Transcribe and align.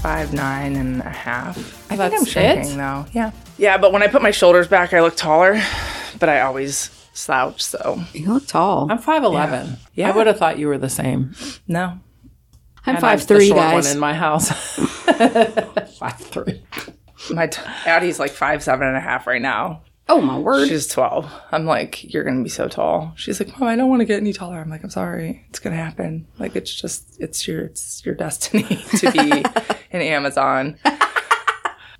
Five 0.00 0.32
nine 0.32 0.76
and 0.76 1.00
a 1.00 1.08
half. 1.10 1.56
I 1.90 1.96
That's 1.96 2.10
think 2.14 2.20
I'm 2.22 2.26
shrinking 2.26 2.72
it? 2.72 2.76
though. 2.76 3.06
Yeah, 3.12 3.30
yeah. 3.56 3.78
But 3.78 3.92
when 3.92 4.02
I 4.02 4.06
put 4.08 4.22
my 4.22 4.30
shoulders 4.30 4.68
back, 4.68 4.92
I 4.92 5.00
look 5.00 5.16
taller. 5.16 5.60
But 6.18 6.28
I 6.28 6.40
always 6.42 6.90
slouch. 7.12 7.62
So 7.62 8.02
You 8.12 8.32
look 8.34 8.46
tall. 8.46 8.88
I'm 8.90 8.98
5'11. 8.98 9.76
Yeah. 9.94 10.08
I 10.08 10.16
would 10.16 10.26
have 10.26 10.38
thought 10.38 10.58
you 10.58 10.68
were 10.68 10.78
the 10.78 10.88
same. 10.88 11.34
no, 11.66 11.98
I'm 12.86 12.94
And 12.96 13.00
five 13.00 13.20
the 13.26 13.34
three, 13.34 13.48
short 13.48 13.58
guys. 13.60 13.84
one 13.84 13.92
in 13.92 13.98
my 14.00 14.14
house. 14.14 14.50
5'3. 15.06 16.60
my 17.34 17.46
t- 17.46 17.60
Addie's 17.86 18.18
like 18.18 18.30
five 18.30 18.62
seven 18.62 18.86
and 18.88 18.96
a 18.96 19.00
half 19.00 19.26
right 19.26 19.42
now. 19.42 19.82
Oh 20.08 20.20
my 20.20 20.38
word! 20.38 20.68
She's 20.68 20.86
twelve. 20.86 21.30
I'm 21.52 21.64
like, 21.66 22.12
you're 22.12 22.24
gonna 22.24 22.42
be 22.42 22.48
so 22.48 22.68
tall. 22.68 23.12
She's 23.16 23.40
like, 23.40 23.58
Mom, 23.58 23.68
I 23.68 23.76
don't 23.76 23.88
want 23.88 24.00
to 24.00 24.06
get 24.06 24.20
any 24.20 24.32
taller. 24.32 24.58
I'm 24.58 24.70
like, 24.70 24.82
I'm 24.82 24.90
sorry, 24.90 25.44
it's 25.48 25.58
gonna 25.58 25.76
happen. 25.76 26.26
Like, 26.38 26.56
it's 26.56 26.74
just, 26.74 27.20
it's 27.20 27.46
your, 27.46 27.64
it's 27.64 28.04
your 28.04 28.14
destiny 28.14 28.62
to 28.98 29.10
be 29.12 29.44
in 29.90 30.02
Amazon. 30.02 30.78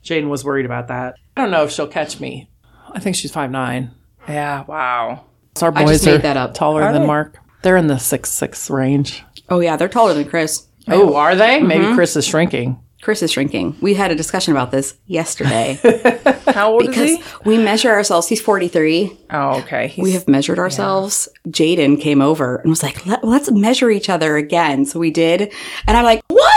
Jane 0.02 0.28
was 0.28 0.44
worried 0.44 0.64
about 0.66 0.88
that. 0.88 1.16
I 1.36 1.42
don't 1.42 1.50
know 1.50 1.64
if 1.64 1.70
she'll 1.70 1.86
catch 1.88 2.18
me. 2.20 2.48
I 2.92 3.00
think 3.00 3.16
she's 3.16 3.32
5'9. 3.32 3.90
Yeah. 4.28 4.64
Wow. 4.64 5.26
So 5.56 5.66
our 5.66 5.72
I 5.76 5.84
boys 5.84 5.96
just 5.96 6.06
made 6.06 6.14
are 6.14 6.18
that 6.18 6.36
up. 6.36 6.54
taller 6.54 6.82
Are 6.82 6.92
than 6.92 7.02
they? 7.02 7.06
Mark. 7.06 7.38
They're 7.62 7.76
in 7.76 7.88
the 7.88 7.98
six 7.98 8.30
six 8.30 8.70
range. 8.70 9.24
oh 9.48 9.60
yeah, 9.60 9.76
they're 9.76 9.88
taller 9.88 10.14
than 10.14 10.28
Chris. 10.28 10.66
Oh, 10.86 11.16
are 11.16 11.34
they? 11.34 11.60
Maybe 11.60 11.84
mm-hmm. 11.84 11.94
Chris 11.94 12.16
is 12.16 12.24
shrinking. 12.24 12.80
Chris 13.00 13.22
is 13.22 13.30
shrinking. 13.32 13.76
We 13.80 13.94
had 13.94 14.10
a 14.10 14.14
discussion 14.16 14.52
about 14.52 14.70
this 14.72 14.96
yesterday 15.06 15.78
How 16.48 16.72
old 16.72 16.86
because 16.86 17.10
is 17.10 17.16
he? 17.18 17.22
we 17.44 17.56
measure 17.58 17.90
ourselves. 17.90 18.26
He's 18.28 18.40
43. 18.40 19.16
Oh, 19.30 19.60
okay. 19.60 19.88
He's, 19.88 20.02
We 20.02 20.12
have 20.12 20.26
measured 20.26 20.58
ourselves. 20.58 21.28
Jaden 21.48 22.00
came 22.00 22.20
over 22.20 22.56
and 22.56 22.70
was 22.70 22.82
like, 22.82 23.06
Let, 23.06 23.22
let's 23.22 23.50
measure 23.52 23.90
each 23.90 24.08
other 24.08 24.36
again. 24.36 24.84
So 24.84 24.98
we 24.98 25.10
did. 25.10 25.52
And 25.86 25.96
I'm 25.96 26.04
like, 26.04 26.22
what? 26.28 26.52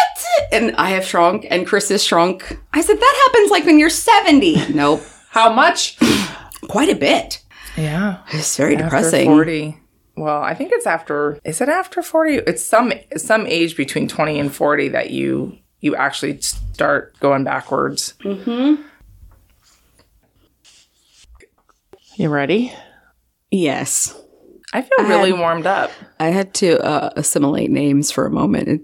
And 0.51 0.75
I 0.77 0.89
have 0.91 1.05
shrunk 1.05 1.45
and 1.49 1.67
Chris 1.67 1.89
has 1.89 2.03
shrunk. 2.03 2.59
I 2.73 2.81
said, 2.81 2.97
that 2.97 3.29
happens 3.29 3.51
like 3.51 3.65
when 3.65 3.77
you're 3.77 3.89
70. 3.89 4.69
nope. 4.73 5.01
How 5.29 5.53
much? 5.53 5.97
Quite 6.67 6.89
a 6.89 6.95
bit. 6.95 7.41
yeah. 7.77 8.17
It's 8.31 8.57
very 8.57 8.75
After 8.75 8.85
depressing. 8.85 9.25
40. 9.27 9.77
Well, 10.17 10.41
I 10.41 10.53
think 10.55 10.71
it's 10.73 10.85
after 10.85 11.39
is 11.45 11.61
it 11.61 11.69
after 11.69 12.01
40? 12.03 12.35
It's 12.47 12.63
some 12.63 12.91
some 13.15 13.47
age 13.47 13.77
between 13.77 14.07
20 14.09 14.39
and 14.39 14.53
40 14.53 14.89
that 14.89 15.09
you 15.11 15.57
you 15.81 15.95
actually 15.95 16.39
start 16.41 17.19
going 17.19 17.43
backwards. 17.43 18.13
You 22.15 22.29
ready? 22.29 22.73
Yes. 23.49 24.17
I 24.73 24.81
feel 24.83 25.05
really 25.07 25.33
warmed 25.33 25.65
up. 25.65 25.91
I 26.19 26.27
had 26.27 26.53
to 26.55 26.79
uh, 26.83 27.09
assimilate 27.15 27.69
names 27.71 28.11
for 28.11 28.25
a 28.25 28.29
moment. 28.31 28.67
It- 28.67 28.81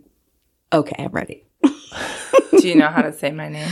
okay, 0.73 1.03
I'm 1.03 1.11
ready. 1.11 1.43
Do 1.63 2.67
you 2.67 2.75
know 2.75 2.87
how 2.87 3.01
to 3.03 3.13
say 3.13 3.31
my 3.31 3.47
name 3.49 3.69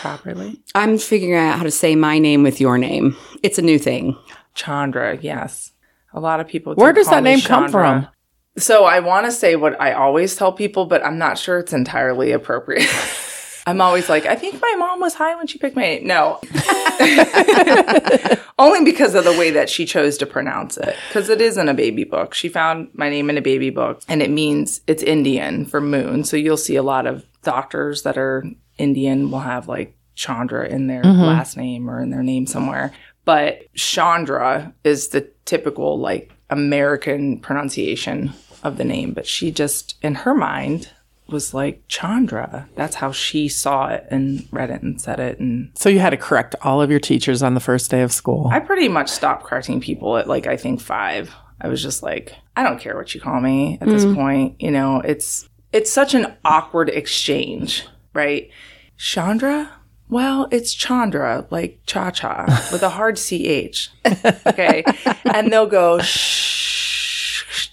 properly? 0.00 0.60
I'm 0.74 0.98
figuring 0.98 1.34
out 1.38 1.56
how 1.58 1.62
to 1.64 1.70
say 1.70 1.94
my 1.94 2.18
name 2.18 2.42
with 2.42 2.60
your 2.60 2.76
name. 2.78 3.16
It's 3.42 3.58
a 3.58 3.62
new 3.62 3.78
thing. 3.78 4.16
Chandra, 4.54 5.16
yes. 5.20 5.72
A 6.12 6.20
lot 6.20 6.40
of 6.40 6.48
people 6.48 6.74
Where 6.74 6.92
does 6.92 7.06
call 7.06 7.16
that 7.16 7.22
me 7.22 7.30
name 7.36 7.40
come 7.40 7.70
from? 7.70 8.08
So 8.56 8.84
I 8.84 9.00
want 9.00 9.26
to 9.26 9.32
say 9.32 9.56
what 9.56 9.80
I 9.80 9.92
always 9.92 10.36
tell 10.36 10.52
people, 10.52 10.86
but 10.86 11.04
I'm 11.04 11.18
not 11.18 11.38
sure 11.38 11.58
it's 11.58 11.72
entirely 11.72 12.30
appropriate. 12.30 12.88
I'm 13.66 13.80
always 13.80 14.08
like, 14.08 14.26
I 14.26 14.36
think 14.36 14.60
my 14.60 14.74
mom 14.78 15.00
was 15.00 15.14
high 15.14 15.34
when 15.36 15.46
she 15.46 15.58
picked 15.58 15.74
my 15.74 15.82
name. 15.82 16.06
No. 16.06 16.38
Only 18.58 18.84
because 18.84 19.14
of 19.14 19.24
the 19.24 19.34
way 19.38 19.50
that 19.52 19.70
she 19.70 19.86
chose 19.86 20.18
to 20.18 20.26
pronounce 20.26 20.76
it. 20.76 20.94
Because 21.08 21.30
it 21.30 21.40
is 21.40 21.56
in 21.56 21.68
a 21.68 21.74
baby 21.74 22.04
book. 22.04 22.34
She 22.34 22.48
found 22.48 22.90
my 22.92 23.08
name 23.08 23.30
in 23.30 23.38
a 23.38 23.42
baby 23.42 23.70
book 23.70 24.02
and 24.06 24.22
it 24.22 24.30
means 24.30 24.82
it's 24.86 25.02
Indian 25.02 25.64
for 25.64 25.80
moon. 25.80 26.24
So 26.24 26.36
you'll 26.36 26.58
see 26.58 26.76
a 26.76 26.82
lot 26.82 27.06
of 27.06 27.24
doctors 27.42 28.02
that 28.02 28.18
are 28.18 28.44
Indian 28.76 29.30
will 29.30 29.40
have 29.40 29.66
like 29.66 29.96
Chandra 30.14 30.68
in 30.68 30.86
their 30.86 31.02
mm-hmm. 31.02 31.22
last 31.22 31.56
name 31.56 31.88
or 31.88 32.02
in 32.02 32.10
their 32.10 32.22
name 32.22 32.46
somewhere. 32.46 32.92
But 33.24 33.74
Chandra 33.74 34.74
is 34.84 35.08
the 35.08 35.22
typical 35.46 35.98
like 35.98 36.32
American 36.50 37.40
pronunciation 37.40 38.34
of 38.64 38.76
the 38.76 38.84
name. 38.84 39.12
But 39.12 39.26
she 39.26 39.50
just, 39.52 39.96
in 40.02 40.14
her 40.16 40.34
mind, 40.34 40.90
was 41.28 41.54
like 41.54 41.82
Chandra. 41.88 42.68
That's 42.74 42.96
how 42.96 43.12
she 43.12 43.48
saw 43.48 43.88
it 43.88 44.06
and 44.10 44.46
read 44.50 44.70
it 44.70 44.82
and 44.82 45.00
said 45.00 45.20
it. 45.20 45.38
And 45.38 45.70
So 45.74 45.88
you 45.88 46.00
had 46.00 46.10
to 46.10 46.16
correct 46.16 46.54
all 46.62 46.82
of 46.82 46.90
your 46.90 47.00
teachers 47.00 47.42
on 47.42 47.54
the 47.54 47.60
first 47.60 47.90
day 47.90 48.02
of 48.02 48.12
school. 48.12 48.48
I 48.52 48.60
pretty 48.60 48.88
much 48.88 49.08
stopped 49.08 49.44
correcting 49.44 49.80
people 49.80 50.16
at 50.16 50.28
like 50.28 50.46
I 50.46 50.56
think 50.56 50.80
five. 50.80 51.34
I 51.60 51.68
was 51.68 51.82
just 51.82 52.02
like, 52.02 52.34
I 52.56 52.62
don't 52.62 52.80
care 52.80 52.96
what 52.96 53.14
you 53.14 53.20
call 53.20 53.40
me 53.40 53.78
at 53.80 53.88
this 53.88 54.04
mm-hmm. 54.04 54.14
point. 54.14 54.60
You 54.60 54.70
know, 54.70 55.00
it's 55.00 55.48
it's 55.72 55.90
such 55.90 56.14
an 56.14 56.34
awkward 56.44 56.88
exchange, 56.88 57.86
right? 58.12 58.50
Chandra? 58.96 59.70
Well, 60.08 60.48
it's 60.50 60.74
Chandra, 60.74 61.46
like 61.50 61.80
cha 61.86 62.10
cha, 62.10 62.44
with 62.70 62.82
a 62.82 62.90
hard 62.90 63.16
ch. 63.16 63.90
Okay, 64.46 64.84
and 65.24 65.52
they'll 65.52 65.66
go 65.66 65.98
shh, 65.98 66.73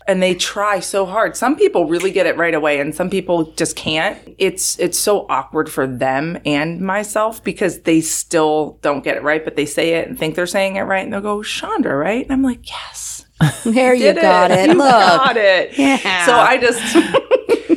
and 0.07 0.21
they 0.21 0.35
try 0.35 0.79
so 0.79 1.05
hard. 1.05 1.35
Some 1.35 1.55
people 1.55 1.85
really 1.85 2.11
get 2.11 2.25
it 2.25 2.37
right 2.37 2.53
away, 2.53 2.79
and 2.79 2.93
some 2.93 3.09
people 3.09 3.51
just 3.53 3.75
can't. 3.75 4.17
It's 4.37 4.79
it's 4.79 4.97
so 4.97 5.25
awkward 5.29 5.69
for 5.69 5.87
them 5.87 6.39
and 6.45 6.81
myself 6.81 7.43
because 7.43 7.81
they 7.81 8.01
still 8.01 8.79
don't 8.81 9.03
get 9.03 9.17
it 9.17 9.23
right, 9.23 9.43
but 9.43 9.55
they 9.55 9.65
say 9.65 9.95
it 9.95 10.07
and 10.07 10.17
think 10.17 10.35
they're 10.35 10.47
saying 10.47 10.75
it 10.75 10.81
right, 10.81 11.03
and 11.03 11.13
they'll 11.13 11.21
go 11.21 11.43
Chandra, 11.43 11.95
right? 11.95 12.23
And 12.23 12.31
I'm 12.33 12.43
like, 12.43 12.69
yes, 12.69 13.25
There 13.63 13.93
you 13.93 14.13
got 14.13 14.51
it. 14.51 14.69
You 14.69 14.75
Look. 14.75 14.89
got 14.89 15.37
it. 15.37 15.77
Yeah. 15.77 16.25
So 16.25 16.33
I 16.35 16.57
just 16.57 16.81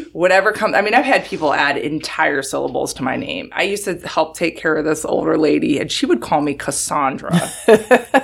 whatever 0.12 0.52
comes. 0.52 0.74
I 0.74 0.80
mean, 0.80 0.94
I've 0.94 1.04
had 1.04 1.24
people 1.24 1.52
add 1.52 1.76
entire 1.76 2.42
syllables 2.42 2.94
to 2.94 3.02
my 3.02 3.16
name. 3.16 3.50
I 3.52 3.62
used 3.62 3.84
to 3.84 3.96
help 4.06 4.36
take 4.36 4.56
care 4.56 4.76
of 4.76 4.84
this 4.84 5.04
older 5.04 5.36
lady, 5.38 5.78
and 5.78 5.90
she 5.90 6.06
would 6.06 6.20
call 6.20 6.40
me 6.40 6.54
Cassandra. 6.54 7.32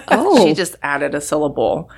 oh, 0.08 0.46
She 0.46 0.54
just 0.54 0.76
added 0.82 1.14
a 1.14 1.20
syllable. 1.20 1.90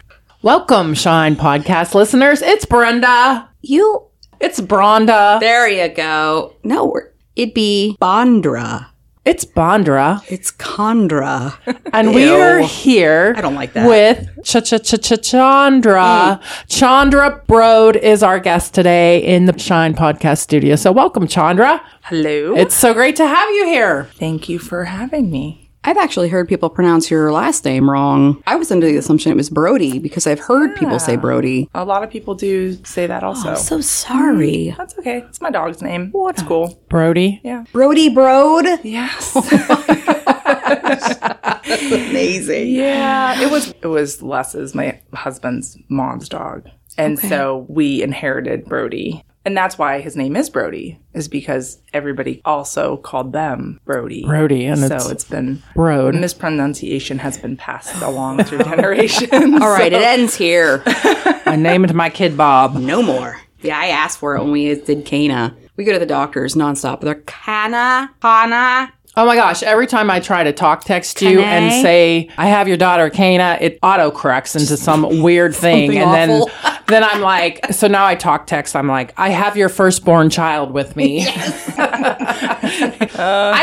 Welcome, 0.43 0.95
Shine 0.95 1.37
Podcast 1.37 1.95
listeners. 1.95 2.43
It's 2.43 2.65
Brenda. 2.65 3.49
you. 3.61 4.03
It's 4.41 4.61
Bronda. 4.61 5.39
There 5.41 5.69
you 5.69 5.89
go. 5.95 6.55
No, 6.65 6.87
we're- 6.87 7.11
it'd 7.37 7.55
be 7.55 7.97
Bondra. 8.03 8.87
It's 9.25 9.45
Bondra. 9.45 10.21
It's 10.29 10.51
Condra. 10.51 11.55
And 11.93 12.13
we 12.13 12.29
are 12.29 12.59
here 12.59 13.35
I 13.37 13.41
don't 13.41 13.55
like 13.55 13.75
that. 13.75 13.87
with 13.89 14.27
Ch 14.45 14.57
Ch 14.65 14.83
Ch 14.83 15.01
Ch 15.01 15.23
Chandra. 15.23 16.41
Mm. 16.43 16.67
Chandra 16.67 17.41
Brode 17.49 17.95
is 17.95 18.25
our 18.25 18.41
guest 18.41 18.75
today 18.75 19.23
in 19.23 19.45
the 19.47 19.57
Shine 19.57 19.95
Podcast 19.95 20.39
studio. 20.39 20.75
So 20.75 20.91
welcome, 20.91 21.29
Chandra. 21.29 21.81
Hello. 22.03 22.57
It's 22.57 22.75
so 22.75 22.93
great 22.95 23.15
to 23.17 23.27
have 23.29 23.49
you 23.51 23.67
here. 23.67 24.09
Thank 24.15 24.49
you 24.49 24.59
for 24.59 24.87
having 24.87 25.31
me. 25.31 25.62
I've 25.85 25.97
actually 25.97 26.29
heard 26.29 26.49
people 26.49 26.71
pronounce 26.71 27.11
your 27.11 27.33
last 27.33 27.65
name 27.65 27.91
wrong. 27.91 28.41
I 28.47 28.55
was 28.55 28.71
under 28.71 28.87
the 28.87 28.97
assumption 28.97 29.33
it 29.33 29.37
was 29.37 29.51
Brody 29.51 29.99
because 29.99 30.29
I've 30.29 30.39
heard 30.39 30.77
people 30.77 31.01
say 31.01 31.17
Brody. 31.17 31.69
A 31.75 31.85
lot 31.85 32.05
of 32.05 32.11
people 32.11 32.35
do 32.35 32.75
say 32.85 33.07
that 33.09 33.25
also. 33.25 33.49
Oh, 33.49 33.51
I'm 33.53 33.57
so 33.57 33.81
sorry. 33.81 34.73
Mm, 34.73 34.77
that's 34.77 34.97
okay. 34.99 35.19
It's 35.29 35.41
my 35.41 35.51
dog's 35.51 35.83
name. 35.83 36.11
What? 36.13 36.37
It's 36.37 36.47
cool. 36.47 36.81
Brody. 36.89 37.41
Yeah. 37.43 37.65
Brody 37.73 38.11
Brode. 38.11 38.79
Yes. 38.85 39.35
Amazing. 41.93 42.69
Yeah, 42.69 43.43
it 43.43 43.51
was 43.51 43.75
it 43.83 43.87
was 43.89 44.23
Les's 44.23 44.75
my 44.75 45.01
husband's 45.15 45.77
mom's 45.89 46.29
dog. 46.29 46.69
And 46.99 47.19
so 47.19 47.67
we 47.69 48.03
inherited 48.03 48.67
Brody. 48.67 49.25
And 49.45 49.57
that's 49.57 49.77
why 49.77 50.01
his 50.01 50.15
name 50.17 50.37
is 50.37 50.49
Brody, 50.49 51.01
is 51.15 51.27
because 51.27 51.79
everybody 51.93 52.41
also 52.45 52.97
called 52.97 53.33
them 53.33 53.81
Brody. 53.85 54.25
Brody, 54.25 54.67
and 54.67 54.81
so 54.81 54.95
it's 54.95 55.11
it's 55.11 55.25
been 55.25 55.63
Brode. 55.75 56.19
mispronunciation 56.19 57.19
has 57.19 57.39
been 57.39 57.57
passed 57.57 58.01
along 58.03 58.45
through 58.45 58.59
generations. 58.65 59.33
All 59.33 59.69
right, 59.71 59.93
it 59.93 60.03
ends 60.03 60.37
here. 60.37 60.83
I 60.87 61.57
named 61.57 61.93
my 61.95 62.09
kid 62.09 62.37
Bob. 62.37 62.75
No 62.77 63.03
more. 63.03 63.41
Yeah, 63.63 63.79
I 63.79 63.87
asked 63.89 64.19
for 64.19 64.37
it 64.37 64.43
when 64.43 64.53
we 64.53 64.75
did 64.75 65.05
Cana. 65.05 65.57
We 65.77 65.85
go 65.85 65.93
to 65.93 65.99
the 65.99 66.07
doctors 66.07 66.55
nonstop. 66.55 67.01
They're 67.01 67.15
Cana, 67.17 68.11
Cana. 68.21 68.93
Oh 69.15 69.27
my 69.27 69.37
gosh, 69.37 69.63
every 69.63 69.87
time 69.87 70.11
I 70.11 70.21
try 70.21 70.43
to 70.43 70.55
talk 70.55 70.85
text 70.85 71.21
you 71.21 71.41
and 71.41 71.71
say, 71.83 72.31
I 72.39 72.47
have 72.47 72.67
your 72.67 72.79
daughter 72.79 73.11
Kana, 73.11 73.59
it 73.61 73.79
auto 73.83 74.11
corrects 74.11 74.57
into 74.57 74.79
some 74.79 75.03
weird 75.23 75.55
thing. 75.55 75.99
And 75.99 76.31
awful. 76.31 76.51
then 76.65 76.79
then 76.87 77.05
I'm 77.05 77.21
like, 77.21 77.61
so 77.73 77.89
now 77.89 78.07
I 78.07 78.15
talk 78.15 78.47
text. 78.47 78.75
I'm 78.75 78.89
like, 78.89 79.13
I 79.19 79.29
have 79.29 79.55
your 79.55 79.69
firstborn 79.69 80.31
child 80.31 80.73
with 80.73 80.97
me. 80.97 81.27
I 81.29 81.77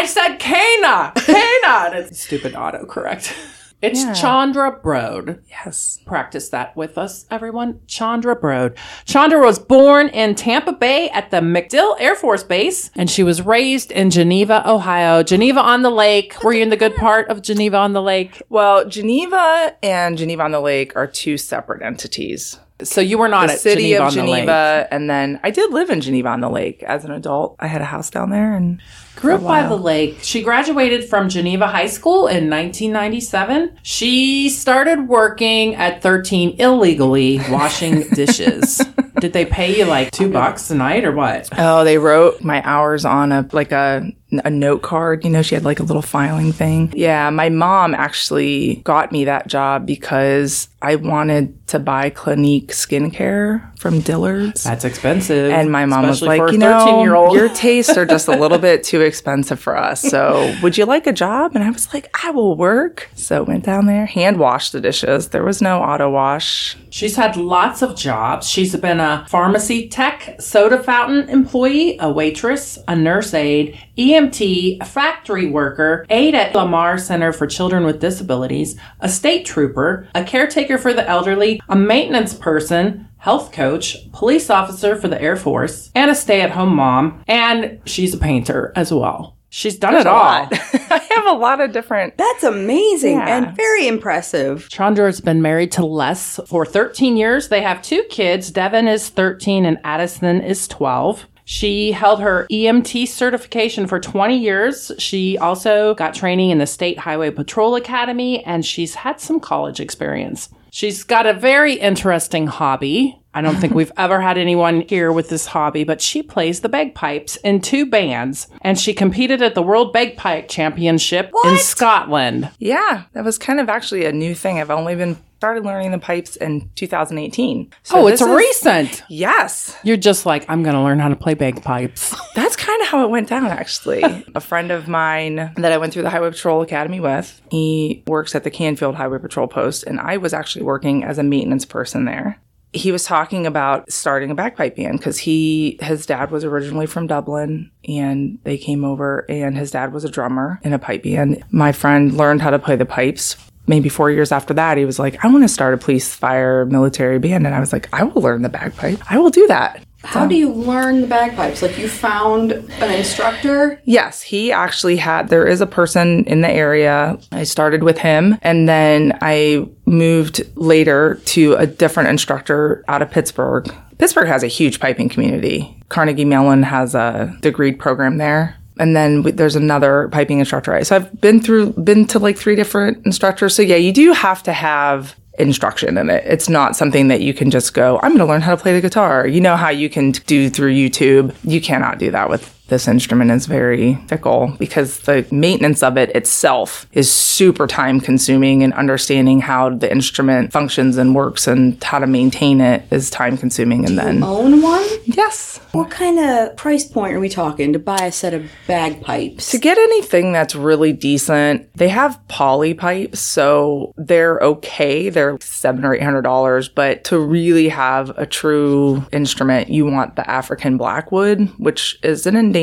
said 0.07 0.38
Kana, 0.38 1.13
Kana. 1.16 2.13
Stupid 2.13 2.54
autocorrect. 2.54 3.56
It's 3.81 4.20
Chandra 4.20 4.74
Broad. 4.74 5.42
Yes. 5.50 6.00
Practice 6.06 6.50
that 6.50 6.76
with 6.76 6.98
us, 6.98 7.26
everyone. 7.31 7.80
Chandra 7.88 8.36
Broad. 8.36 8.76
Chandra 9.06 9.40
was 9.40 9.58
born 9.58 10.10
in 10.10 10.36
Tampa 10.36 10.74
Bay 10.74 11.10
at 11.12 11.31
the 11.31 11.38
MacDill 11.38 11.96
Air 11.98 12.16
Force 12.16 12.44
Base, 12.44 12.92
and 12.96 13.10
she 13.10 13.24
was 13.24 13.42
raised 13.42 13.94
in 13.94 14.10
Geneva, 14.10 14.70
Ohio. 14.70 15.24
Geneva 15.24 15.62
on 15.62 15.81
the 15.84 15.90
Lake. 15.92 16.44
Were 16.44 16.52
you 16.52 16.62
in 16.62 16.70
the 16.70 16.76
good 16.76 16.96
part 16.98 17.30
of 17.30 17.42
Geneva 17.42 17.78
on 17.78 17.94
the 17.94 18.02
Lake? 18.02 18.42
Well, 18.50 18.84
Geneva 18.86 19.74
and 19.81 20.18
Geneva 20.18 20.44
on 20.44 20.52
the 20.52 20.60
Lake 20.60 20.94
are 20.98 21.08
two 21.08 21.38
separate 21.38 21.81
entities. 21.81 22.60
So 22.84 23.00
you 23.02 23.18
were 23.18 23.28
not 23.28 23.48
The 23.48 23.54
at 23.54 23.60
city 23.60 23.90
Geneva 23.90 24.04
of 24.04 24.08
on 24.10 24.16
the. 24.16 24.22
Geneva, 24.22 24.88
and 24.92 25.10
then 25.10 25.40
I 25.42 25.52
did 25.52 25.72
live 25.72 25.90
in 25.90 26.02
Geneva 26.02 26.30
on 26.30 26.42
the 26.42 26.50
Lake 26.50 26.84
as 26.84 27.06
an 27.06 27.12
adult. 27.12 27.56
I 27.60 27.68
had 27.68 27.81
a 27.81 27.86
house 27.86 28.10
down 28.10 28.30
there, 28.30 28.54
and 28.54 28.81
Grew 29.19 29.36
up 29.36 29.44
by 29.44 29.68
the 29.68 29.75
lake. 29.77 30.19
She 30.21 30.42
graduated 30.42 31.10
from 31.10 31.27
Geneva 31.27 31.68
High 31.68 31.88
School 31.88 32.27
in 32.27 32.50
1997. 32.50 33.77
She 33.83 34.50
started 34.50 35.07
working 35.07 35.75
at 35.75 36.01
13 36.01 36.56
illegally 36.60 37.39
washing 37.50 38.07
dishes. 38.13 38.81
Did 39.19 39.33
they 39.33 39.45
pay 39.45 39.77
you 39.77 39.86
like 39.86 40.12
two 40.12 40.31
bucks 40.31 40.71
a 40.71 40.75
night 40.75 41.04
or 41.04 41.12
what? 41.12 41.50
oh, 41.57 41.83
they 41.83 41.98
wrote 41.98 42.42
my 42.42 42.62
hours 42.63 43.04
on 43.04 43.31
a 43.31 43.48
like 43.51 43.71
a 43.74 44.10
a 44.45 44.50
note 44.50 44.81
card. 44.81 45.24
You 45.25 45.31
know, 45.31 45.42
she 45.42 45.56
had 45.56 45.66
like 45.66 45.80
a 45.80 45.83
little 45.83 46.01
filing 46.01 46.51
thing. 46.54 46.94
Yeah, 46.95 47.30
my 47.30 47.50
mom 47.50 47.94
actually 47.94 48.75
got 48.86 49.12
me 49.12 49.25
that 49.25 49.48
job 49.48 49.86
because 49.86 50.69
I 50.81 50.95
wanted 50.95 51.68
to 51.68 51.80
buy 51.80 52.10
Clinique 52.10 52.71
skincare 52.71 53.69
from 53.80 54.02
Dillard's. 54.02 54.66
That's 54.66 54.84
expensive. 54.84 55.52
And 55.52 55.72
my 55.72 55.86
mom 55.86 56.06
was 56.06 56.22
like, 56.22 56.52
you 56.52 56.58
know, 56.58 57.34
your 57.34 57.48
tastes 57.48 57.96
are 57.96 58.06
just 58.06 58.28
a 58.28 58.36
little 58.36 58.58
bit 58.70 58.84
too 58.84 59.00
expensive 59.00 59.58
for 59.58 59.78
us. 59.78 60.02
So 60.02 60.54
would 60.62 60.78
you 60.78 60.84
like 60.84 61.08
a 61.08 61.14
job? 61.14 61.56
And 61.56 61.64
I 61.64 61.70
was 61.70 61.94
like, 61.94 62.10
I 62.26 62.31
will 62.31 62.58
work. 62.58 63.10
So 63.16 63.44
went 63.44 63.64
down 63.64 63.86
there, 63.86 64.06
hand 64.06 64.38
washed 64.38 64.74
the 64.74 64.81
dishes. 64.81 65.30
There 65.30 65.46
was 65.46 65.62
no 65.62 65.81
auto 65.81 66.10
wash. 66.10 66.76
She's 66.90 67.16
had 67.16 67.38
lots 67.38 67.81
of 67.81 67.96
jobs. 67.96 68.50
She's 68.50 68.76
been 68.76 69.00
a 69.00 69.26
pharmacy 69.30 69.88
tech, 69.88 70.42
soda 70.42 70.84
fountain 70.84 71.30
employee, 71.30 71.98
a 72.00 72.12
waitress, 72.12 72.78
a 72.88 72.98
nurse 72.98 73.34
aide, 73.34 73.80
EMT, 73.98 74.81
a 74.81 74.86
factory 74.86 75.50
worker, 75.50 76.06
aide 76.10 76.36
at 76.36 76.54
Lamar 76.54 76.98
Center 76.98 77.31
for 77.31 77.48
Children 77.48 77.86
with 77.86 78.02
Disabilities, 78.02 78.78
a 79.00 79.08
state 79.08 79.46
trooper, 79.46 80.08
a 80.14 80.24
caretaker 80.24 80.78
for 80.78 80.94
the 80.94 81.08
elderly, 81.08 81.62
a 81.70 81.76
maintenance 81.76 82.34
person, 82.34 83.08
health 83.19 83.51
coach, 83.51 83.98
police 84.12 84.50
officer 84.50 84.95
for 84.95 85.07
the 85.07 85.21
Air 85.21 85.36
Force, 85.36 85.92
and 85.95 86.10
a 86.10 86.16
stay 86.16 86.42
at 86.42 86.51
home 86.51 86.75
mom. 86.75 87.24
And 87.27 87.80
she's 87.86 88.13
a 88.13 88.18
painter 88.18 88.74
as 88.75 88.92
well. 88.92 89.36
She's 89.51 89.77
done 89.80 89.95
it 89.95 90.06
all. 90.06 90.19
I 90.51 91.07
have 91.16 91.25
a 91.25 91.31
lot 91.39 91.60
of 91.60 91.71
different. 91.71 92.18
That's 92.18 92.44
amazing 92.44 93.18
Yeah. 93.18 93.38
and 93.48 93.56
very 93.56 93.88
impressive. 93.88 94.69
Chandra's 94.69 95.21
been 95.21 95.42
married 95.42 95.71
to 95.74 95.86
Les 95.86 96.39
for 96.45 96.66
13 96.66 97.18
years. 97.18 97.48
They 97.50 97.62
have 97.62 97.81
two 97.81 98.04
kids. 98.12 98.51
Devin 98.51 98.88
is 98.88 99.10
13 99.10 99.66
and 99.66 99.80
Addison 99.83 100.42
is 100.42 100.68
12. 100.68 101.25
She 101.50 101.94
held 101.94 102.22
her 102.22 102.46
EMT 102.51 103.07
certification 103.07 103.88
for 103.88 104.00
20 104.00 104.38
years. 104.38 104.92
She 105.00 105.36
also 105.36 105.96
got 105.96 106.13
training 106.13 106.51
in 106.51 106.60
the 106.60 106.68
State 106.68 107.00
Highway 107.00 107.31
Patrol 107.31 107.75
Academy 107.75 108.46
and 108.46 108.63
she's 108.63 108.94
had 108.94 109.19
some 109.19 109.40
college 109.40 109.80
experience. 109.80 110.50
She's 110.69 111.04
got 111.04 111.25
a 111.25 111.34
very 111.34 111.74
interesting 111.74 112.46
hobby. 112.46 113.19
I 113.34 113.42
don't 113.42 113.56
think 113.56 113.74
we've 113.75 113.92
ever 113.98 114.22
had 114.22 114.38
anyone 114.38 114.81
here 114.81 115.12
with 115.12 115.30
this 115.30 115.48
hobby, 115.48 115.84
but 115.84 116.01
she 116.01 116.22
plays 116.22 116.62
the 116.62 116.69
bagpipes 116.69 117.38
in 117.38 117.62
two 117.62 117.88
bands 117.88 118.48
and 118.62 118.80
she 118.80 118.94
competed 118.94 119.42
at 119.42 119.56
the 119.56 119.63
World 119.63 119.92
Bagpipe 119.92 120.50
Championship 120.50 121.31
in 121.45 121.57
Scotland. 121.57 122.52
Yeah, 122.60 123.06
that 123.13 123.25
was 123.25 123.40
kind 123.40 123.60
of 123.60 123.69
actually 123.69 124.06
a 124.06 124.13
new 124.13 124.36
thing. 124.36 124.60
I've 124.60 124.69
only 124.69 124.95
been 124.95 125.18
started 125.40 125.64
learning 125.64 125.92
the 125.92 125.98
pipes 125.98 126.36
in 126.36 126.70
2018. 126.76 127.72
So 127.84 127.96
Oh, 128.00 128.08
it's 128.08 128.22
is- 128.22 128.28
recent. 128.28 129.04
Yes. 129.08 129.74
You're 129.84 129.96
just 129.96 130.26
like, 130.26 130.46
I'm 130.50 130.64
going 130.64 130.76
to 130.76 130.82
learn 130.82 131.00
how 131.00 131.08
to 131.08 131.16
play 131.16 131.34
bagpipes. 131.34 132.14
That's 132.36 132.58
kind 132.58 132.82
of 132.82 132.90
how 132.90 133.06
it 133.06 133.10
went 133.10 133.30
down, 133.30 133.46
actually. 133.46 134.04
a 134.36 134.42
friend 134.42 134.70
of 134.70 134.90
mine 134.90 135.54
that 135.56 135.72
I 135.72 135.78
went 135.78 135.94
through 135.94 136.02
the 136.04 136.10
Highway 136.10 136.32
Patrol 136.32 136.62
Academy 136.62 137.00
with, 137.00 137.42
he 137.52 138.04
works 138.06 138.36
at 138.36 138.44
the 138.44 138.52
Canfield 138.52 138.96
Highway 138.96 139.18
Patrol 139.20 139.48
Post, 139.48 139.84
and 139.86 139.98
I 140.02 140.18
was 140.18 140.34
actually 140.34 140.64
working 140.66 141.06
as 141.06 141.18
a 141.18 141.24
maintenance 141.24 141.64
person 141.64 142.04
there. 142.04 142.38
He 142.74 142.92
was 142.92 143.06
talking 143.06 143.48
about 143.48 143.90
starting 143.90 144.32
a 144.32 144.36
bagpipe 144.36 144.76
band 144.76 144.98
because 145.00 145.20
he, 145.20 145.80
his 145.82 146.06
dad 146.06 146.32
was 146.32 146.44
originally 146.44 146.86
from 146.86 147.08
Dublin 147.08 147.72
and 147.88 148.40
they 148.44 148.58
came 148.60 148.84
over 148.86 149.26
and 149.28 149.58
his 149.58 149.72
dad 149.72 149.92
was 149.94 150.04
a 150.04 150.10
drummer 150.10 150.60
in 150.64 150.74
a 150.74 150.78
pipe 150.80 151.02
band. 151.02 151.44
My 151.50 151.72
friend 151.72 152.14
learned 152.14 152.42
how 152.44 152.52
to 152.52 152.60
play 152.60 152.76
the 152.76 152.86
pipes. 152.86 153.38
Maybe 153.69 153.88
four 153.88 154.10
years 154.10 154.31
after 154.31 154.56
that, 154.56 154.80
he 154.80 154.86
was 154.86 154.98
like, 154.98 155.24
I 155.24 155.27
want 155.27 155.44
to 155.44 155.48
start 155.48 155.75
a 155.75 155.77
police, 155.77 156.13
fire, 156.13 156.66
military 156.66 157.19
band. 157.19 157.45
And 157.45 157.54
I 157.54 157.60
was 157.60 157.71
like, 157.71 157.88
I 157.94 158.01
will 158.04 158.21
learn 158.21 158.42
the 158.42 158.50
bagpipe. 158.50 159.00
I 159.12 159.19
will 159.19 159.30
do 159.30 159.45
that. 159.45 159.86
How 160.04 160.25
do 160.25 160.33
you 160.33 160.51
learn 160.51 161.01
the 161.01 161.07
bagpipes? 161.07 161.62
Like 161.62 161.77
you 161.77 161.88
found 161.88 162.54
an 162.54 162.92
instructor? 162.92 163.80
Yes, 163.83 164.24
he 164.24 164.51
actually 164.51 164.98
had. 164.98 165.30
There 165.30 165.45
is 165.45 165.62
a 165.62 165.68
person 165.68 166.24
in 166.25 166.42
the 166.42 166.50
area. 166.50 167.19
I 167.31 167.44
started 167.44 167.83
with 167.83 168.00
him, 168.00 168.39
and 168.42 168.68
then 168.68 169.18
I 169.21 169.68
moved 169.86 170.42
later 170.56 171.21
to 171.25 171.54
a 171.56 171.68
different 171.68 172.10
instructor 172.10 172.83
out 172.88 173.04
of 173.04 173.12
Pittsburgh. 173.12 173.71
Pittsburgh 174.00 174.30
has 174.30 174.42
a 174.42 174.48
huge 174.48 174.80
piping 174.80 175.10
community. 175.10 175.77
Carnegie 175.89 176.25
Mellon 176.25 176.63
has 176.63 176.95
a 176.95 177.36
degreed 177.42 177.77
program 177.77 178.18
there. 178.18 178.56
And 178.80 178.96
then 178.96 179.18
w- 179.18 179.36
there's 179.36 179.56
another 179.56 180.10
piping 180.12 180.40
instructor. 180.40 180.84
So 180.84 180.96
I've 180.96 181.22
been 181.22 181.42
through, 181.42 181.74
been 181.74 182.06
to 182.08 182.20
like 182.20 182.38
three 182.38 182.56
different 182.56 183.06
instructors. 183.06 183.54
So 183.56 183.62
yeah, 183.62 183.76
you 183.76 183.92
do 183.92 184.14
have 184.14 184.42
to 184.44 184.54
have 184.54 185.16
instruction 185.38 185.98
in 185.98 186.10
it. 186.10 186.24
It's 186.26 186.50
not 186.50 186.76
something 186.76 187.08
that 187.08 187.22
you 187.22 187.34
can 187.34 187.50
just 187.50 187.74
go, 187.74 187.98
I'm 188.02 188.12
going 188.12 188.20
to 188.20 188.26
learn 188.26 188.42
how 188.42 188.56
to 188.56 188.62
play 188.62 188.74
the 188.74 188.81
guitar. 188.81 189.26
You 189.26 189.42
know 189.42 189.56
how 189.56 189.70
you 189.70 189.90
can 189.90 190.12
do 190.12 190.50
through 190.50 190.74
YouTube. 190.74 191.34
You 191.44 191.62
cannot 191.62 192.00
do 192.00 192.12
that 192.12 192.30
with 192.30 192.59
this 192.69 192.88
instrument 192.88 193.31
is 193.31 193.45
very 193.45 193.95
fickle 194.07 194.56
because 194.60 195.00
the 195.01 195.25
maintenance 195.31 195.83
of 195.83 195.98
it 195.98 196.10
itself 196.16 196.88
is 196.94 197.12
super 197.12 197.68
time 197.68 198.00
consuming 198.00 198.63
and 198.63 198.74
understanding 198.74 199.42
how 199.42 199.69
the 199.69 199.92
instrument 199.92 200.51
functions 200.51 200.98
and 200.98 201.16
works 201.16 201.48
and 201.48 201.83
how 201.83 202.00
to 202.00 202.07
maintain 202.07 202.62
it 202.62 202.83
is 202.92 203.10
time 203.10 203.38
consuming 203.38 203.86
and 203.86 203.98
then 203.98 204.24
Own 204.24 204.62
one? 204.62 204.86
yes 205.06 205.60
What 205.71 205.92
kind 205.92 206.19
of 206.19 206.56
price 206.57 206.86
point 206.86 207.13
are 207.13 207.19
we 207.19 207.30
talking 207.30 207.74
to 207.74 207.80
buy 207.80 207.98
a 207.98 208.12
set 208.12 208.33
of 208.33 208.50
bagpipes? 208.68 209.51
To 209.51 209.57
get 209.57 209.77
anything 209.77 210.31
that's 210.31 210.56
really 210.56 210.94
decent, 210.94 211.71
they 211.75 211.90
have 211.90 212.19
poly 212.28 212.73
pipes, 212.73 213.19
so 213.19 213.94
they're 213.97 214.40
okay. 214.40 215.09
They're 215.09 215.38
seven 215.42 215.85
or 215.85 215.94
eight 215.94 216.04
hundred 216.04 216.23
dollars, 216.23 216.69
but 216.69 217.04
to 217.06 217.19
really 217.19 217.69
have 217.69 218.09
a 218.18 218.26
true 218.26 219.06
instrument, 219.11 219.69
you 219.69 219.85
want 219.85 220.16
the 220.16 220.30
African 220.30 220.78
blackwood, 220.78 221.49
which 221.57 221.99
is 222.04 222.26
an 222.26 222.35
endangered 222.35 222.58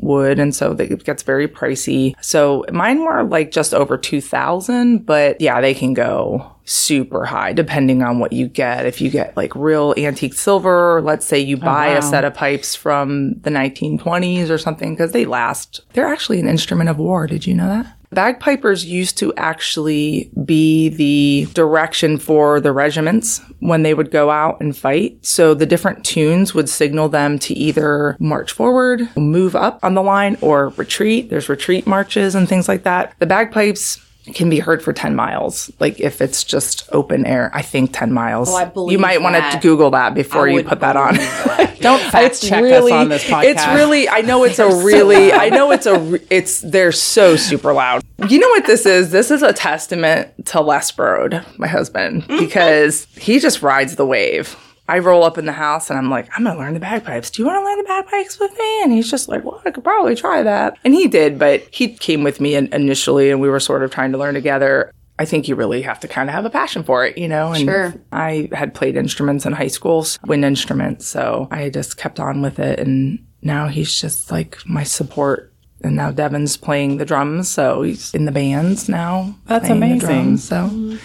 wood, 0.00 0.38
and 0.38 0.54
so 0.54 0.72
it 0.72 1.04
gets 1.04 1.22
very 1.22 1.48
pricey. 1.48 2.14
So 2.20 2.64
mine 2.72 3.04
were 3.04 3.24
like 3.24 3.50
just 3.50 3.74
over 3.74 3.96
two 3.96 4.20
thousand, 4.20 5.06
but 5.06 5.40
yeah, 5.40 5.60
they 5.60 5.74
can 5.74 5.94
go 5.94 6.54
super 6.64 7.24
high 7.24 7.52
depending 7.52 8.02
on 8.02 8.20
what 8.20 8.32
you 8.32 8.46
get. 8.46 8.86
If 8.86 9.00
you 9.00 9.10
get 9.10 9.36
like 9.36 9.54
real 9.56 9.94
antique 9.96 10.34
silver, 10.34 11.02
let's 11.02 11.26
say 11.26 11.38
you 11.38 11.56
oh, 11.56 11.60
buy 11.60 11.88
a 11.88 12.02
set 12.02 12.24
of 12.24 12.34
pipes 12.34 12.76
from 12.76 13.34
the 13.40 13.50
1920s 13.50 14.50
or 14.50 14.58
something, 14.58 14.94
because 14.94 15.12
they 15.12 15.24
last. 15.24 15.80
They're 15.92 16.06
actually 16.06 16.40
an 16.40 16.48
instrument 16.48 16.88
of 16.88 16.98
war. 16.98 17.26
Did 17.26 17.46
you 17.46 17.54
know 17.54 17.68
that? 17.68 17.96
Bagpipers 18.12 18.84
used 18.84 19.18
to 19.18 19.32
actually 19.34 20.30
be 20.44 20.88
the 20.88 21.46
direction 21.52 22.18
for 22.18 22.60
the 22.60 22.72
regiments 22.72 23.40
when 23.60 23.82
they 23.82 23.94
would 23.94 24.10
go 24.10 24.30
out 24.30 24.60
and 24.60 24.76
fight. 24.76 25.24
So 25.24 25.54
the 25.54 25.66
different 25.66 26.04
tunes 26.04 26.52
would 26.52 26.68
signal 26.68 27.08
them 27.08 27.38
to 27.40 27.54
either 27.54 28.16
march 28.18 28.52
forward, 28.52 29.08
move 29.16 29.54
up 29.54 29.78
on 29.84 29.94
the 29.94 30.02
line, 30.02 30.36
or 30.40 30.70
retreat. 30.70 31.30
There's 31.30 31.48
retreat 31.48 31.86
marches 31.86 32.34
and 32.34 32.48
things 32.48 32.68
like 32.68 32.82
that. 32.82 33.14
The 33.20 33.26
bagpipes 33.26 34.04
can 34.34 34.50
be 34.50 34.58
heard 34.58 34.82
for 34.82 34.92
10 34.92 35.14
miles. 35.14 35.70
Like 35.78 36.00
if 36.00 36.20
it's 36.20 36.44
just 36.44 36.88
open 36.92 37.26
air, 37.26 37.50
I 37.54 37.62
think 37.62 37.92
10 37.92 38.12
miles. 38.12 38.50
Oh, 38.50 38.56
I 38.56 38.64
believe 38.64 38.92
you 38.92 38.98
might 38.98 39.22
want 39.22 39.36
to. 39.36 39.60
Google 39.60 39.90
that 39.90 40.14
before 40.14 40.48
I 40.48 40.52
you 40.52 40.64
put 40.64 40.80
that 40.80 40.96
on. 40.96 41.14
Don't 41.80 42.00
fact 42.10 42.42
check 42.42 42.64
us 42.64 42.90
on 42.90 43.08
this 43.08 43.24
podcast. 43.24 43.44
It's 43.44 43.66
really. 43.68 44.08
I 44.08 44.20
know 44.20 44.44
it's 44.44 44.58
a 44.58 44.68
really. 44.84 45.32
I 45.32 45.48
know 45.48 45.70
it's 45.70 45.86
a. 45.86 46.20
It's 46.34 46.60
they're 46.60 46.92
so 46.92 47.36
super 47.36 47.72
loud. 47.72 48.02
You 48.28 48.38
know 48.38 48.48
what 48.48 48.66
this 48.66 48.86
is? 48.86 49.10
This 49.10 49.30
is 49.30 49.42
a 49.42 49.52
testament 49.52 50.46
to 50.46 50.60
Les 50.60 50.90
Brode, 50.92 51.44
my 51.58 51.66
husband, 51.66 52.22
mm-hmm. 52.24 52.38
because 52.38 53.06
he 53.16 53.38
just 53.38 53.62
rides 53.62 53.96
the 53.96 54.06
wave. 54.06 54.56
I 54.90 54.98
roll 54.98 55.22
up 55.22 55.38
in 55.38 55.46
the 55.46 55.52
house 55.52 55.88
and 55.88 55.98
I'm 55.98 56.10
like, 56.10 56.28
I'm 56.36 56.44
gonna 56.44 56.58
learn 56.58 56.74
the 56.74 56.80
bagpipes. 56.80 57.30
Do 57.30 57.42
you 57.42 57.46
want 57.46 57.60
to 57.60 57.64
learn 57.64 57.78
the 57.78 57.84
bagpipes 57.84 58.40
with 58.40 58.50
me? 58.58 58.82
And 58.82 58.92
he's 58.92 59.08
just 59.10 59.28
like, 59.28 59.44
Well, 59.44 59.62
I 59.64 59.70
could 59.70 59.84
probably 59.84 60.16
try 60.16 60.42
that. 60.42 60.76
And 60.84 60.92
he 60.94 61.06
did, 61.06 61.38
but 61.38 61.62
he 61.70 61.94
came 61.94 62.24
with 62.24 62.40
me 62.40 62.56
initially, 62.56 63.30
and 63.30 63.40
we 63.40 63.48
were 63.48 63.60
sort 63.60 63.82
of 63.84 63.90
trying 63.92 64.10
to 64.12 64.18
learn 64.18 64.34
together. 64.34 64.92
I 65.18 65.26
think 65.26 65.46
you 65.48 65.54
really 65.54 65.82
have 65.82 66.00
to 66.00 66.08
kind 66.08 66.28
of 66.28 66.34
have 66.34 66.44
a 66.46 66.50
passion 66.50 66.82
for 66.82 67.04
it, 67.04 67.18
you 67.18 67.28
know? 67.28 67.52
And 67.52 67.64
Sure. 67.64 67.94
I 68.10 68.48
had 68.52 68.72
played 68.74 68.96
instruments 68.96 69.44
in 69.46 69.52
high 69.52 69.68
school, 69.68 70.06
wind 70.26 70.44
instruments. 70.44 71.06
So 71.06 71.46
I 71.50 71.68
just 71.68 71.96
kept 71.98 72.18
on 72.18 72.40
with 72.42 72.58
it. 72.58 72.80
And 72.80 73.24
now 73.42 73.68
he's 73.68 74.00
just 74.00 74.30
like 74.32 74.58
my 74.66 74.82
support. 74.82 75.52
And 75.84 75.94
now 75.94 76.10
Devin's 76.10 76.56
playing 76.56 76.96
the 76.96 77.04
drums. 77.04 77.48
So 77.50 77.82
he's 77.82 78.14
in 78.14 78.24
the 78.24 78.32
bands 78.32 78.88
now. 78.88 79.36
That's 79.46 79.68
amazing. 79.68 79.98
drums, 79.98 80.44
so 80.44 80.96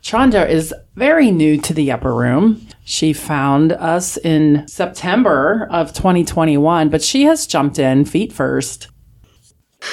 Chandra 0.00 0.44
is 0.46 0.74
very 0.96 1.30
new 1.30 1.58
to 1.58 1.72
the 1.74 1.92
upper 1.92 2.14
room. 2.14 2.66
She 2.84 3.12
found 3.12 3.72
us 3.72 4.16
in 4.16 4.66
September 4.66 5.68
of 5.70 5.92
2021, 5.92 6.88
but 6.88 7.02
she 7.02 7.24
has 7.24 7.46
jumped 7.46 7.78
in 7.78 8.04
feet 8.04 8.32
first. 8.32 8.88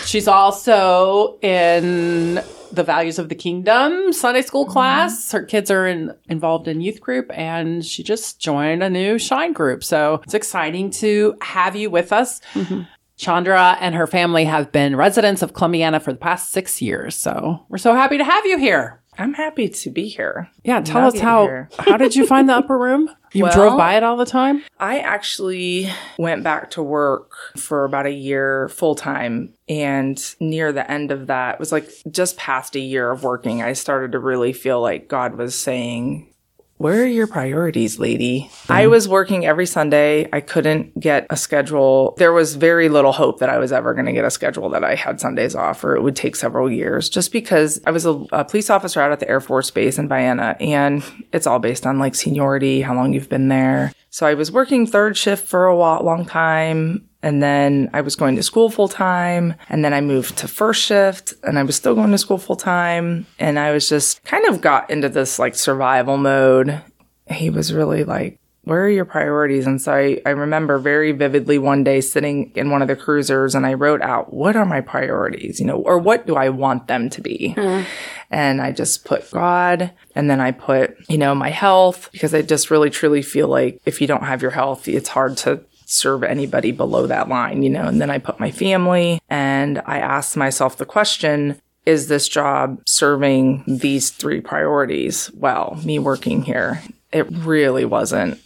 She's 0.05 0.27
also 0.27 1.37
in 1.41 2.41
the 2.71 2.83
Values 2.83 3.19
of 3.19 3.29
the 3.29 3.35
Kingdom 3.35 4.13
Sunday 4.13 4.41
school 4.41 4.63
mm-hmm. 4.63 4.73
class. 4.73 5.31
Her 5.31 5.43
kids 5.43 5.71
are 5.71 5.87
in, 5.87 6.13
involved 6.29 6.67
in 6.67 6.81
youth 6.81 7.01
group 7.01 7.31
and 7.31 7.83
she 7.83 8.03
just 8.03 8.39
joined 8.39 8.83
a 8.83 8.89
new 8.89 9.17
Shine 9.17 9.53
group. 9.53 9.83
So 9.83 10.21
it's 10.23 10.33
exciting 10.33 10.91
to 10.91 11.35
have 11.41 11.75
you 11.75 11.89
with 11.89 12.13
us. 12.13 12.41
Mm-hmm. 12.53 12.81
Chandra 13.17 13.77
and 13.81 13.95
her 13.95 14.07
family 14.07 14.45
have 14.45 14.71
been 14.71 14.95
residents 14.95 15.41
of 15.41 15.53
Columbiana 15.53 15.99
for 15.99 16.13
the 16.13 16.19
past 16.19 16.51
six 16.51 16.81
years. 16.81 17.15
So 17.15 17.65
we're 17.67 17.77
so 17.77 17.93
happy 17.93 18.17
to 18.17 18.23
have 18.23 18.45
you 18.45 18.57
here. 18.57 18.98
I'm 19.19 19.33
happy 19.33 19.67
to 19.69 19.89
be 19.89 20.07
here. 20.07 20.49
Yeah, 20.63 20.81
tell 20.81 21.05
us 21.07 21.19
how 21.19 21.67
how 21.77 21.97
did 21.97 22.15
you 22.15 22.25
find 22.25 22.47
the 22.49 22.53
upper 22.55 22.77
room? 22.87 23.09
You 23.33 23.43
Well- 23.43 23.53
drove 23.53 23.77
by 23.77 23.95
it 23.95 24.03
all 24.03 24.17
the 24.17 24.25
time? 24.25 24.63
I 24.79 24.99
actually 24.99 25.89
went 26.17 26.43
back 26.43 26.71
to 26.71 26.81
work 26.83 27.31
for 27.57 27.83
about 27.85 28.05
a 28.07 28.11
year 28.11 28.69
full 28.69 28.95
time. 28.95 29.53
And 29.67 30.19
near 30.39 30.71
the 30.71 30.89
end 30.89 31.11
of 31.11 31.27
that, 31.27 31.55
it 31.55 31.59
was 31.59 31.71
like 31.71 31.89
just 32.09 32.37
past 32.37 32.75
a 32.75 32.79
year 32.79 33.11
of 33.11 33.23
working, 33.23 33.61
I 33.61 33.73
started 33.73 34.13
to 34.13 34.19
really 34.19 34.53
feel 34.53 34.81
like 34.81 35.07
God 35.07 35.35
was 35.35 35.53
saying, 35.53 36.33
where 36.79 37.03
are 37.03 37.05
your 37.05 37.27
priorities, 37.27 37.99
lady? 37.99 38.49
I 38.69 38.87
was 38.87 39.05
working 39.05 39.45
every 39.45 39.65
Sunday. 39.65 40.29
I 40.31 40.39
couldn't 40.39 40.97
get 40.97 41.27
a 41.29 41.35
schedule. 41.35 42.15
There 42.17 42.31
was 42.31 42.55
very 42.55 42.87
little 42.87 43.11
hope 43.11 43.39
that 43.39 43.49
I 43.49 43.57
was 43.57 43.73
ever 43.73 43.93
going 43.93 44.05
to 44.05 44.13
get 44.13 44.23
a 44.23 44.31
schedule 44.31 44.69
that 44.69 44.81
I 44.81 44.95
had 44.95 45.19
Sundays 45.19 45.55
off, 45.55 45.83
or 45.83 45.97
it 45.97 46.01
would 46.01 46.15
take 46.15 46.37
several 46.37 46.71
years 46.71 47.09
just 47.09 47.33
because 47.33 47.81
I 47.85 47.91
was 47.91 48.05
a, 48.05 48.11
a 48.31 48.45
police 48.45 48.69
officer 48.69 49.01
out 49.01 49.11
at 49.11 49.19
the 49.19 49.27
Air 49.27 49.41
Force 49.41 49.69
Base 49.71 49.99
in 49.99 50.07
Vienna, 50.07 50.55
and 50.61 51.03
it's 51.33 51.45
all 51.45 51.59
based 51.59 51.85
on 51.85 51.99
like 51.99 52.15
seniority, 52.15 52.79
how 52.79 52.95
long 52.95 53.11
you've 53.11 53.27
been 53.27 53.49
there. 53.49 53.91
So 54.09 54.25
I 54.25 54.33
was 54.33 54.49
working 54.49 54.87
third 54.87 55.17
shift 55.17 55.45
for 55.45 55.65
a 55.65 55.75
while, 55.75 56.01
long 56.01 56.25
time. 56.25 57.08
And 57.21 57.43
then 57.43 57.89
I 57.93 58.01
was 58.01 58.15
going 58.15 58.35
to 58.37 58.43
school 58.43 58.69
full 58.69 58.87
time. 58.87 59.55
And 59.67 59.83
then 59.83 59.93
I 59.93 60.01
moved 60.01 60.37
to 60.37 60.47
first 60.47 60.81
shift 60.81 61.33
and 61.43 61.59
I 61.59 61.63
was 61.63 61.75
still 61.75 61.95
going 61.95 62.11
to 62.11 62.17
school 62.17 62.37
full 62.37 62.55
time. 62.55 63.25
And 63.37 63.59
I 63.59 63.71
was 63.71 63.89
just 63.89 64.23
kind 64.23 64.45
of 64.45 64.61
got 64.61 64.89
into 64.89 65.09
this 65.09 65.37
like 65.37 65.55
survival 65.55 66.17
mode. 66.17 66.81
He 67.29 67.49
was 67.49 67.73
really 67.73 68.03
like, 68.03 68.39
where 68.63 68.83
are 68.83 68.89
your 68.89 69.05
priorities? 69.05 69.65
And 69.65 69.81
so 69.81 69.93
I, 69.93 70.21
I 70.25 70.29
remember 70.29 70.77
very 70.77 71.11
vividly 71.11 71.57
one 71.57 71.83
day 71.83 72.01
sitting 72.01 72.51
in 72.55 72.69
one 72.69 72.81
of 72.81 72.87
the 72.87 72.95
cruisers 72.95 73.55
and 73.55 73.65
I 73.65 73.73
wrote 73.73 74.01
out, 74.01 74.31
what 74.31 74.55
are 74.55 74.65
my 74.65 74.79
priorities? 74.79 75.59
You 75.59 75.65
know, 75.65 75.77
or 75.77 75.97
what 75.97 76.27
do 76.27 76.35
I 76.35 76.49
want 76.49 76.87
them 76.87 77.09
to 77.09 77.21
be? 77.21 77.55
Mm-hmm. 77.57 77.87
And 78.29 78.61
I 78.61 78.71
just 78.71 79.05
put 79.05 79.31
God 79.31 79.91
and 80.13 80.29
then 80.29 80.39
I 80.39 80.51
put, 80.51 80.95
you 81.09 81.17
know, 81.17 81.33
my 81.33 81.49
health 81.49 82.09
because 82.11 82.33
I 82.33 82.43
just 82.43 82.69
really 82.69 82.91
truly 82.91 83.23
feel 83.23 83.47
like 83.47 83.81
if 83.85 84.01
you 84.01 84.07
don't 84.07 84.25
have 84.25 84.41
your 84.41 84.51
health, 84.51 84.87
it's 84.87 85.09
hard 85.09 85.37
to 85.37 85.61
serve 85.89 86.23
anybody 86.23 86.71
below 86.71 87.07
that 87.07 87.29
line, 87.29 87.63
you 87.63 87.69
know. 87.69 87.85
And 87.85 87.99
then 87.99 88.09
I 88.09 88.19
put 88.19 88.39
my 88.39 88.51
family 88.51 89.19
and 89.29 89.81
I 89.85 89.97
asked 89.97 90.37
myself 90.37 90.77
the 90.77 90.85
question, 90.85 91.59
is 91.85 92.07
this 92.07 92.27
job 92.27 92.79
serving 92.85 93.63
these 93.67 94.11
three 94.11 94.39
priorities 94.39 95.31
well, 95.33 95.79
me 95.83 95.97
working 95.97 96.43
here? 96.43 96.83
It 97.11 97.27
really 97.31 97.85
wasn't. 97.85 98.39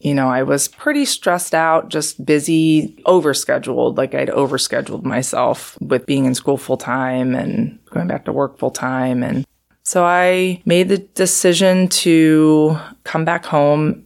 You 0.00 0.14
know, 0.14 0.28
I 0.28 0.42
was 0.42 0.68
pretty 0.68 1.04
stressed 1.04 1.54
out, 1.54 1.88
just 1.88 2.24
busy, 2.24 3.00
overscheduled. 3.06 3.96
Like 3.96 4.14
I'd 4.14 4.28
overscheduled 4.28 5.04
myself 5.04 5.76
with 5.80 6.06
being 6.06 6.24
in 6.24 6.34
school 6.34 6.56
full 6.56 6.76
time 6.76 7.34
and 7.34 7.78
going 7.86 8.08
back 8.08 8.24
to 8.24 8.32
work 8.32 8.58
full 8.58 8.70
time. 8.70 9.22
And 9.22 9.44
so 9.84 10.04
I 10.04 10.62
made 10.64 10.88
the 10.88 10.98
decision 10.98 11.88
to 11.88 12.76
come 13.04 13.24
back 13.24 13.44
home. 13.44 14.04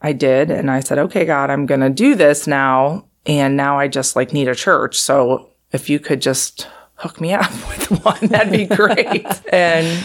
I 0.00 0.12
did. 0.12 0.50
And 0.50 0.70
I 0.70 0.80
said, 0.80 0.98
okay, 0.98 1.24
God, 1.24 1.50
I'm 1.50 1.66
going 1.66 1.80
to 1.80 1.90
do 1.90 2.14
this 2.14 2.46
now. 2.46 3.06
And 3.26 3.56
now 3.56 3.78
I 3.78 3.88
just 3.88 4.16
like 4.16 4.32
need 4.32 4.48
a 4.48 4.54
church. 4.54 4.98
So 4.98 5.50
if 5.72 5.90
you 5.90 5.98
could 5.98 6.22
just 6.22 6.68
hook 6.94 7.20
me 7.20 7.32
up 7.32 7.50
with 7.68 8.04
one, 8.04 8.26
that'd 8.28 8.52
be 8.52 8.66
great. 8.66 9.26
and 9.52 10.04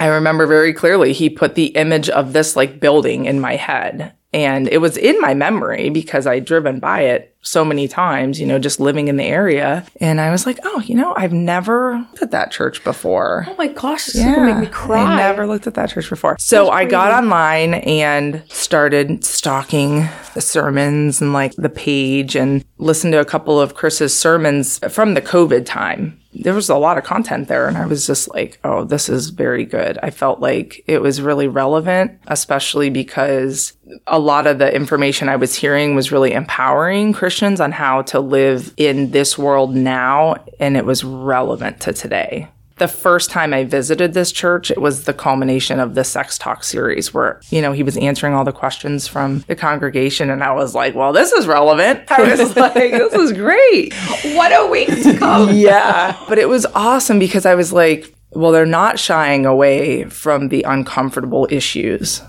I 0.00 0.06
remember 0.06 0.46
very 0.46 0.72
clearly 0.72 1.12
he 1.12 1.30
put 1.30 1.54
the 1.54 1.66
image 1.66 2.08
of 2.10 2.32
this 2.32 2.56
like 2.56 2.80
building 2.80 3.26
in 3.26 3.40
my 3.40 3.56
head. 3.56 4.14
And 4.34 4.66
it 4.68 4.78
was 4.78 4.96
in 4.96 5.20
my 5.20 5.32
memory 5.32 5.90
because 5.90 6.26
I'd 6.26 6.44
driven 6.44 6.80
by 6.80 7.02
it 7.02 7.36
so 7.42 7.64
many 7.64 7.86
times, 7.86 8.40
you 8.40 8.46
know, 8.46 8.58
just 8.58 8.80
living 8.80 9.06
in 9.06 9.16
the 9.16 9.24
area. 9.24 9.86
And 10.00 10.20
I 10.20 10.32
was 10.32 10.44
like, 10.44 10.58
oh, 10.64 10.80
you 10.80 10.96
know, 10.96 11.14
I've 11.16 11.32
never 11.32 11.98
looked 11.98 12.22
at 12.22 12.32
that 12.32 12.50
church 12.50 12.82
before. 12.82 13.46
Oh 13.48 13.54
my 13.56 13.68
gosh, 13.68 14.06
this 14.06 14.16
is 14.16 14.24
gonna 14.24 14.54
make 14.54 14.58
me 14.58 14.66
cry. 14.66 15.02
I 15.02 15.16
never 15.18 15.46
looked 15.46 15.68
at 15.68 15.74
that 15.74 15.90
church 15.90 16.10
before. 16.10 16.36
So 16.40 16.70
I 16.70 16.84
got 16.84 17.12
online 17.12 17.74
and 17.74 18.42
started 18.48 19.24
stalking 19.24 20.08
the 20.34 20.40
sermons 20.40 21.20
and 21.20 21.32
like 21.32 21.54
the 21.54 21.68
page 21.68 22.34
and 22.34 22.64
listened 22.78 23.12
to 23.12 23.20
a 23.20 23.24
couple 23.24 23.60
of 23.60 23.74
Chris's 23.74 24.18
sermons 24.18 24.80
from 24.92 25.14
the 25.14 25.22
COVID 25.22 25.64
time. 25.64 26.20
There 26.34 26.54
was 26.54 26.68
a 26.68 26.76
lot 26.76 26.98
of 26.98 27.04
content 27.04 27.48
there 27.48 27.68
and 27.68 27.76
I 27.76 27.86
was 27.86 28.06
just 28.06 28.28
like, 28.34 28.58
oh, 28.64 28.84
this 28.84 29.08
is 29.08 29.30
very 29.30 29.64
good. 29.64 29.98
I 30.02 30.10
felt 30.10 30.40
like 30.40 30.82
it 30.86 31.00
was 31.00 31.20
really 31.20 31.48
relevant, 31.48 32.18
especially 32.26 32.90
because 32.90 33.72
a 34.06 34.18
lot 34.18 34.46
of 34.46 34.58
the 34.58 34.74
information 34.74 35.28
I 35.28 35.36
was 35.36 35.54
hearing 35.54 35.94
was 35.94 36.12
really 36.12 36.32
empowering 36.32 37.12
Christians 37.12 37.60
on 37.60 37.72
how 37.72 38.02
to 38.02 38.20
live 38.20 38.74
in 38.76 39.10
this 39.10 39.38
world 39.38 39.74
now 39.74 40.36
and 40.58 40.76
it 40.76 40.84
was 40.84 41.04
relevant 41.04 41.80
to 41.82 41.92
today. 41.92 42.48
The 42.76 42.88
first 42.88 43.30
time 43.30 43.54
I 43.54 43.62
visited 43.62 44.14
this 44.14 44.32
church, 44.32 44.70
it 44.70 44.80
was 44.80 45.04
the 45.04 45.12
culmination 45.14 45.78
of 45.78 45.94
the 45.94 46.02
Sex 46.02 46.36
Talk 46.38 46.64
series 46.64 47.14
where, 47.14 47.40
you 47.50 47.62
know, 47.62 47.70
he 47.70 47.84
was 47.84 47.96
answering 47.96 48.34
all 48.34 48.44
the 48.44 48.50
questions 48.52 49.06
from 49.06 49.44
the 49.46 49.54
congregation. 49.54 50.28
And 50.28 50.42
I 50.42 50.50
was 50.52 50.74
like, 50.74 50.94
well, 50.96 51.12
this 51.12 51.30
is 51.32 51.46
relevant. 51.46 52.10
I 52.10 52.22
was 52.36 52.56
like, 52.56 52.74
this 52.74 53.12
is 53.12 53.32
great. 53.32 53.94
What 54.34 54.50
a 54.50 54.66
week 54.68 54.88
to 54.88 55.16
come. 55.16 55.50
Yeah. 55.54 56.18
But 56.28 56.38
it 56.38 56.48
was 56.48 56.66
awesome 56.74 57.18
because 57.20 57.46
I 57.46 57.54
was 57.54 57.72
like, 57.72 58.12
well, 58.30 58.50
they're 58.50 58.66
not 58.66 58.98
shying 58.98 59.46
away 59.46 60.04
from 60.04 60.48
the 60.48 60.64
uncomfortable 60.64 61.46
issues. 61.50 62.22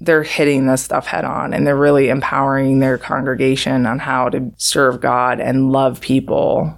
They're 0.00 0.22
hitting 0.22 0.66
this 0.66 0.82
stuff 0.82 1.06
head 1.06 1.26
on 1.26 1.52
and 1.52 1.66
they're 1.66 1.76
really 1.76 2.08
empowering 2.08 2.78
their 2.78 2.96
congregation 2.96 3.84
on 3.84 3.98
how 3.98 4.30
to 4.30 4.50
serve 4.56 5.00
God 5.02 5.40
and 5.40 5.70
love 5.72 6.00
people. 6.00 6.74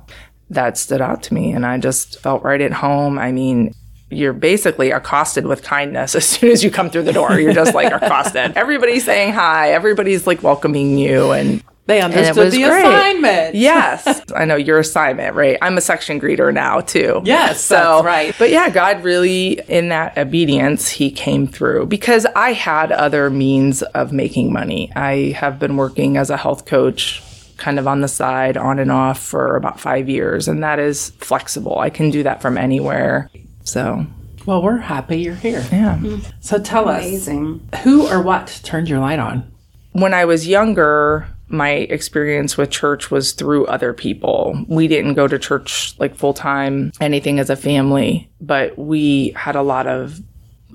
That 0.53 0.77
stood 0.79 1.01
out 1.01 1.23
to 1.25 1.35
me 1.35 1.53
and 1.53 1.65
I 1.67 1.79
just 1.79 2.19
felt 2.21 2.43
right 2.43 2.61
at 2.61 2.73
home. 2.73 3.19
I 3.19 3.33
mean, 3.33 3.75
you're 4.11 4.35
basically 4.35 4.91
accosted 4.91 5.47
with 5.47 5.63
kindness 5.63 6.15
as 6.21 6.27
soon 6.27 6.51
as 6.51 6.63
you 6.63 6.71
come 6.71 6.91
through 6.91 7.05
the 7.05 7.13
door. 7.13 7.39
You're 7.41 7.55
just 7.55 7.75
like 7.75 7.93
accosted. 7.93 8.53
Everybody's 8.57 9.05
saying 9.05 9.33
hi. 9.33 9.73
Everybody's 9.73 10.27
like 10.27 10.43
welcoming 10.43 10.99
you 10.99 11.31
and 11.33 11.63
They 11.87 12.03
understood 12.03 12.53
the 12.53 12.63
great. 12.65 12.81
assignment. 12.85 13.55
Yes. 13.55 14.23
I 14.37 14.45
know 14.45 14.57
your 14.57 14.79
assignment, 14.79 15.35
right? 15.35 15.57
I'm 15.63 15.79
a 15.79 15.81
section 15.81 16.21
greeter 16.21 16.53
now 16.53 16.81
too. 16.81 17.23
Yes, 17.25 17.65
So, 17.65 17.75
that's 17.75 18.05
right. 18.05 18.35
But 18.39 18.51
yeah, 18.51 18.69
God 18.69 19.03
really, 19.03 19.59
in 19.69 19.89
that 19.89 20.19
obedience, 20.19 20.89
He 20.91 21.11
came 21.11 21.47
through 21.47 21.87
because 21.87 22.27
I 22.37 22.53
had 22.53 22.93
other 22.93 23.31
means 23.31 23.83
of 23.83 24.13
making 24.13 24.53
money. 24.53 24.93
I 24.95 25.35
have 25.39 25.59
been 25.59 25.77
working 25.79 26.19
as 26.19 26.29
a 26.29 26.37
health 26.37 26.67
coach 26.67 27.23
kind 27.63 27.79
of 27.79 27.87
on 27.87 28.01
the 28.01 28.09
side, 28.09 28.57
on 28.57 28.79
and 28.81 28.91
off 28.91 29.21
for 29.23 29.57
about 29.57 29.79
five 29.79 30.09
years, 30.09 30.49
and 30.49 30.63
that 30.65 30.79
is 30.79 31.11
flexible. 31.21 31.79
I 31.79 31.91
can 31.91 32.11
do 32.11 32.23
that 32.25 32.43
from 32.43 32.59
anywhere. 32.59 33.31
So, 33.65 34.05
Well, 34.47 34.63
we're 34.63 34.79
happy 34.79 35.21
you're 35.21 35.37
here. 35.37 35.65
yeah. 35.71 35.97
Mm-hmm. 36.01 36.29
So 36.41 36.59
tell 36.59 36.89
Amazing. 36.89 37.61
us 37.73 37.83
who 37.85 38.09
or 38.09 38.21
what 38.21 38.61
turned 38.65 38.89
your 38.89 38.99
light 39.01 39.19
on? 39.21 39.49
when 39.95 40.15
I 40.15 40.25
was 40.25 40.49
younger, 40.49 41.27
my 41.49 41.71
experience 41.71 42.57
with 42.57 42.71
church 42.71 43.11
was 43.11 43.33
through 43.33 43.67
other 43.67 43.93
people. 43.93 44.65
We 44.69 44.89
didn't 44.89 45.15
go 45.15 45.29
to 45.29 45.39
church 45.39 45.95
like 45.99 46.17
full 46.17 46.33
time, 46.33 46.93
anything 46.99 47.39
as 47.39 47.51
a 47.51 47.57
family, 47.57 48.31
but 48.41 48.77
we 48.79 49.35
had 49.37 49.55
a 49.55 49.61
lot 49.63 49.87
of 49.87 50.19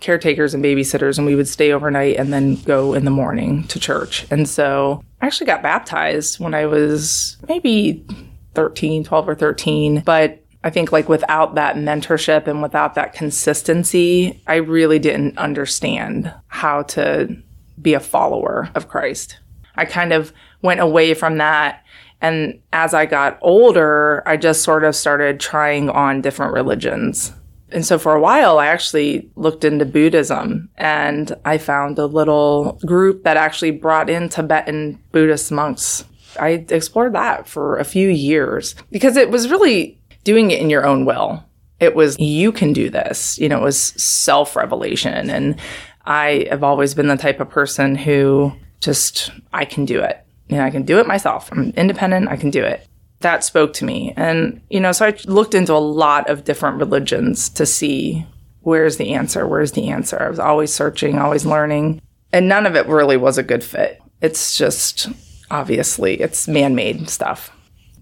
caretakers 0.01 0.53
and 0.53 0.63
babysitters, 0.63 1.17
and 1.17 1.25
we 1.25 1.33
would 1.33 1.47
stay 1.47 1.71
overnight 1.73 2.17
and 2.17 2.31
then 2.31 2.55
go 2.61 2.93
in 2.93 3.05
the 3.05 3.11
morning 3.11 3.63
to 3.69 3.79
church. 3.79 4.27
And 4.29 4.47
so 4.47 5.01
I 5.21 5.25
actually 5.25 5.47
got 5.47 5.63
baptized 5.63 6.39
when 6.39 6.53
I 6.53 6.65
was 6.65 7.37
maybe 7.47 8.05
13, 8.53 9.03
12 9.03 9.29
or 9.29 9.35
13, 9.35 10.01
but 10.01 10.43
I 10.63 10.69
think 10.69 10.91
like 10.91 11.09
without 11.09 11.55
that 11.55 11.75
mentorship 11.75 12.47
and 12.47 12.61
without 12.61 12.95
that 12.95 13.13
consistency, 13.13 14.41
I 14.47 14.55
really 14.55 14.99
didn't 14.99 15.37
understand 15.37 16.33
how 16.47 16.83
to 16.83 17.35
be 17.81 17.93
a 17.93 17.99
follower 17.99 18.69
of 18.75 18.89
Christ. 18.89 19.39
I 19.75 19.85
kind 19.85 20.11
of 20.11 20.33
went 20.61 20.79
away 20.79 21.13
from 21.13 21.37
that. 21.37 21.83
And 22.19 22.59
as 22.73 22.93
I 22.93 23.05
got 23.05 23.37
older, 23.41 24.23
I 24.25 24.37
just 24.37 24.63
sort 24.63 24.83
of 24.83 24.95
started 24.95 25.39
trying 25.39 25.89
on 25.89 26.21
different 26.21 26.53
religions 26.53 27.31
And 27.71 27.85
so 27.85 27.99
for 27.99 28.13
a 28.13 28.21
while, 28.21 28.59
I 28.59 28.67
actually 28.67 29.29
looked 29.35 29.63
into 29.63 29.85
Buddhism 29.85 30.69
and 30.77 31.35
I 31.43 31.57
found 31.57 31.99
a 31.99 32.05
little 32.05 32.79
group 32.85 33.23
that 33.23 33.37
actually 33.37 33.71
brought 33.71 34.09
in 34.09 34.29
Tibetan 34.29 34.99
Buddhist 35.11 35.51
monks. 35.51 36.05
I 36.39 36.65
explored 36.69 37.13
that 37.15 37.47
for 37.47 37.77
a 37.77 37.83
few 37.83 38.09
years 38.09 38.75
because 38.91 39.17
it 39.17 39.31
was 39.31 39.49
really 39.49 39.99
doing 40.23 40.51
it 40.51 40.61
in 40.61 40.69
your 40.69 40.85
own 40.85 41.05
will. 41.05 41.43
It 41.79 41.93
was, 41.93 42.17
you 42.19 42.51
can 42.51 42.73
do 42.73 42.89
this. 42.89 43.37
You 43.37 43.49
know, 43.49 43.57
it 43.57 43.63
was 43.63 43.79
self 43.79 44.55
revelation. 44.55 45.29
And 45.29 45.59
I 46.05 46.47
have 46.49 46.63
always 46.63 46.93
been 46.93 47.07
the 47.07 47.17
type 47.17 47.39
of 47.39 47.49
person 47.49 47.95
who 47.95 48.53
just, 48.79 49.31
I 49.51 49.65
can 49.65 49.85
do 49.85 49.99
it. 49.99 50.23
You 50.47 50.57
know, 50.57 50.63
I 50.63 50.69
can 50.69 50.83
do 50.83 50.99
it 50.99 51.07
myself. 51.07 51.51
I'm 51.51 51.71
independent. 51.71 52.29
I 52.29 52.37
can 52.37 52.49
do 52.49 52.63
it 52.63 52.86
that 53.21 53.43
spoke 53.43 53.73
to 53.73 53.85
me. 53.85 54.13
And, 54.15 54.61
you 54.69 54.79
know, 54.79 54.91
so 54.91 55.07
I 55.07 55.17
looked 55.25 55.55
into 55.55 55.73
a 55.73 55.75
lot 55.75 56.29
of 56.29 56.43
different 56.43 56.77
religions 56.77 57.49
to 57.49 57.65
see 57.65 58.25
where's 58.61 58.97
the 58.97 59.13
answer? 59.13 59.47
Where's 59.47 59.71
the 59.71 59.89
answer? 59.89 60.21
I 60.21 60.29
was 60.29 60.39
always 60.39 60.73
searching, 60.73 61.17
always 61.17 61.45
learning. 61.45 62.01
And 62.31 62.49
none 62.49 62.65
of 62.65 62.75
it 62.75 62.85
really 62.87 63.17
was 63.17 63.37
a 63.37 63.43
good 63.43 63.63
fit. 63.63 64.01
It's 64.21 64.57
just 64.57 65.09
obviously 65.49 66.15
it's 66.15 66.47
man-made 66.47 67.09
stuff. 67.09 67.51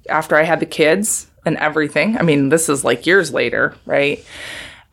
After 0.09 0.35
I 0.35 0.43
had 0.43 0.59
the 0.59 0.65
kids 0.65 1.27
and 1.45 1.57
everything, 1.57 2.17
I 2.17 2.23
mean, 2.23 2.49
this 2.49 2.67
is 2.67 2.83
like 2.83 3.05
years 3.05 3.31
later, 3.31 3.75
right? 3.85 4.25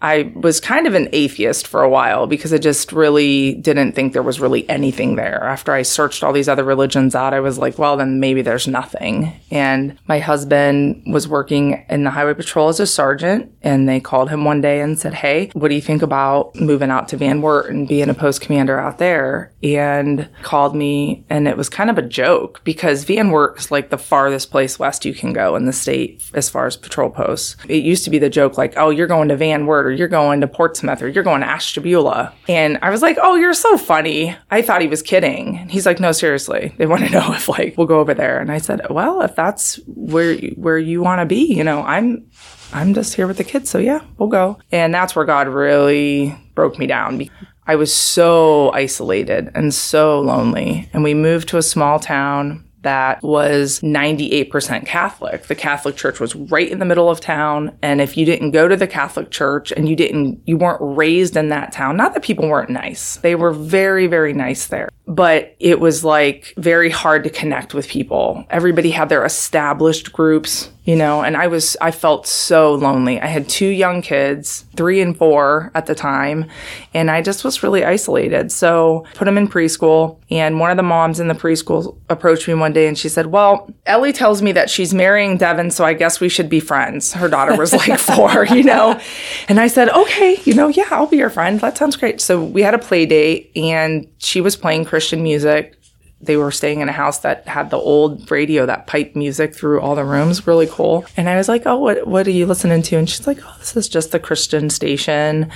I 0.03 0.33
was 0.35 0.61
kind 0.61 0.89
of 0.89 0.95
an 0.95 1.09
atheist 1.13 1.69
for 1.69 1.83
a 1.83 1.89
while 1.89 2.27
because 2.27 2.53
I 2.53 2.59
just 2.59 2.91
really 2.93 3.55
didn't 3.55 3.93
think 3.93 4.13
there 4.13 4.23
was 4.23 4.41
really 4.41 4.69
anything 4.69 5.15
there. 5.15 5.45
After 5.45 5.73
I 5.73 5.83
searched 5.83 6.25
all 6.25 6.33
these 6.33 6.49
other 6.49 6.65
religions 6.65 7.15
out, 7.15 7.33
I 7.33 7.39
was 7.39 7.57
like, 7.57 7.79
well, 7.79 7.97
then 7.97 8.19
maybe 8.19 8.43
there's 8.43 8.67
nothing. 8.67 9.33
And 9.53 9.97
my 10.09 10.19
husband 10.19 11.05
was 11.07 11.29
working 11.29 11.87
in 11.89 12.03
the 12.03 12.11
highway 12.11 12.35
patrol 12.35 12.69
as 12.69 12.81
a 12.81 12.87
sergeant, 12.87 13.55
and 13.63 13.89
they 13.89 14.01
called 14.01 14.29
him 14.29 14.45
one 14.45 14.61
day 14.61 14.81
and 14.81 14.99
said, 14.99 15.15
Hey, 15.15 15.51
what 15.53 15.69
do 15.69 15.77
you 15.77 15.81
think 15.81 16.03
about 16.03 16.57
moving 16.57 16.91
out 16.91 17.07
to 17.09 17.17
Van 17.17 17.41
Wert 17.41 17.71
and 17.71 17.87
being 17.87 18.09
a 18.09 18.15
post 18.15 18.41
commander 18.41 18.81
out 18.81 18.99
there? 18.99 19.53
And 19.63 20.29
called 20.43 20.75
me, 20.75 21.25
and 21.31 21.47
it 21.47 21.57
was 21.57 21.69
kind 21.69 21.91
of 21.91 21.97
a 21.99 22.03
joke 22.03 22.61
because 22.65 23.05
Van 23.05 23.31
Wert 23.31 23.61
is 23.61 23.71
like 23.71 23.91
the 23.91 23.99
farthest 23.99 24.51
place 24.51 24.81
west 24.81 25.05
you 25.05 25.15
can 25.15 25.33
go 25.33 25.55
in 25.55 25.67
the 25.67 25.73
state 25.73 26.29
as 26.35 26.51
far 26.51 26.67
as 26.67 26.77
patrol 26.77 27.09
posts. 27.09 27.57
It 27.69 27.85
used 27.85 28.03
to 28.05 28.11
be 28.11 28.19
the 28.19 28.29
joke 28.29 28.59
like, 28.59 28.75
oh, 28.77 28.91
you're 28.91 29.07
going 29.07 29.29
to 29.29 29.37
Van 29.37 29.67
Wert 29.67 29.92
you're 29.93 30.09
going 30.09 30.41
to 30.41 30.49
Portsmouth 30.49 31.03
or 31.03 31.09
you're 31.09 31.25
going 31.25 31.41
to 31.41 31.47
Ashtabula. 31.47 32.33
And 32.49 32.79
I 32.83 32.91
was 32.91 33.03
like, 33.03 33.19
oh, 33.21 33.37
you're 33.37 33.55
so 33.55 33.77
funny. 33.77 34.37
I 34.51 34.63
thought 34.63 34.81
he 34.81 34.89
was 34.89 35.03
kidding. 35.03 35.59
And 35.59 35.71
he's 35.71 35.87
like, 35.87 36.01
no, 36.01 36.13
seriously. 36.13 36.75
They 36.79 36.87
want 36.87 37.05
to 37.05 37.11
know 37.13 37.33
if 37.33 37.49
like 37.49 37.77
we'll 37.77 37.87
go 37.87 38.01
over 38.01 38.15
there. 38.15 38.41
And 38.41 38.51
I 38.51 38.59
said, 38.59 38.81
well, 38.91 39.23
if 39.23 39.35
that's 39.37 39.77
where 39.87 40.37
where 40.57 40.79
you 40.79 41.03
want 41.03 41.21
to 41.21 41.27
be, 41.27 41.55
you 41.55 41.65
know, 41.65 41.83
I'm 41.83 42.27
I'm 42.73 42.95
just 42.95 43.15
here 43.15 43.27
with 43.27 43.37
the 43.37 43.45
kids. 43.45 43.71
So 43.71 43.79
yeah, 43.79 44.01
we'll 44.19 44.29
go. 44.29 44.59
And 44.71 44.95
that's 44.95 45.15
where 45.15 45.25
God 45.25 45.49
really 45.49 46.37
broke 46.55 46.79
me 46.79 46.87
down. 46.87 47.29
I 47.67 47.77
was 47.77 47.95
so 47.95 48.71
isolated 48.73 49.51
and 49.55 49.73
so 49.73 50.21
lonely. 50.21 50.89
And 50.93 51.05
we 51.05 51.15
moved 51.15 51.49
to 51.51 51.59
a 51.59 51.63
small 51.63 52.01
town 52.01 52.65
that 52.83 53.23
was 53.23 53.81
98% 53.81 54.87
Catholic. 54.87 55.47
The 55.47 55.55
Catholic 55.55 55.97
Church 55.97 56.21
was 56.21 56.35
right 56.35 56.71
in 56.71 56.79
the 56.79 56.85
middle 56.85 57.11
of 57.11 57.21
town. 57.21 57.77
And 57.83 58.01
if 58.01 58.17
you 58.17 58.25
didn't 58.25 58.51
go 58.51 58.69
to 58.69 58.77
the 58.77 58.87
Catholic 58.87 59.31
Church 59.31 59.73
and 59.73 59.89
you 59.89 59.97
didn't, 59.97 60.41
you 60.47 60.57
weren't 60.57 60.81
raised 60.81 61.37
in 61.37 61.49
that 61.49 61.73
town, 61.73 61.97
not 61.97 62.15
that 62.15 62.23
people 62.23 62.49
weren't 62.49 62.71
nice. 62.71 63.17
They 63.17 63.35
were 63.35 63.53
very, 63.53 64.07
very 64.07 64.33
nice 64.33 64.67
there 64.67 64.89
but 65.07 65.55
it 65.59 65.81
was 65.81 66.05
like 66.05 66.55
very 66.57 66.89
hard 66.89 67.25
to 67.25 67.31
connect 67.31 67.75
with 67.75 67.89
people. 67.89 68.45
Everybody 68.51 68.91
had 68.91 69.09
their 69.09 69.25
established 69.25 70.13
groups, 70.13 70.71
you 70.85 70.97
know, 70.97 71.23
and 71.23 71.37
I 71.37 71.47
was, 71.47 71.77
I 71.81 71.93
felt 71.93 72.27
so 72.27 72.75
lonely. 72.75 73.21
I 73.21 73.27
had 73.27 73.49
two 73.49 73.69
young 73.69 74.03
kids, 74.03 74.65
three 74.77 75.01
and 75.01 75.17
four 75.17 75.71
at 75.75 75.87
the 75.87 75.95
time, 75.95 76.47
and 76.93 77.09
I 77.09 77.23
just 77.23 77.45
was 77.45 77.63
really 77.63 77.85
isolated. 77.85 78.51
So 78.51 79.07
put 79.15 79.27
them 79.27 79.39
in 79.39 79.47
preschool, 79.47 80.19
and 80.29 80.59
one 80.59 80.73
of 80.73 80.77
the 80.77 80.83
moms 80.83 81.21
in 81.21 81.29
the 81.29 81.35
preschool 81.35 81.97
approached 82.09 82.49
me 82.49 82.55
one 82.55 82.73
day 82.73 82.89
and 82.89 82.99
she 82.99 83.09
said, 83.09 83.27
Well, 83.27 83.71
Ellie 83.87 84.13
tells 84.13 84.43
me 84.43 84.51
that 84.53 84.71
she's 84.71 84.93
marrying 84.93 85.37
Devin, 85.37 85.71
so 85.71 85.85
I 85.85 85.95
guess 85.95 86.21
we 86.21 86.29
should 86.29 86.49
be 86.49 86.59
friends. 86.59 87.13
Her 87.13 87.29
daughter 87.29 87.57
was 87.57 87.73
like 87.73 87.99
four, 88.01 88.47
you 88.47 88.65
know, 88.65 89.01
and 89.49 89.61
I 89.61 89.69
said, 89.69 89.89
Okay, 89.89 90.41
you 90.45 90.55
know, 90.55 90.67
yeah, 90.67 90.89
I'll 90.91 91.07
be 91.07 91.19
your 91.19 91.31
friend. 91.31 91.61
That 91.61 91.79
sounds 91.79 91.97
great. 91.97 92.21
So 92.21 92.43
we 92.43 92.63
had 92.63 92.75
a 92.75 92.79
play 92.79 93.07
date, 93.07 93.53
and 93.55 94.09
she 94.19 94.41
was 94.41 94.57
playing 94.57 94.87
Christian 94.87 95.23
music. 95.23 95.79
They 96.23 96.37
were 96.37 96.53
staying 96.53 96.81
in 96.81 96.89
a 96.89 96.93
house 96.93 97.19
that 97.19 97.49
had 97.49 97.71
the 97.71 97.79
old 97.79 98.31
radio 98.31 98.65
that 98.67 98.87
piped 98.87 99.17
music 99.17 99.55
through 99.55 99.81
all 99.81 99.97
the 99.97 100.05
rooms, 100.05 100.47
really 100.47 100.69
cool. 100.69 101.05
And 101.17 101.29
I 101.29 101.37
was 101.37 101.49
like, 101.49 101.63
"Oh, 101.67 101.77
what 101.77 102.07
what 102.07 102.27
are 102.27 102.31
you 102.31 102.47
listening 102.47 102.83
to?" 102.83 102.97
And 102.97 103.11
she's 103.11 103.27
like, 103.27 103.39
"Oh, 103.45 103.57
this 103.59 103.77
is 103.77 103.89
just 103.89 104.13
the 104.13 104.21
Christian 104.21 104.71
station." 104.71 105.51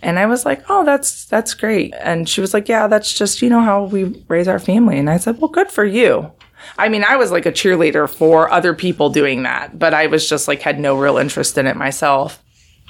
And 0.00 0.18
I 0.18 0.26
was 0.26 0.44
like, 0.44 0.64
"Oh, 0.68 0.84
that's 0.84 1.24
that's 1.24 1.54
great." 1.54 1.92
And 2.00 2.28
she 2.28 2.40
was 2.40 2.54
like, 2.54 2.68
"Yeah, 2.68 2.86
that's 2.86 3.12
just, 3.12 3.42
you 3.42 3.50
know 3.50 3.60
how 3.62 3.84
we 3.84 4.24
raise 4.28 4.48
our 4.48 4.58
family." 4.60 4.98
And 4.98 5.10
I 5.10 5.16
said, 5.16 5.40
"Well, 5.40 5.50
good 5.50 5.70
for 5.70 5.84
you." 5.84 6.30
I 6.78 6.88
mean, 6.88 7.04
I 7.04 7.16
was 7.16 7.30
like 7.30 7.46
a 7.46 7.52
cheerleader 7.52 8.08
for 8.08 8.50
other 8.50 8.74
people 8.74 9.10
doing 9.10 9.42
that, 9.42 9.78
but 9.78 9.94
I 9.94 10.06
was 10.06 10.28
just 10.28 10.48
like 10.48 10.62
had 10.62 10.78
no 10.78 10.96
real 10.96 11.18
interest 11.18 11.58
in 11.58 11.66
it 11.66 11.76
myself. 11.76 12.41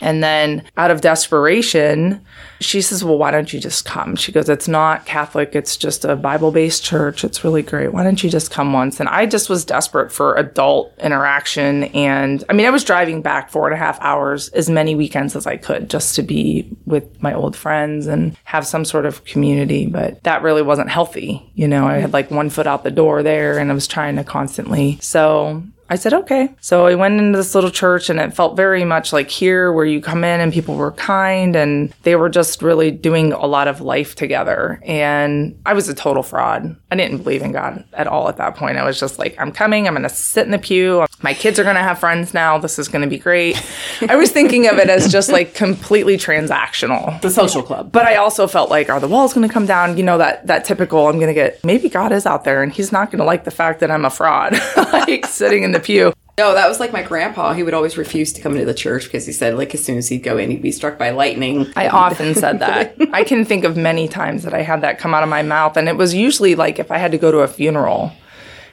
And 0.03 0.23
then 0.23 0.65
out 0.77 0.91
of 0.91 1.01
desperation, 1.01 2.21
she 2.61 2.83
says, 2.83 3.05
Well, 3.05 3.17
why 3.17 3.31
don't 3.31 3.53
you 3.53 3.61
just 3.61 3.85
come? 3.85 4.17
She 4.17 4.33
goes, 4.33 4.49
It's 4.49 4.69
not 4.69 5.07
Catholic, 5.07 5.55
it's 5.55 5.77
just 5.77 6.05
a 6.05 6.17
Bible 6.17 6.51
based 6.51 6.85
church. 6.85 7.25
It's 7.25 7.45
really 7.45 7.63
great. 7.63 7.93
Why 7.93 8.03
don't 8.03 8.23
you 8.23 8.29
just 8.29 8.51
come 8.51 8.73
once? 8.73 9.01
And 9.01 9.09
I 9.09 9.27
just 9.27 9.49
was 9.49 9.65
desperate 9.65 10.13
for 10.13 10.35
adult 10.35 10.93
interaction. 10.99 11.85
And 11.85 12.45
I 12.49 12.53
mean, 12.53 12.67
I 12.67 12.71
was 12.71 12.85
driving 12.85 13.23
back 13.23 13.51
four 13.51 13.67
and 13.67 13.75
a 13.75 13.79
half 13.79 14.01
hours 14.01 14.49
as 14.51 14.69
many 14.69 14.95
weekends 14.95 15.37
as 15.37 15.47
I 15.47 15.57
could 15.57 15.89
just 15.89 16.17
to 16.17 16.23
be 16.23 16.69
with 16.85 17.23
my 17.23 17.33
old 17.33 17.57
friends 17.57 18.09
and 18.09 18.37
have 18.45 18.67
some 18.67 18.85
sort 18.85 19.07
of 19.07 19.25
community. 19.25 19.87
But 19.87 20.23
that 20.25 20.43
really 20.43 20.63
wasn't 20.63 20.91
healthy. 20.91 21.49
You 21.55 21.69
know, 21.69 21.87
I 21.87 21.99
had 21.99 22.13
like 22.13 22.31
one 22.31 22.51
foot 22.51 22.67
out 22.67 22.83
the 22.83 22.91
door 22.91 23.23
there 23.23 23.59
and 23.59 23.71
I 23.71 23.75
was 23.75 23.87
trying 23.87 24.17
to 24.17 24.25
constantly. 24.25 24.99
So 25.01 25.63
I 25.91 25.97
said, 25.97 26.15
okay. 26.15 26.55
So 26.61 26.87
I 26.87 26.95
went 26.95 27.21
into 27.21 27.37
this 27.37 27.55
little 27.55 27.71
church 27.71 28.09
and 28.09 28.19
it 28.19 28.35
felt 28.35 28.57
very 28.57 28.85
much 28.85 29.13
like 29.13 29.29
here 29.29 29.73
where 29.73 29.85
you 29.85 30.01
come 30.01 30.25
in 30.25 30.41
and 30.41 30.53
people 30.53 30.75
were 30.75 30.93
kind 30.93 31.55
and 31.55 31.93
they 32.03 32.17
were 32.17 32.31
just 32.31 32.63
really 32.63 32.91
doing 32.91 33.33
a 33.33 33.47
lot 33.47 33.69
of 33.69 33.81
life 33.81 34.15
together. 34.15 34.81
And 34.85 35.61
I 35.67 35.75
was 35.75 35.89
a 35.89 35.95
total 35.95 36.23
fraud. 36.23 36.77
I 36.91 36.97
didn't 36.97 37.19
believe 37.19 37.43
in 37.43 37.53
God 37.53 37.85
at 37.93 38.07
all 38.07 38.29
at 38.29 38.39
that 38.39 38.57
point. 38.57 38.79
I 38.79 38.85
was 38.85 38.99
just 38.99 39.19
like, 39.19 39.35
I'm 39.39 39.53
coming. 39.53 39.87
I'm 39.87 39.95
going 39.95 40.03
to 40.05 40.09
sit 40.09 40.47
in 40.47 40.53
the 40.53 40.59
pew. 40.59 41.05
My 41.23 41.35
kids 41.35 41.59
are 41.59 41.65
going 41.65 41.77
to 41.77 41.83
have 41.83 41.99
friends 41.99 42.35
now. 42.35 42.59
This 42.59 42.79
is 42.79 42.89
going 42.89 43.03
to 43.03 43.09
be 43.09 43.19
great. 43.19 43.63
I 44.09 44.17
was 44.17 44.31
thinking 44.31 44.67
of 44.67 44.79
it 44.79 44.89
as 44.89 45.11
just 45.11 45.31
like 45.31 45.55
completely 45.55 46.17
transactional. 46.17 47.21
The 47.21 47.31
social 47.31 47.63
club. 47.63 47.93
But 47.93 48.07
I 48.07 48.17
also 48.17 48.47
felt 48.47 48.71
like, 48.71 48.91
are 48.91 49.01
the 49.01 49.09
walls 49.09 49.33
going 49.33 49.47
to 49.47 49.53
come 49.53 49.67
down? 49.67 49.97
You 49.97 50.03
know, 50.03 50.19
that, 50.19 50.47
that 50.49 50.65
typical, 50.65 51.07
I'm 51.07 51.17
going 51.17 51.29
to 51.29 51.35
get, 51.35 51.63
maybe 51.65 51.89
God 51.89 52.13
is 52.13 52.27
out 52.27 52.45
there 52.45 52.63
and 52.63 52.73
he's 52.73 52.91
not 52.91 53.11
going 53.11 53.21
to 53.21 53.25
like 53.25 53.45
the 53.45 53.51
fact 53.51 53.81
that 53.81 53.91
I'm 53.91 54.05
a 54.05 54.11
fraud, 54.11 54.55
like 54.77 55.27
sitting 55.27 55.63
in 55.63 55.73
the 55.73 55.81
pew. 55.81 56.13
No, 56.39 56.55
that 56.55 56.67
was 56.67 56.81
like 56.81 56.93
my 56.93 57.03
grandpa. 57.03 57.53
He 57.53 57.63
would 57.63 57.75
always 57.75 57.99
refuse 57.99 58.33
to 58.33 58.41
come 58.41 58.53
into 58.53 58.65
the 58.65 58.75
church 58.75 59.05
because 59.05 59.27
he 59.27 59.33
said, 59.33 59.55
like, 59.55 59.75
as 59.75 59.85
soon 59.85 59.99
as 59.99 60.09
he'd 60.09 60.23
go 60.23 60.39
in, 60.39 60.51
he'd 60.51 60.63
be 60.63 60.73
struck 60.73 60.99
by 60.99 61.11
lightning. 61.11 61.71
I 61.77 61.89
often 61.89 62.35
said 62.35 62.61
that. 62.61 62.97
I 63.13 63.23
can 63.23 63.45
think 63.45 63.65
of 63.65 63.77
many 63.77 64.09
times 64.09 64.43
that 64.45 64.55
I 64.55 64.63
had 64.63 64.81
that 64.81 64.99
come 64.99 65.13
out 65.13 65.23
of 65.23 65.29
my 65.29 65.43
mouth. 65.43 65.77
And 65.77 65.89
it 65.89 65.97
was 65.97 66.15
usually 66.15 66.55
like 66.55 66.79
if 66.79 66.91
I 66.91 66.97
had 66.97 67.13
to 67.13 67.19
go 67.19 67.31
to 67.31 67.41
a 67.41 67.49
funeral 67.49 68.13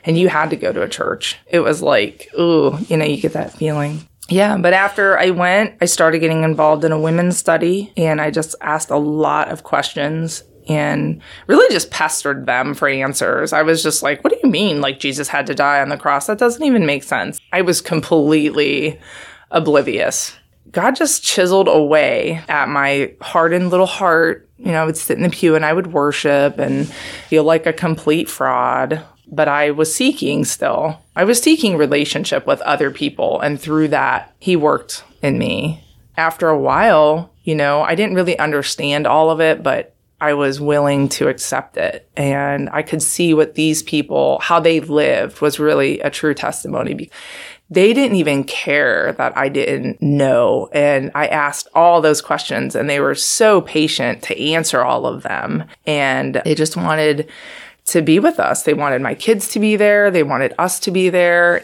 and 0.04 0.18
you 0.18 0.30
had 0.30 0.50
to 0.50 0.56
go 0.56 0.72
to 0.72 0.82
a 0.82 0.90
church, 0.90 1.38
it 1.48 1.60
was 1.60 1.82
like, 1.82 2.30
ooh, 2.40 2.78
you 2.88 2.98
know, 2.98 3.06
you 3.06 3.22
get 3.22 3.34
that 3.34 3.54
feeling. 3.54 4.08
Yeah, 4.30 4.58
but 4.58 4.74
after 4.74 5.18
I 5.18 5.32
went, 5.32 5.76
I 5.82 5.86
started 5.86 6.20
getting 6.20 6.44
involved 6.44 6.84
in 6.84 6.92
a 6.92 7.00
women's 7.00 7.38
study 7.38 7.92
and 7.98 8.22
I 8.22 8.30
just 8.30 8.56
asked 8.62 8.92
a 8.92 8.98
lot 8.98 9.50
of 9.50 9.64
questions 9.64 10.44
and 10.68 11.22
really 11.48 11.74
just 11.74 11.90
pestered 11.90 12.46
them 12.46 12.76
for 12.76 12.88
answers. 12.88 13.54
I 13.54 13.64
was 13.64 13.82
just 13.82 14.04
like, 14.04 14.24
what 14.24 14.32
do 14.32 14.40
you 14.44 14.50
mean? 14.50 14.82
Like 14.82 15.00
Jesus 15.00 15.28
had 15.28 15.48
to 15.48 15.56
die 15.56 15.82
on 15.82 15.90
the 15.90 15.98
cross? 15.98 16.28
That 16.28 16.38
doesn't 16.38 16.64
even 16.64 16.86
make 16.86 17.04
sense. 17.04 17.42
I 17.52 17.62
was 17.62 17.82
completely 17.82 19.00
oblivious. 19.50 20.36
God 20.72 20.96
just 20.96 21.24
chiseled 21.24 21.68
away 21.68 22.44
at 22.48 22.70
my 22.70 23.14
hardened 23.22 23.72
little 23.72 23.88
heart. 23.88 24.48
You 24.58 24.72
know, 24.72 24.84
I 24.84 24.86
would 24.86 24.98
sit 24.98 25.18
in 25.18 25.24
the 25.24 25.30
pew 25.30 25.56
and 25.56 25.66
I 25.66 25.74
would 25.74 25.92
worship 25.92 26.60
and 26.60 26.88
feel 27.28 27.44
like 27.44 27.66
a 27.66 27.74
complete 27.74 28.30
fraud. 28.30 29.04
But 29.32 29.48
I 29.48 29.72
was 29.72 29.94
seeking 29.94 30.44
still. 30.46 31.00
I 31.16 31.24
was 31.24 31.42
seeking 31.42 31.78
relationship 31.78 32.48
with 32.48 32.62
other 32.62 32.92
people. 32.92 33.40
And 33.42 33.60
through 33.60 33.90
that, 33.90 34.34
He 34.40 34.56
worked 34.56 35.04
in 35.22 35.38
me. 35.38 35.84
After 36.18 36.50
a 36.50 36.60
while, 36.60 37.32
you 37.44 37.56
know, 37.56 37.82
I 37.82 37.96
didn't 37.96 38.16
really 38.16 38.38
understand 38.38 39.08
all 39.08 39.30
of 39.30 39.40
it, 39.40 39.64
but 39.64 39.96
I 40.22 40.34
was 40.34 40.60
willing 40.60 41.10
to 41.10 41.28
accept 41.30 41.78
it. 41.78 42.10
And 42.18 42.70
I 42.72 42.82
could 42.82 43.02
see 43.02 43.34
what 43.34 43.56
these 43.56 43.82
people, 43.84 44.40
how 44.40 44.60
they 44.60 44.82
lived 44.82 45.42
was 45.42 45.60
really 45.60 46.00
a 46.02 46.10
true 46.10 46.34
testimony. 46.34 47.10
They 47.70 47.94
didn't 47.94 48.18
even 48.18 48.44
care 48.44 49.14
that 49.14 49.38
I 49.38 49.48
didn't 49.48 50.02
know. 50.02 50.70
And 50.74 51.12
I 51.14 51.28
asked 51.28 51.68
all 51.74 52.02
those 52.02 52.22
questions 52.22 52.76
and 52.76 52.90
they 52.90 53.00
were 53.00 53.16
so 53.16 53.62
patient 53.62 54.24
to 54.24 54.52
answer 54.52 54.82
all 54.82 55.06
of 55.06 55.24
them. 55.24 55.66
And 55.86 56.42
they 56.44 56.56
just 56.56 56.76
wanted 56.76 57.30
to 57.90 58.02
be 58.02 58.20
with 58.20 58.40
us. 58.40 58.64
They 58.64 58.74
wanted 58.74 59.02
my 59.02 59.16
kids 59.16 59.50
to 59.50 59.60
be 59.60 59.76
there. 59.76 60.10
They 60.12 60.24
wanted 60.24 60.54
us 60.58 60.80
to 60.82 60.92
be 60.92 61.10
there. 61.10 61.64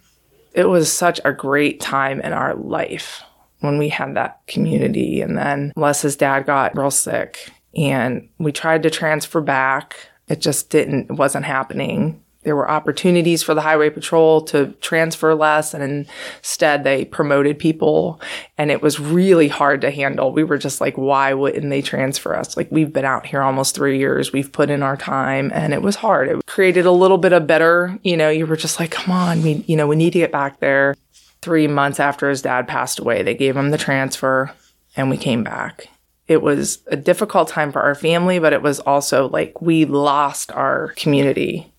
It 0.53 0.65
was 0.65 0.91
such 0.91 1.19
a 1.25 1.33
great 1.33 1.81
time 1.81 2.21
in 2.21 2.33
our 2.33 2.55
life. 2.55 3.23
when 3.59 3.77
we 3.77 3.89
had 3.89 4.15
that 4.15 4.41
community. 4.47 5.21
And 5.21 5.37
then 5.37 5.73
Les's 5.75 6.15
dad 6.15 6.45
got 6.45 6.77
real 6.77 6.91
sick 6.91 7.49
and 7.75 8.29
we 8.37 8.51
tried 8.51 8.83
to 8.83 8.89
transfer 8.89 9.41
back. 9.41 9.95
It 10.27 10.39
just 10.41 10.69
didn't, 10.69 11.09
it 11.11 11.13
wasn't 11.13 11.45
happening. 11.45 12.21
There 12.45 12.55
were 12.55 12.69
opportunities 12.69 13.43
for 13.43 13.53
the 13.53 13.61
highway 13.61 13.89
patrol 13.89 14.41
to 14.43 14.67
transfer 14.79 15.33
Les 15.33 15.73
and 15.73 16.07
instead 16.37 16.83
they 16.83 17.03
promoted 17.03 17.59
people. 17.59 18.21
And 18.57 18.69
it 18.69 18.83
was 18.83 18.99
really 18.99 19.47
hard 19.47 19.81
to 19.81 19.91
handle. 19.91 20.31
We 20.31 20.43
were 20.43 20.59
just 20.59 20.79
like, 20.79 20.95
why 20.95 21.33
wouldn't 21.33 21.69
they 21.69 21.81
transfer 21.81 22.35
us? 22.35 22.55
Like, 22.55 22.71
we've 22.71 22.93
been 22.93 23.03
out 23.03 23.25
here 23.25 23.41
almost 23.41 23.75
three 23.75 23.97
years. 23.97 24.31
We've 24.31 24.51
put 24.51 24.69
in 24.69 24.83
our 24.83 24.95
time, 24.95 25.51
and 25.53 25.73
it 25.73 25.81
was 25.81 25.95
hard. 25.95 26.29
It 26.29 26.45
created 26.45 26.85
a 26.85 26.91
little 26.91 27.17
bit 27.17 27.33
of 27.33 27.47
better, 27.47 27.99
you 28.03 28.15
know, 28.15 28.29
you 28.29 28.45
were 28.45 28.55
just 28.55 28.79
like, 28.79 28.91
come 28.91 29.13
on, 29.13 29.41
we, 29.41 29.63
you 29.67 29.75
know, 29.75 29.87
we 29.87 29.95
need 29.95 30.13
to 30.13 30.19
get 30.19 30.31
back 30.31 30.59
there. 30.59 30.95
Three 31.41 31.67
months 31.67 31.99
after 31.99 32.29
his 32.29 32.41
dad 32.41 32.67
passed 32.67 32.99
away, 32.99 33.23
they 33.23 33.35
gave 33.35 33.57
him 33.57 33.71
the 33.71 33.77
transfer, 33.77 34.51
and 34.95 35.09
we 35.09 35.17
came 35.17 35.43
back 35.43 35.89
it 36.27 36.41
was 36.41 36.79
a 36.87 36.95
difficult 36.95 37.47
time 37.47 37.71
for 37.71 37.81
our 37.81 37.95
family, 37.95 38.39
but 38.39 38.53
it 38.53 38.61
was 38.61 38.79
also 38.79 39.29
like 39.29 39.61
we 39.61 39.85
lost 39.85 40.51
our 40.51 40.89
community. 40.95 41.71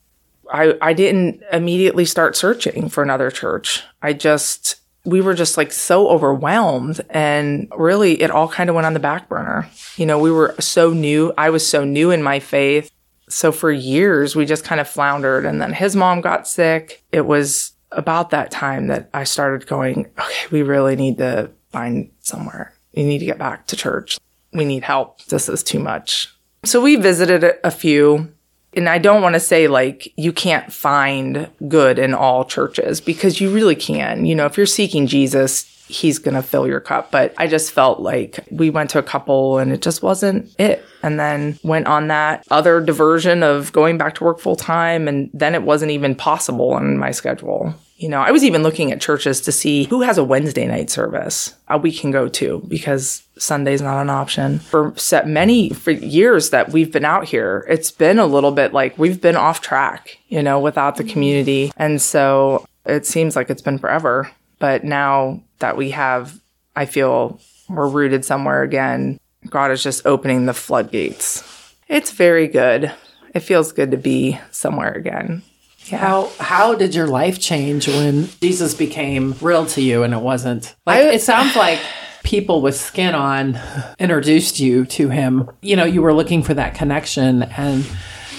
I, 0.53 0.75
I 0.81 0.93
didn't 0.93 1.43
immediately 1.53 2.05
start 2.05 2.37
searching 2.37 2.89
for 2.89 3.03
another 3.03 3.31
church. 3.31 3.83
I 4.03 4.13
just, 4.13 4.77
we 5.05 5.21
were 5.21 5.35
just 5.35 5.57
like 5.57 5.73
so 5.73 6.09
overwhelmed 6.09 7.01
and 7.11 7.69
really 7.77 8.21
it 8.21 8.31
all 8.31 8.49
kind 8.49 8.69
of 8.69 8.75
went 8.75 8.87
on 8.87 8.95
the 8.95 9.01
back 9.01 9.29
burner. 9.29 9.69
You 9.97 10.07
know, 10.07 10.19
we 10.19 10.31
were 10.31 10.55
so 10.59 10.91
new. 10.91 11.33
I 11.39 11.51
was 11.51 11.67
so 11.67 11.85
new 11.85 12.11
in 12.11 12.23
my 12.23 12.41
faith. 12.41 12.91
So 13.29 13.53
for 13.53 13.73
years, 13.73 14.37
we 14.37 14.47
just 14.47 14.65
kind 14.65 14.81
of 14.81 14.89
floundered. 14.89 15.45
And 15.45 15.61
then 15.61 15.73
his 15.73 15.97
mom 15.97 16.21
got 16.21 16.47
sick. 16.47 17.03
It 17.13 17.27
was 17.27 17.73
about 17.93 18.31
that 18.31 18.51
time 18.51 18.89
that 18.89 19.11
I 19.15 19.25
started 19.25 19.67
going, 19.67 20.07
okay, 20.19 20.47
we 20.51 20.63
really 20.63 20.97
need 20.97 21.19
to 21.19 21.51
find 21.71 22.11
somewhere. 22.21 22.73
We 22.95 23.05
need 23.05 23.19
to 23.19 23.27
get 23.27 23.39
back 23.39 23.67
to 23.67 23.77
church. 23.77 24.19
We 24.53 24.65
need 24.65 24.83
help. 24.83 25.25
This 25.27 25.49
is 25.49 25.63
too 25.63 25.79
much. 25.79 26.33
So 26.65 26.81
we 26.81 26.97
visited 26.97 27.45
a 27.63 27.71
few 27.71 28.33
and 28.77 28.89
I 28.89 28.99
don't 28.99 29.23
want 29.23 29.35
to 29.35 29.41
say 29.41 29.69
like 29.69 30.13
you 30.17 30.33
can't 30.33 30.73
find 30.73 31.51
good 31.67 31.99
in 31.99 32.15
all 32.15 32.45
churches 32.45 33.01
because 33.01 33.41
you 33.41 33.51
really 33.51 33.75
can. 33.75 34.27
You 34.27 34.35
know, 34.35 34.47
if 34.47 34.57
you're 34.57 34.67
seeking 34.67 35.07
Jesus, 35.07 35.65
he's 35.89 36.19
going 36.19 36.35
to 36.35 36.43
fill 36.43 36.67
your 36.67 36.81
cup. 36.81 37.11
But 37.11 37.33
I 37.39 37.47
just 37.47 37.73
felt 37.73 38.01
like 38.01 38.41
we 38.51 38.71
went 38.71 38.91
to 38.91 38.99
a 38.99 39.03
couple 39.03 39.59
and 39.59 39.73
it 39.73 39.83
just 39.83 40.03
wasn't 40.03 40.55
it. 40.59 40.85
And 41.03 41.19
then 41.19 41.59
went 41.63 41.87
on 41.87 42.09
that 42.09 42.45
other 42.51 42.81
diversion 42.81 43.43
of 43.43 43.73
going 43.73 43.97
back 43.97 44.15
to 44.17 44.25
work 44.25 44.41
full 44.41 44.57
time. 44.57 45.09
And 45.09 45.31
then 45.33 45.55
it 45.55 45.63
wasn't 45.63 45.93
even 45.93 46.15
possible 46.15 46.77
in 46.77 46.99
my 46.99 47.13
schedule. 47.13 47.75
You 47.97 48.11
know, 48.11 48.21
I 48.21 48.31
was 48.31 48.45
even 48.45 48.63
looking 48.63 48.93
at 48.93 49.01
churches 49.01 49.41
to 49.43 49.53
see 49.53 49.85
who 49.85 50.03
has 50.03 50.19
a 50.19 50.25
Wednesday 50.25 50.67
night 50.67 50.91
service 50.91 51.55
uh, 51.69 51.79
we 51.83 51.91
can 51.91 52.11
go 52.11 52.29
to 52.29 52.63
because 52.69 53.23
Sunday's 53.39 53.81
not 53.81 54.01
an 54.03 54.11
option. 54.11 54.59
For 54.59 54.93
set 54.97 55.27
many 55.27 55.71
for 55.71 55.93
years 55.93 56.51
that 56.51 56.73
we've 56.73 56.93
been 56.93 57.07
out 57.07 57.25
here, 57.25 57.65
it's 57.69 57.91
been 57.91 58.19
a 58.19 58.27
little 58.27 58.53
bit 58.53 58.75
like 58.75 58.99
we've 58.99 59.21
been 59.21 59.37
off 59.37 59.63
track, 59.63 60.19
you 60.29 60.43
know, 60.43 60.61
without 60.61 60.97
the 60.97 61.05
community. 61.05 61.73
And 61.77 62.01
so 62.01 62.67
it 62.85 63.07
seems 63.07 63.35
like 63.35 63.49
it's 63.49 63.63
been 63.63 63.79
forever. 63.79 64.31
But 64.59 64.85
now 64.85 65.41
that 65.59 65.77
we 65.77 65.91
have, 65.91 66.39
I 66.75 66.85
feel 66.85 67.41
we're 67.69 67.89
rooted 67.89 68.25
somewhere 68.25 68.63
again. 68.63 69.19
God 69.49 69.71
is 69.71 69.83
just 69.83 70.07
opening 70.07 70.47
the 70.47 70.55
floodgates. 70.55 71.43
It's 71.89 72.11
very 72.11 72.47
good. 72.49 72.93
It 73.35 73.41
feels 73.41 73.73
good 73.73 73.91
to 73.91 73.97
be 73.97 74.39
somewhere 74.51 74.93
again. 74.93 75.43
Yeah. 75.87 75.99
How 75.99 76.31
how 76.39 76.75
did 76.75 76.95
your 76.95 77.07
life 77.07 77.39
change 77.39 77.89
when 77.89 78.29
Jesus 78.41 78.75
became 78.75 79.35
real 79.41 79.67
to 79.67 79.81
you 79.81 80.03
and 80.03 80.13
it 80.13 80.21
wasn't? 80.21 80.75
Like 80.85 80.99
I, 80.99 81.11
it 81.13 81.23
sounds 81.23 81.57
like 81.57 81.81
people 82.25 82.61
with 82.61 82.77
skin 82.77 83.15
on 83.15 83.59
introduced 83.99 84.59
you 84.59 84.85
to 84.87 85.09
him. 85.09 85.49
You 85.63 85.77
know, 85.77 85.85
you 85.85 86.03
were 86.03 86.13
looking 86.13 86.43
for 86.43 86.55
that 86.55 86.75
connection 86.75 87.45
and 87.45 87.87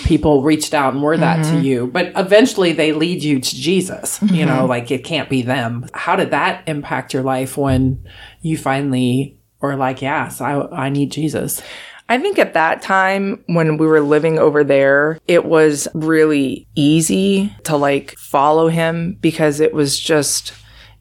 people 0.04 0.42
reached 0.42 0.74
out 0.74 0.94
and 0.94 1.02
were 1.02 1.18
that 1.18 1.40
mm-hmm. 1.40 1.58
to 1.58 1.62
you. 1.62 1.88
But 1.88 2.12
eventually 2.16 2.74
they 2.74 2.94
lead 2.94 3.24
you 3.24 3.40
to 3.40 3.56
Jesus. 3.56 4.20
Mm-hmm. 4.20 4.36
You 4.36 4.46
know, 4.46 4.60
mm-hmm. 4.60 4.70
like 4.70 4.92
it 4.92 5.04
can't 5.04 5.30
be 5.30 5.42
them. 5.42 5.88
How 5.94 6.16
did 6.16 6.32
that 6.32 6.68
impact 6.68 7.14
your 7.14 7.24
life 7.24 7.58
when 7.58 8.06
you 8.42 8.58
finally 8.58 9.40
were 9.62 9.76
like, 9.76 10.02
yes, 10.02 10.42
I 10.42 10.62
I 10.62 10.90
need 10.90 11.12
Jesus? 11.12 11.62
I 12.10 12.18
think 12.20 12.40
at 12.40 12.54
that 12.54 12.82
time 12.82 13.44
when 13.48 13.78
we 13.78 13.86
were 13.86 14.02
living 14.02 14.40
over 14.40 14.64
there, 14.64 15.20
it 15.28 15.46
was 15.46 15.88
really 15.94 16.68
easy 16.76 17.54
to 17.64 17.76
like 17.76 18.18
follow 18.18 18.70
him 18.70 19.18
because 19.20 19.60
it 19.60 19.74
was 19.74 20.00
just, 20.00 20.54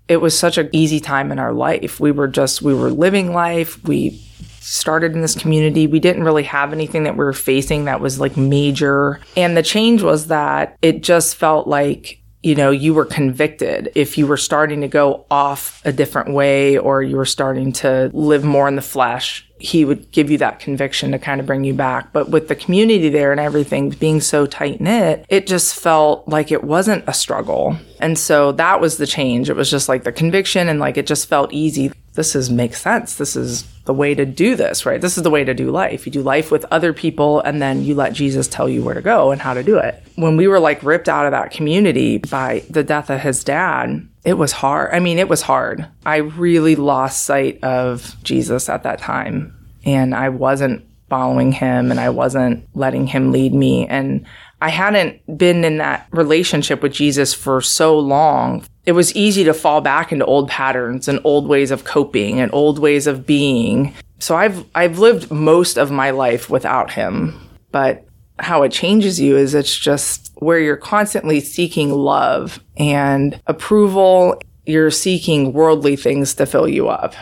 it 0.08 0.16
was 0.16 0.36
such 0.36 0.58
an 0.58 0.68
easy 0.72 0.98
time 0.98 1.30
in 1.30 1.38
our 1.38 1.52
life. 1.52 2.00
We 2.00 2.10
were 2.10 2.28
just, 2.28 2.60
we 2.60 2.74
were 2.74 2.90
living 2.90 3.32
life. 3.32 3.82
We 3.84 4.20
started 4.60 5.12
in 5.12 5.20
this 5.20 5.36
community. 5.36 5.86
We 5.86 6.00
didn't 6.00 6.24
really 6.24 6.42
have 6.42 6.72
anything 6.72 7.04
that 7.04 7.16
we 7.16 7.24
were 7.24 7.32
facing 7.32 7.84
that 7.84 8.00
was 8.00 8.18
like 8.18 8.36
major. 8.36 9.20
And 9.36 9.56
the 9.56 9.62
change 9.62 10.02
was 10.02 10.26
that 10.26 10.76
it 10.82 11.04
just 11.04 11.36
felt 11.36 11.68
like 11.68 12.20
you 12.42 12.54
know, 12.54 12.70
you 12.70 12.94
were 12.94 13.04
convicted 13.04 13.90
if 13.94 14.16
you 14.16 14.26
were 14.26 14.36
starting 14.36 14.80
to 14.82 14.88
go 14.88 15.26
off 15.30 15.82
a 15.84 15.92
different 15.92 16.32
way 16.32 16.78
or 16.78 17.02
you 17.02 17.16
were 17.16 17.24
starting 17.24 17.72
to 17.72 18.10
live 18.12 18.44
more 18.44 18.68
in 18.68 18.76
the 18.76 18.82
flesh 18.82 19.46
he 19.58 19.84
would 19.84 20.10
give 20.10 20.30
you 20.30 20.38
that 20.38 20.60
conviction 20.60 21.12
to 21.12 21.18
kind 21.18 21.40
of 21.40 21.46
bring 21.46 21.64
you 21.64 21.74
back. 21.74 22.12
But 22.12 22.28
with 22.28 22.48
the 22.48 22.54
community 22.54 23.08
there 23.08 23.32
and 23.32 23.40
everything 23.40 23.90
being 23.90 24.20
so 24.20 24.46
tight 24.46 24.80
knit, 24.80 25.24
it 25.28 25.46
just 25.46 25.74
felt 25.78 26.28
like 26.28 26.52
it 26.52 26.64
wasn't 26.64 27.04
a 27.06 27.14
struggle. 27.14 27.76
And 28.00 28.18
so 28.18 28.52
that 28.52 28.80
was 28.80 28.98
the 28.98 29.06
change. 29.06 29.48
It 29.48 29.56
was 29.56 29.70
just 29.70 29.88
like 29.88 30.04
the 30.04 30.12
conviction 30.12 30.68
and 30.68 30.78
like 30.78 30.96
it 30.96 31.06
just 31.06 31.28
felt 31.28 31.52
easy. 31.52 31.92
This 32.16 32.34
is 32.34 32.50
makes 32.50 32.80
sense. 32.80 33.14
This 33.14 33.36
is 33.36 33.62
the 33.84 33.94
way 33.94 34.14
to 34.14 34.26
do 34.26 34.56
this, 34.56 34.84
right? 34.84 35.00
This 35.00 35.16
is 35.16 35.22
the 35.22 35.30
way 35.30 35.44
to 35.44 35.54
do 35.54 35.70
life. 35.70 36.06
You 36.06 36.12
do 36.12 36.22
life 36.22 36.50
with 36.50 36.64
other 36.70 36.92
people 36.92 37.40
and 37.40 37.62
then 37.62 37.84
you 37.84 37.94
let 37.94 38.14
Jesus 38.14 38.48
tell 38.48 38.68
you 38.68 38.82
where 38.82 38.94
to 38.94 39.02
go 39.02 39.30
and 39.30 39.40
how 39.40 39.54
to 39.54 39.62
do 39.62 39.78
it. 39.78 40.02
When 40.16 40.36
we 40.36 40.48
were 40.48 40.58
like 40.58 40.82
ripped 40.82 41.08
out 41.08 41.26
of 41.26 41.32
that 41.32 41.52
community 41.52 42.18
by 42.18 42.64
the 42.68 42.82
death 42.82 43.10
of 43.10 43.20
his 43.20 43.44
dad, 43.44 44.08
it 44.24 44.34
was 44.34 44.52
hard. 44.52 44.92
I 44.92 44.98
mean, 44.98 45.18
it 45.18 45.28
was 45.28 45.42
hard. 45.42 45.86
I 46.04 46.16
really 46.16 46.74
lost 46.74 47.24
sight 47.24 47.62
of 47.62 48.16
Jesus 48.24 48.68
at 48.68 48.82
that 48.82 48.98
time. 48.98 49.54
And 49.84 50.14
I 50.14 50.30
wasn't 50.30 50.84
following 51.08 51.52
him 51.52 51.90
and 51.90 52.00
I 52.00 52.10
wasn't 52.10 52.66
letting 52.74 53.06
him 53.06 53.30
lead 53.30 53.54
me. 53.54 53.86
And 53.86 54.26
I 54.60 54.70
hadn't 54.70 55.38
been 55.38 55.64
in 55.64 55.78
that 55.78 56.06
relationship 56.10 56.82
with 56.82 56.92
Jesus 56.92 57.34
for 57.34 57.60
so 57.60 57.98
long. 57.98 58.64
It 58.86 58.92
was 58.92 59.14
easy 59.14 59.44
to 59.44 59.54
fall 59.54 59.80
back 59.80 60.12
into 60.12 60.24
old 60.24 60.48
patterns 60.48 61.08
and 61.08 61.20
old 61.24 61.46
ways 61.46 61.70
of 61.70 61.84
coping 61.84 62.40
and 62.40 62.52
old 62.54 62.78
ways 62.78 63.06
of 63.06 63.26
being. 63.26 63.94
So 64.18 64.36
I've 64.36 64.64
I've 64.74 64.98
lived 64.98 65.30
most 65.30 65.76
of 65.76 65.90
my 65.90 66.10
life 66.10 66.48
without 66.48 66.92
him. 66.92 67.38
But 67.70 68.06
how 68.38 68.62
it 68.62 68.72
changes 68.72 69.20
you 69.20 69.36
is 69.36 69.54
it's 69.54 69.76
just 69.76 70.32
where 70.36 70.58
you're 70.58 70.76
constantly 70.76 71.40
seeking 71.40 71.90
love 71.90 72.60
and 72.76 73.40
approval. 73.46 74.40
You're 74.64 74.90
seeking 74.90 75.52
worldly 75.52 75.96
things 75.96 76.34
to 76.34 76.46
fill 76.46 76.68
you 76.68 76.88
up. 76.88 77.14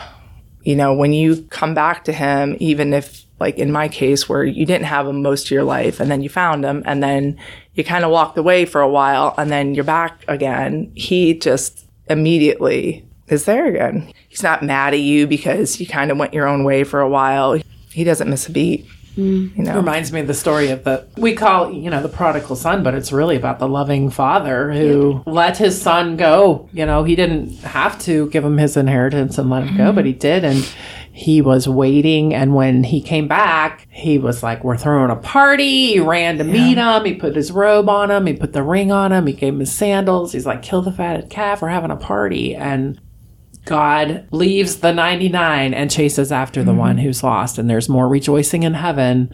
You 0.63 0.75
know, 0.75 0.93
when 0.93 1.13
you 1.13 1.43
come 1.49 1.73
back 1.73 2.05
to 2.05 2.13
him, 2.13 2.55
even 2.59 2.93
if 2.93 3.24
like 3.39 3.57
in 3.57 3.71
my 3.71 3.87
case 3.87 4.29
where 4.29 4.43
you 4.43 4.65
didn't 4.65 4.85
have 4.85 5.07
him 5.07 5.21
most 5.21 5.45
of 5.45 5.51
your 5.51 5.63
life 5.63 5.99
and 5.99 6.09
then 6.09 6.21
you 6.21 6.29
found 6.29 6.63
him 6.63 6.83
and 6.85 7.03
then 7.03 7.37
you 7.73 7.83
kind 7.83 8.05
of 8.05 8.11
walked 8.11 8.37
away 8.37 8.65
for 8.65 8.81
a 8.81 8.89
while 8.89 9.33
and 9.37 9.51
then 9.51 9.75
you're 9.75 9.83
back 9.83 10.23
again, 10.27 10.91
he 10.95 11.33
just 11.33 11.85
immediately 12.09 13.05
is 13.27 13.45
there 13.45 13.67
again. 13.67 14.11
He's 14.29 14.43
not 14.43 14.63
mad 14.63 14.93
at 14.93 14.99
you 14.99 15.27
because 15.27 15.79
you 15.79 15.87
kind 15.87 16.11
of 16.11 16.17
went 16.17 16.33
your 16.33 16.47
own 16.47 16.63
way 16.63 16.83
for 16.83 17.01
a 17.01 17.09
while. 17.09 17.59
He 17.91 18.03
doesn't 18.03 18.29
miss 18.29 18.47
a 18.47 18.51
beat. 18.51 18.85
Mm. 19.17 19.55
You 19.55 19.63
know, 19.63 19.77
reminds 19.77 20.11
me 20.11 20.19
of 20.19 20.27
the 20.27 20.33
story 20.33 20.69
of 20.71 20.83
the 20.83 21.07
we 21.15 21.33
call 21.33 21.71
you 21.71 21.89
know 21.89 22.01
the 22.01 22.09
prodigal 22.09 22.57
son, 22.57 22.83
but 22.83 22.93
it's 22.93 23.13
really 23.13 23.37
about 23.37 23.59
the 23.59 23.67
loving 23.67 24.09
father 24.09 24.73
who 24.73 25.23
yeah. 25.25 25.31
let 25.31 25.57
his 25.57 25.81
son 25.81 26.17
go. 26.17 26.67
You 26.73 26.85
know, 26.85 27.05
he 27.05 27.15
didn't 27.15 27.51
have 27.59 27.97
to 28.01 28.29
give 28.29 28.43
him 28.43 28.57
his 28.57 28.75
inheritance 28.75 29.37
and 29.37 29.49
let 29.49 29.63
him 29.63 29.77
go, 29.77 29.93
but 29.93 30.05
he 30.05 30.11
did, 30.11 30.43
and 30.43 30.69
he 31.17 31.41
was 31.41 31.65
waiting. 31.65 32.33
And 32.33 32.53
when 32.53 32.83
he 32.83 32.99
came 32.99 33.29
back, 33.29 33.87
he 33.89 34.17
was 34.17 34.43
like, 34.43 34.65
"We're 34.65 34.75
throwing 34.75 35.11
a 35.11 35.15
party." 35.15 35.93
He 35.93 35.99
ran 36.01 36.37
to 36.39 36.43
yeah. 36.43 36.51
meet 36.51 36.77
him. 36.77 37.05
He 37.05 37.13
put 37.13 37.37
his 37.37 37.53
robe 37.53 37.87
on 37.87 38.11
him. 38.11 38.25
He 38.25 38.33
put 38.33 38.51
the 38.51 38.61
ring 38.61 38.91
on 38.91 39.13
him. 39.13 39.25
He 39.25 39.31
gave 39.31 39.53
him 39.53 39.61
his 39.61 39.71
sandals. 39.71 40.33
He's 40.33 40.45
like, 40.45 40.61
"Kill 40.61 40.81
the 40.81 40.91
fatted 40.91 41.29
calf. 41.29 41.61
We're 41.61 41.69
having 41.69 41.89
a 41.89 41.95
party." 41.95 42.53
And 42.53 42.99
God 43.63 44.27
leaves 44.31 44.81
the 44.81 44.91
99 44.91 45.73
and 45.73 45.89
chases 45.89 46.33
after 46.33 46.65
the 46.65 46.71
mm-hmm. 46.71 46.79
one 46.81 46.97
who's 46.97 47.23
lost. 47.23 47.57
And 47.57 47.69
there's 47.69 47.87
more 47.87 48.09
rejoicing 48.09 48.63
in 48.63 48.73
heaven 48.73 49.33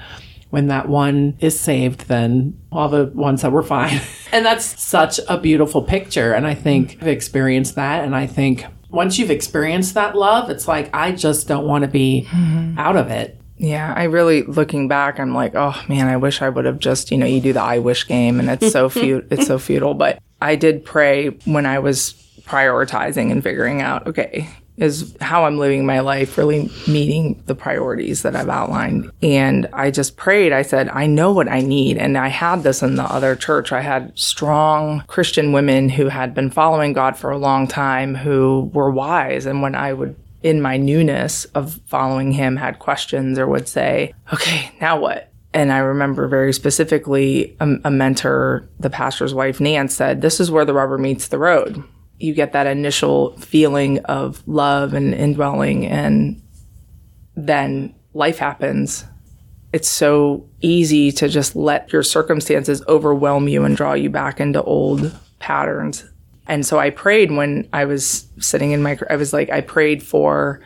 when 0.52 0.67
that 0.67 0.88
one 0.88 1.36
is 1.39 1.60
saved 1.60 2.08
than 2.10 2.60
all 2.72 2.89
the 2.89 3.06
ones 3.15 3.41
that 3.41 3.52
were 3.52 3.63
fine. 3.63 4.00
and 4.32 4.46
that's 4.46 4.65
such 4.80 5.20
a 5.28 5.39
beautiful 5.39 5.82
picture. 5.82 6.34
And 6.34 6.46
I 6.46 6.54
think 6.54 7.00
I've 7.02 7.08
experienced 7.08 7.74
that. 7.74 8.04
And 8.04 8.15
I 8.15 8.28
think 8.28 8.65
once 8.92 9.18
you've 9.18 9.32
experienced 9.32 9.94
that 9.96 10.16
love, 10.16 10.50
it's 10.50 10.68
like, 10.68 10.90
I 10.94 11.12
just 11.12 11.48
don't 11.48 11.66
want 11.66 11.84
to 11.84 11.88
be 11.88 12.28
mm-hmm. 12.30 12.78
out 12.78 12.96
of 12.96 13.10
it. 13.10 13.38
Yeah, 13.58 13.94
I 13.96 14.04
really 14.06 14.42
looking 14.44 14.88
back, 14.88 15.20
I'm 15.20 15.36
like, 15.36 15.54
oh 15.56 15.80
man, 15.88 16.08
I 16.08 16.18
wish 16.18 16.42
I 16.42 16.50
would 16.50 16.66
have 16.66 16.80
just, 16.80 17.12
you 17.12 17.18
know, 17.18 17.28
you 17.28 17.40
do 17.40 17.54
the 17.54 17.62
I 17.62 17.78
wish 17.78 18.08
game 18.08 18.40
and 18.40 18.50
it's 18.50 18.72
so 18.72 18.90
it's 18.96 19.48
so 19.48 19.60
futile. 19.60 19.94
But 19.94 20.20
I 20.42 20.56
did 20.56 20.84
pray 20.84 21.28
when 21.46 21.66
I 21.66 21.80
was 21.80 22.14
prioritizing 22.42 23.32
and 23.32 23.44
figuring 23.44 23.82
out, 23.82 24.08
okay, 24.08 24.50
is 24.82 25.15
how 25.22 25.46
I'm 25.46 25.58
living 25.58 25.86
my 25.86 26.00
life, 26.00 26.38
really 26.38 26.70
meeting 26.88 27.41
the 27.46 27.56
priorities 27.56 28.24
that 28.24 28.36
I've 28.36 28.50
outlined. 28.50 29.12
And 29.22 29.70
I 29.72 29.91
just 29.91 30.17
prayed. 30.17 30.52
I 30.52 30.63
said, 30.63 30.89
I 30.89 31.06
know 31.06 31.32
what 31.32 31.48
I 31.48 31.62
need. 31.62 31.98
And 31.98 32.17
I 32.17 32.30
had 32.30 32.63
this 32.63 32.82
in 32.82 32.96
the 32.96 33.04
other 33.04 33.36
church. 33.36 33.72
I 33.72 33.82
had 33.82 34.17
strong 34.17 35.04
Christian 35.08 35.54
women 35.54 35.88
who 35.88 36.08
had 36.08 36.34
been 36.34 36.50
following 36.50 36.94
God 36.94 37.15
for 37.15 37.30
a 37.30 37.38
long 37.38 37.67
time 37.67 38.15
who 38.15 38.72
were 38.74 38.89
wise. 38.89 39.46
And 39.46 39.62
when 39.62 39.76
I 39.76 39.94
would 39.94 40.15
in 40.41 40.60
my 40.60 40.76
newness 40.76 41.46
of 41.46 41.80
following 41.86 42.32
him 42.32 42.56
had 42.56 42.80
questions 42.80 43.38
or 43.38 43.46
would 43.46 43.67
say, 43.67 44.12
okay, 44.34 44.72
now 44.82 45.00
what? 45.00 45.32
And 45.54 45.72
I 45.72 45.80
remember 45.80 46.28
very 46.28 46.54
specifically 46.54 47.56
a, 47.60 47.76
a, 47.84 47.91
mentor, 47.91 48.67
the 48.80 48.89
pastor's 48.89 49.34
wife, 49.34 49.60
Nance, 49.60 49.94
said, 49.94 50.22
This 50.22 50.39
is 50.39 50.50
where 50.50 50.63
the 50.63 50.74
rubber 50.74 50.98
meets 50.98 51.28
the 51.28 51.38
road. 51.38 51.84
You 52.22 52.34
get 52.34 52.54
that 52.54 52.68
initial 52.68 53.36
feeling 53.38 54.00
of 54.06 54.48
love 54.48 54.94
and 54.94 55.14
indwelling, 55.14 55.88
and 55.88 56.42
then 57.36 57.96
life 58.14 58.38
happens. 58.38 59.06
It's 59.74 59.90
so 59.90 60.48
easy 60.60 61.12
to 61.14 61.30
just 61.30 61.56
let 61.56 61.92
your 61.92 62.04
circumstances 62.04 62.84
overwhelm 62.88 63.48
you 63.48 63.64
and 63.64 63.76
draw 63.76 63.94
you 63.94 64.10
back 64.10 64.40
into 64.40 64.62
old 64.62 65.18
patterns. 65.40 66.06
And 66.48 66.66
so 66.66 66.78
I 66.78 66.90
prayed 66.90 67.32
when 67.32 67.70
I 67.72 67.86
was 67.86 68.28
sitting 68.40 68.72
in 68.72 68.84
my, 68.84 69.00
I 69.10 69.16
was 69.16 69.32
like, 69.32 69.50
I 69.50 69.62
prayed 69.62 70.04
for 70.04 70.62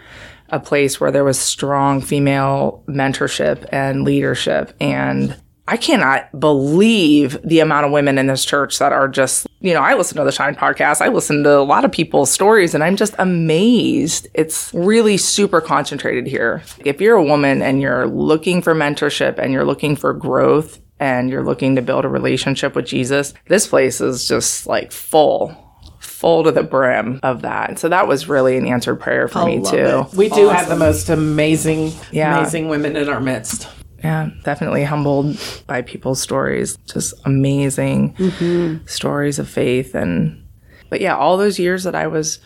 a 0.50 0.60
place 0.60 1.00
where 1.00 1.12
there 1.12 1.24
was 1.24 1.40
strong 1.40 2.02
female 2.02 2.84
mentorship 2.88 3.66
and 3.72 4.04
leadership. 4.04 4.76
And 4.80 5.40
I 5.68 5.78
cannot 5.78 6.40
believe 6.40 7.42
the 7.44 7.60
amount 7.60 7.88
of 7.88 7.92
women 7.92 8.18
in 8.18 8.28
this 8.28 8.46
church 8.46 8.78
that 8.78 8.94
are 8.94 9.08
just, 9.08 9.48
you 9.62 9.74
know, 9.74 9.82
I 9.82 9.96
listen 9.96 10.18
to 10.18 10.24
the 10.24 10.32
Shine 10.32 10.56
podcast. 10.56 11.02
I 11.02 11.08
listen 11.08 11.44
to 11.44 11.58
a 11.58 11.62
lot 11.62 11.84
of 11.84 11.92
people's 11.92 12.30
stories 12.30 12.76
and 12.76 12.84
I'm 12.84 12.96
just 12.96 13.16
amazed. 13.18 14.28
It's 14.36 14.72
really 14.74 15.18
super 15.18 15.62
concentrated 15.62 16.28
here. 16.28 16.62
If 16.80 17.02
you're 17.02 17.16
a 17.16 17.24
woman 17.24 17.64
and 17.64 17.82
you're 17.82 18.06
looking 18.06 18.62
for 18.62 18.76
mentorship 18.76 19.40
and 19.40 19.52
you're 19.52 19.66
looking 19.66 19.96
for 19.96 20.14
growth 20.14 20.80
and 21.00 21.32
you're 21.32 21.44
looking 21.44 21.76
to 21.78 21.82
build 21.82 22.06
a 22.06 22.10
relationship 22.10 22.76
with 22.76 22.86
Jesus, 22.86 23.34
this 23.48 23.66
place 23.66 24.02
is 24.02 24.28
just 24.28 24.68
like 24.68 24.92
full 24.92 25.62
full 26.00 26.44
to 26.44 26.52
the 26.52 26.64
brim 26.64 27.20
of 27.24 27.42
that. 27.42 27.78
So 27.78 27.90
that 27.90 28.08
was 28.08 28.30
really 28.30 28.58
an 28.58 28.66
answered 28.66 28.96
prayer 28.96 29.28
for 29.28 29.40
I 29.40 29.46
me 29.46 29.62
too. 29.62 30.06
It. 30.12 30.14
We 30.14 30.30
do 30.30 30.48
awesome. 30.48 30.56
have 30.56 30.70
the 30.70 30.76
most 30.76 31.10
amazing, 31.10 31.92
yeah. 32.12 32.40
amazing 32.40 32.70
women 32.70 32.96
in 32.96 33.10
our 33.10 33.20
midst. 33.20 33.68
Yeah, 34.06 34.30
definitely 34.44 34.84
humbled 34.84 35.38
by 35.68 35.82
people's 35.82 36.22
stories. 36.22 36.78
Just 36.86 37.14
amazing 37.26 38.14
mm-hmm. 38.14 38.86
stories 38.86 39.40
of 39.40 39.50
faith 39.50 39.96
and 39.96 40.42
but 40.90 41.02
yeah, 41.02 41.16
all 41.16 41.38
those 41.38 41.60
years 41.60 41.84
that 41.84 41.96
I 41.96 42.08
was 42.08 42.40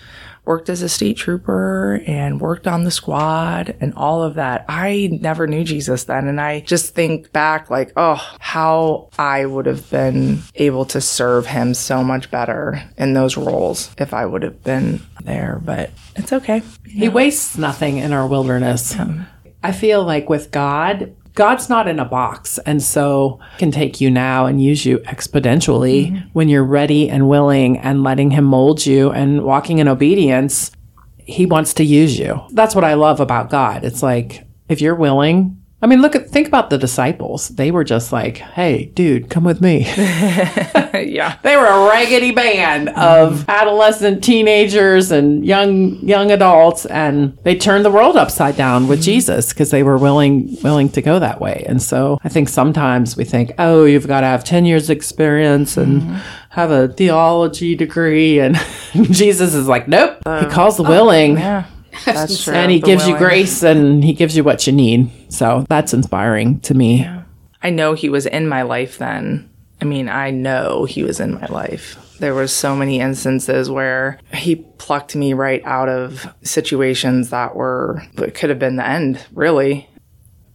worked 0.46 0.70
as 0.70 0.82
a 0.82 0.90
state 0.90 1.16
trooper 1.16 2.02
and 2.08 2.42
worked 2.42 2.66
on 2.66 2.84
the 2.84 2.90
squad 2.90 3.76
and 3.80 3.94
all 3.94 4.24
of 4.24 4.34
that. 4.34 4.66
I 4.68 5.10
never 5.22 5.46
knew 5.46 5.64
Jesus 5.64 6.06
then. 6.06 6.28
And 6.28 6.42
I 6.42 6.62
just 6.62 6.96
think 6.96 7.32
back 7.32 7.70
like, 7.70 7.94
oh, 7.96 8.16
how 8.40 9.10
I 9.20 9.46
would 9.46 9.68
have 9.68 9.88
been 9.92 10.40
able 10.56 10.86
to 10.86 11.02
serve 11.02 11.46
him 11.46 11.76
so 11.76 12.04
much 12.04 12.32
better 12.32 12.82
in 12.98 13.14
those 13.14 13.38
roles 13.38 13.94
if 14.00 14.12
I 14.12 14.26
would 14.26 14.42
have 14.42 14.64
been 14.64 15.02
there. 15.24 15.62
But 15.64 15.92
it's 16.16 16.34
okay. 16.34 16.64
He 16.84 17.10
wastes 17.10 17.56
nothing 17.56 17.98
in 17.98 18.12
our 18.12 18.26
wilderness. 18.26 18.96
Yeah. 18.96 19.26
I 19.62 19.72
feel 19.72 20.04
like 20.04 20.30
with 20.30 20.52
God, 20.52 21.16
God's 21.40 21.70
not 21.70 21.88
in 21.88 22.00
a 22.00 22.06
box. 22.06 22.58
And 22.66 22.84
so 22.84 23.40
can 23.60 23.72
take 23.72 24.02
you 24.02 24.12
now 24.12 24.46
and 24.46 24.62
use 24.62 24.86
you 24.86 24.98
exponentially 25.00 26.12
mm-hmm. 26.12 26.28
when 26.34 26.50
you're 26.50 26.66
ready 26.66 27.10
and 27.10 27.30
willing 27.30 27.78
and 27.78 28.04
letting 28.04 28.32
him 28.32 28.44
mold 28.44 28.86
you 28.86 29.10
and 29.12 29.44
walking 29.44 29.78
in 29.78 29.88
obedience. 29.88 30.72
He 31.18 31.46
wants 31.46 31.74
to 31.76 31.86
use 31.86 32.20
you. 32.20 32.42
That's 32.52 32.76
what 32.76 32.84
I 32.84 32.96
love 32.96 33.22
about 33.22 33.50
God. 33.50 33.86
It's 33.86 34.04
like, 34.04 34.46
if 34.68 34.82
you're 34.82 34.96
willing 34.96 35.59
I 35.82 35.88
mean, 35.88 36.02
look 36.02 36.14
at 36.14 36.30
think 36.30 36.46
about 36.48 36.70
the 36.70 36.78
disciples. 36.78 37.50
They 37.50 37.72
were 37.72 37.86
just 37.86 38.12
like, 38.12 38.38
"Hey, 38.38 38.86
dude, 38.96 39.30
come 39.30 39.46
with 39.46 39.62
me." 39.62 39.86
yeah, 39.96 41.38
they 41.42 41.56
were 41.56 41.68
a 41.68 41.88
raggedy 41.88 42.32
band 42.32 42.90
of 42.90 43.34
mm-hmm. 43.34 43.50
adolescent 43.50 44.22
teenagers 44.22 45.10
and 45.10 45.46
young 45.46 45.96
young 46.06 46.32
adults, 46.32 46.86
and 46.86 47.38
they 47.44 47.56
turned 47.56 47.86
the 47.86 47.92
world 47.92 48.18
upside 48.18 48.58
down 48.58 48.90
with 48.90 49.00
mm-hmm. 49.00 49.06
Jesus 49.06 49.54
because 49.54 49.72
they 49.72 49.84
were 49.84 49.98
willing 49.98 50.58
willing 50.62 50.90
to 50.90 51.02
go 51.02 51.18
that 51.18 51.40
way. 51.40 51.64
And 51.66 51.82
so, 51.82 52.20
I 52.26 52.30
think 52.30 52.50
sometimes 52.50 53.16
we 53.16 53.24
think, 53.24 53.54
"Oh, 53.58 53.86
you've 53.86 54.08
got 54.08 54.22
to 54.22 54.28
have 54.28 54.44
ten 54.44 54.66
years 54.66 54.90
experience 54.90 55.78
and 55.78 56.02
mm-hmm. 56.02 56.18
have 56.50 56.72
a 56.72 56.90
theology 56.90 57.76
degree," 57.76 58.40
and 58.40 58.58
Jesus 58.94 59.54
is 59.54 59.70
like, 59.70 59.88
"Nope." 59.88 60.18
he 60.26 60.30
uh, 60.30 60.50
calls 60.50 60.76
the 60.76 60.84
oh, 60.84 60.90
willing. 60.90 61.38
Oh, 61.38 61.42
yeah 61.42 61.66
that's 62.06 62.44
true. 62.44 62.54
And 62.54 62.72
he 62.72 62.80
gives 62.80 63.04
willing. 63.04 63.22
you 63.22 63.28
grace 63.28 63.64
and 63.64 64.04
he 64.04 64.14
gives 64.14 64.36
you 64.36 64.44
what 64.44 64.68
you 64.68 64.74
need. 64.74 65.10
So 65.32 65.66
that's 65.70 65.94
inspiring 65.94 66.60
to 66.62 66.74
me. 66.74 67.02
Yeah. 67.02 67.24
I 67.62 67.70
know 67.70 67.94
he 67.94 68.10
was 68.10 68.26
in 68.26 68.48
my 68.48 68.62
life 68.62 68.98
then. 68.98 69.50
I 69.82 69.86
mean, 69.86 70.10
I 70.10 70.32
know 70.32 70.86
he 70.86 71.04
was 71.04 71.20
in 71.20 71.34
my 71.34 71.46
life. 71.48 71.98
There 72.20 72.34
were 72.34 72.48
so 72.48 72.76
many 72.76 73.00
instances 73.00 73.70
where 73.70 74.20
he 74.34 74.58
plucked 74.78 75.16
me 75.16 75.34
right 75.34 75.62
out 75.64 75.88
of 75.88 76.28
situations 76.42 77.30
that 77.30 77.56
were 77.56 78.02
it 78.18 78.36
could 78.36 78.50
have 78.50 78.60
been 78.60 78.76
the 78.76 78.86
end, 78.86 79.26
really. 79.34 79.90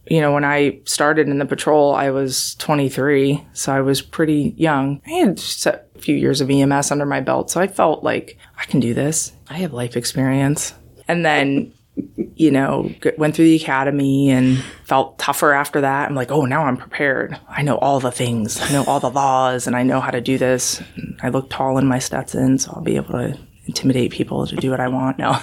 You 0.07 0.21
know, 0.21 0.31
when 0.31 0.45
I 0.45 0.81
started 0.85 1.27
in 1.27 1.39
the 1.39 1.45
patrol, 1.47 1.95
I 1.95 2.11
was 2.11 2.53
23, 2.55 3.43
so 3.53 3.73
I 3.73 3.81
was 3.81 4.03
pretty 4.03 4.53
young. 4.55 5.01
I 5.07 5.09
had 5.09 5.41
a 5.65 5.99
few 5.99 6.15
years 6.15 6.41
of 6.41 6.51
EMS 6.51 6.91
under 6.91 7.07
my 7.07 7.21
belt, 7.21 7.49
so 7.49 7.59
I 7.59 7.65
felt 7.65 8.03
like 8.03 8.37
I 8.59 8.65
can 8.65 8.79
do 8.79 8.93
this. 8.93 9.31
I 9.49 9.55
have 9.55 9.73
life 9.73 9.97
experience 9.97 10.75
and 11.07 11.25
then 11.25 11.73
you 12.35 12.51
know 12.51 12.91
went 13.17 13.35
through 13.35 13.45
the 13.45 13.55
academy 13.55 14.29
and 14.29 14.57
felt 14.83 15.17
tougher 15.17 15.53
after 15.53 15.81
that. 15.81 16.09
I'm 16.09 16.15
like 16.15 16.31
oh 16.31 16.45
now 16.45 16.63
i'm 16.65 16.77
prepared. 16.77 17.37
I 17.49 17.61
know 17.61 17.77
all 17.77 17.99
the 17.99 18.11
things. 18.11 18.59
I 18.59 18.71
know 18.71 18.83
all 18.85 18.99
the 18.99 19.09
laws 19.09 19.67
and 19.67 19.75
i 19.75 19.83
know 19.83 19.99
how 19.99 20.11
to 20.11 20.21
do 20.21 20.37
this. 20.37 20.81
I 21.21 21.29
look 21.29 21.49
tall 21.49 21.77
in 21.77 21.87
my 21.87 21.99
stetson 21.99 22.57
so 22.57 22.73
i'll 22.73 22.81
be 22.81 22.95
able 22.95 23.13
to 23.13 23.37
intimidate 23.67 24.11
people 24.11 24.45
to 24.45 24.55
do 24.55 24.69
what 24.69 24.79
i 24.79 24.87
want. 24.87 25.17
No. 25.17 25.31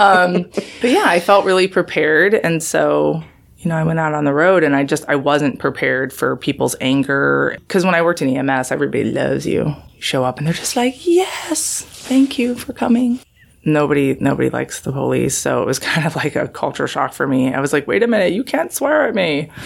Um, 0.00 0.50
but 0.80 0.90
yeah 0.90 1.04
i 1.06 1.20
felt 1.20 1.44
really 1.44 1.68
prepared. 1.68 2.34
And 2.34 2.62
so 2.62 3.22
you 3.58 3.70
know, 3.70 3.76
I 3.76 3.84
went 3.84 3.98
out 3.98 4.12
on 4.12 4.24
the 4.24 4.34
road 4.34 4.62
and 4.62 4.76
I 4.76 4.84
just, 4.84 5.06
I 5.08 5.16
wasn't 5.16 5.58
prepared 5.58 6.12
for 6.12 6.36
people's 6.36 6.76
anger. 6.82 7.56
Cause 7.68 7.82
when 7.82 7.94
I 7.94 8.02
worked 8.02 8.20
in 8.20 8.28
EMS, 8.28 8.70
everybody 8.70 9.04
loves 9.04 9.46
you. 9.46 9.74
You 9.94 10.02
show 10.02 10.22
up 10.22 10.36
and 10.36 10.46
they're 10.46 10.52
just 10.52 10.76
like, 10.76 11.06
yes, 11.06 11.80
thank 11.80 12.38
you 12.38 12.56
for 12.56 12.74
coming 12.74 13.20
nobody 13.64 14.16
nobody 14.20 14.50
likes 14.50 14.80
the 14.80 14.92
police. 14.92 15.36
So 15.36 15.62
it 15.62 15.66
was 15.66 15.78
kind 15.90 16.06
of 16.06 16.16
like 16.16 16.36
a 16.36 16.48
culture 16.48 16.86
shock 16.86 17.12
for 17.12 17.26
me. 17.26 17.52
I 17.52 17.60
was 17.60 17.72
like 17.72 17.86
wait 17.86 18.02
a 18.02 18.06
minute 18.06 18.32
you 18.32 18.44
can't 18.44 18.72
swear 18.72 19.08
at 19.08 19.14
me. 19.14 19.50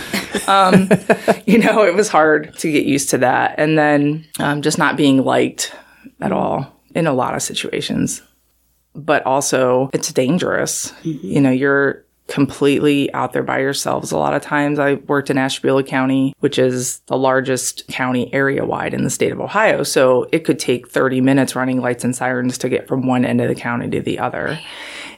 Um, 0.47 0.89
you 1.47 1.59
know 1.59 1.85
it 1.85 1.95
was 1.95 2.09
hard 2.09 2.55
to 2.59 2.73
get 2.73 2.87
used 2.87 3.11
to 3.11 3.19
that. 3.19 3.57
And 3.59 3.77
then 3.79 4.27
um, 4.39 4.63
just 4.63 4.79
not 4.79 4.97
being 4.97 5.23
liked 5.25 5.75
at 6.21 6.33
all 6.33 6.81
in 6.95 7.07
a 7.07 7.13
lot 7.13 7.35
of 7.35 7.43
situations. 7.43 8.23
But 8.95 9.27
also 9.27 9.91
it's 9.93 10.13
dangerous. 10.13 10.93
Mm-hmm. 11.03 11.27
you 11.27 11.41
know 11.41 11.51
you're 11.51 12.05
completely 12.29 13.13
out 13.15 13.33
there 13.33 13.43
by 13.43 13.59
yourselves 13.59 14.13
a 14.13 14.19
lot 14.19 14.35
of 14.35 14.43
times. 14.43 14.79
I 14.79 14.95
worked 14.95 15.31
in 15.31 15.39
Ashtabula 15.39 15.83
County, 15.83 16.35
which 16.41 16.59
is 16.59 17.01
the 17.07 17.17
largest 17.17 17.89
county 17.89 18.33
area 18.33 18.65
wide 18.65 18.95
in 18.95 19.03
the 19.03 19.11
state 19.11 19.33
of 19.33 19.41
Ohio. 19.41 19.83
So 19.83 20.29
it 20.31 20.45
could 20.45 20.59
take 20.59 20.89
30 20.89 21.23
minutes 21.23 21.57
running 21.57 21.81
lights 21.81 22.05
and 22.05 22.15
sirens 22.15 22.59
to 22.59 22.69
get 22.69 22.87
from 22.87 23.07
one 23.07 23.25
end 23.25 23.41
of 23.41 23.49
the 23.49 23.55
county 23.55 23.89
to 23.91 24.03
the 24.03 24.19
other. 24.19 24.61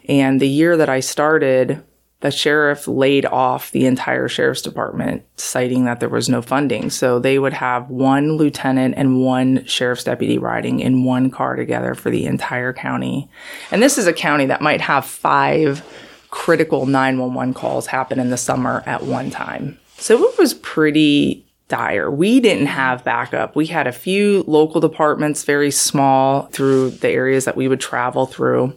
And 0.09 0.41
the 0.41 0.49
year 0.49 0.77
that 0.77 0.89
I 0.89 1.01
started, 1.01 1.85
the 2.21 2.31
sheriff 2.31 2.87
laid 2.87 3.27
off 3.27 3.73
the 3.73 3.87
entire 3.87 4.29
sheriff's 4.29 4.63
department, 4.63 5.25
citing 5.37 5.87
that 5.87 5.99
there 5.99 6.09
was 6.09 6.29
no 6.29 6.43
funding. 6.43 6.91
So 6.91 7.19
they 7.19 7.41
would 7.41 7.55
have 7.55 7.91
one 7.91 8.37
lieutenant 8.37 8.95
and 8.97 9.21
one 9.21 9.65
sheriff's 9.65 10.05
deputy 10.05 10.39
riding 10.39 10.79
in 10.79 11.03
one 11.03 11.31
car 11.31 11.57
together 11.57 11.95
for 11.95 12.11
the 12.11 12.27
entire 12.27 12.73
county. 12.73 13.29
And 13.73 13.83
this 13.83 13.99
is 13.99 14.07
a 14.07 14.13
county 14.13 14.47
that 14.47 14.63
might 14.63 14.81
have 14.81 15.05
five 15.05 15.83
critical 16.31 16.87
911 16.87 17.55
calls 17.55 17.87
happen 17.87 18.19
in 18.19 18.31
the 18.31 18.37
summer 18.37 18.83
at 18.87 19.03
one 19.03 19.31
time. 19.31 19.79
So 19.97 20.23
it 20.25 20.39
was 20.39 20.55
pretty 20.55 21.45
dire. 21.69 22.11
We 22.11 22.41
didn't 22.41 22.67
have 22.67 23.05
backup. 23.05 23.57
We 23.57 23.67
had 23.67 23.87
a 23.87 23.93
few 23.93 24.45
local 24.47 24.81
departments, 24.81 25.45
very 25.45 25.71
small, 25.71 26.43
through 26.47 26.91
the 26.91 27.09
areas 27.11 27.45
that 27.45 27.57
we 27.57 27.69
would 27.69 27.81
travel 27.81 28.27
through. 28.27 28.77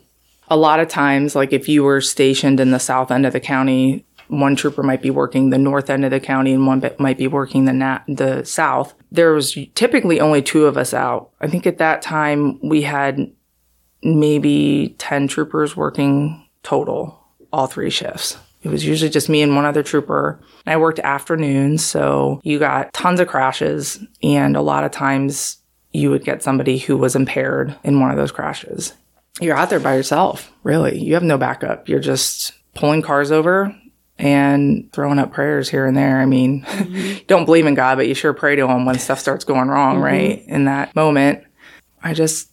A 0.50 0.58
lot 0.58 0.80
of 0.80 0.88
times, 0.88 1.36
like 1.36 1.52
if 1.52 1.68
you 1.68 1.84
were 1.84 2.02
stationed 2.02 2.60
in 2.60 2.72
the 2.72 2.80
south 2.80 3.12
end 3.12 3.26
of 3.26 3.34
the 3.34 3.39
county, 3.39 4.06
one 4.28 4.56
trooper 4.56 4.84
might 4.84 5.02
be 5.02 5.10
working 5.10 5.50
the 5.50 5.58
north 5.58 5.89
end 5.89 6.06
of 6.06 6.12
the 6.12 6.20
county 6.20 6.54
and 6.54 6.68
one 6.68 6.82
might 7.00 7.18
be 7.18 7.28
working 7.28 7.66
the 7.66 8.02
the 8.08 8.44
south. 8.44 8.94
There 9.12 9.34
was 9.34 9.58
typically 9.76 10.20
only 10.20 10.42
two 10.42 10.66
of 10.66 10.78
us 10.78 10.94
out. 10.94 11.32
I 11.42 11.48
think 11.48 11.66
at 11.66 11.78
that 11.80 12.02
time 12.02 12.60
we 12.62 12.84
had 12.84 13.32
maybe 14.02 14.96
10 14.98 15.28
troopers 15.28 15.76
working 15.76 16.46
total 16.62 17.22
all 17.54 17.68
three 17.68 17.89
shifts. 17.89 18.38
It 18.63 18.70
was 18.70 18.86
usually 18.86 19.10
just 19.10 19.30
me 19.30 19.42
and 19.42 19.56
one 19.56 19.66
other 19.66 19.84
trooper. 19.84 20.39
I 20.66 20.78
worked 20.78 21.00
afternoons, 21.00 21.86
so 21.86 22.42
you 22.44 22.60
got 22.60 22.94
tons 22.94 23.20
of 23.20 23.28
crashes, 23.28 24.00
and 24.22 24.56
a 24.56 24.62
lot 24.62 24.84
of 24.84 24.92
times 24.92 25.58
you 25.92 26.10
would 26.10 26.26
get 26.26 26.42
somebody 26.42 26.78
who 26.78 26.98
was 26.98 27.16
impaired 27.16 27.76
in 27.84 28.00
one 28.00 28.10
of 28.10 28.18
those 28.18 28.32
crashes. 28.32 28.94
you're 29.42 29.56
out 29.56 29.70
there 29.70 29.80
by 29.80 29.96
yourself, 29.96 30.52
really. 30.63 31.00
You 31.00 31.13
have 31.13 31.24
no 31.24 31.38
backup. 31.38 31.88
You're 31.88 32.00
just 32.00 32.54
pulling 32.74 33.02
cars 33.02 33.32
over 33.32 33.76
and 34.18 34.92
throwing 34.94 35.20
up 35.20 35.34
prayers 35.34 35.70
here 35.70 35.86
and 35.86 35.98
there. 35.98 36.20
I 36.20 36.26
mean, 36.26 36.66
you 36.88 37.20
don't 37.28 37.46
believe 37.46 37.66
in 37.66 37.74
God, 37.74 37.96
but 37.98 38.08
you 38.08 38.13
sure 38.13 38.34
pray 38.34 38.56
to 38.56 38.68
him 38.68 38.86
when 38.86 38.98
stuff 38.98 39.20
starts 39.20 39.44
going 39.44 39.70
wrong, 39.70 39.96
mm-hmm. 39.96 40.04
right? 40.04 40.44
In 40.48 40.66
that 40.66 40.96
moment, 40.96 41.44
I 42.02 42.13
just 42.13 42.50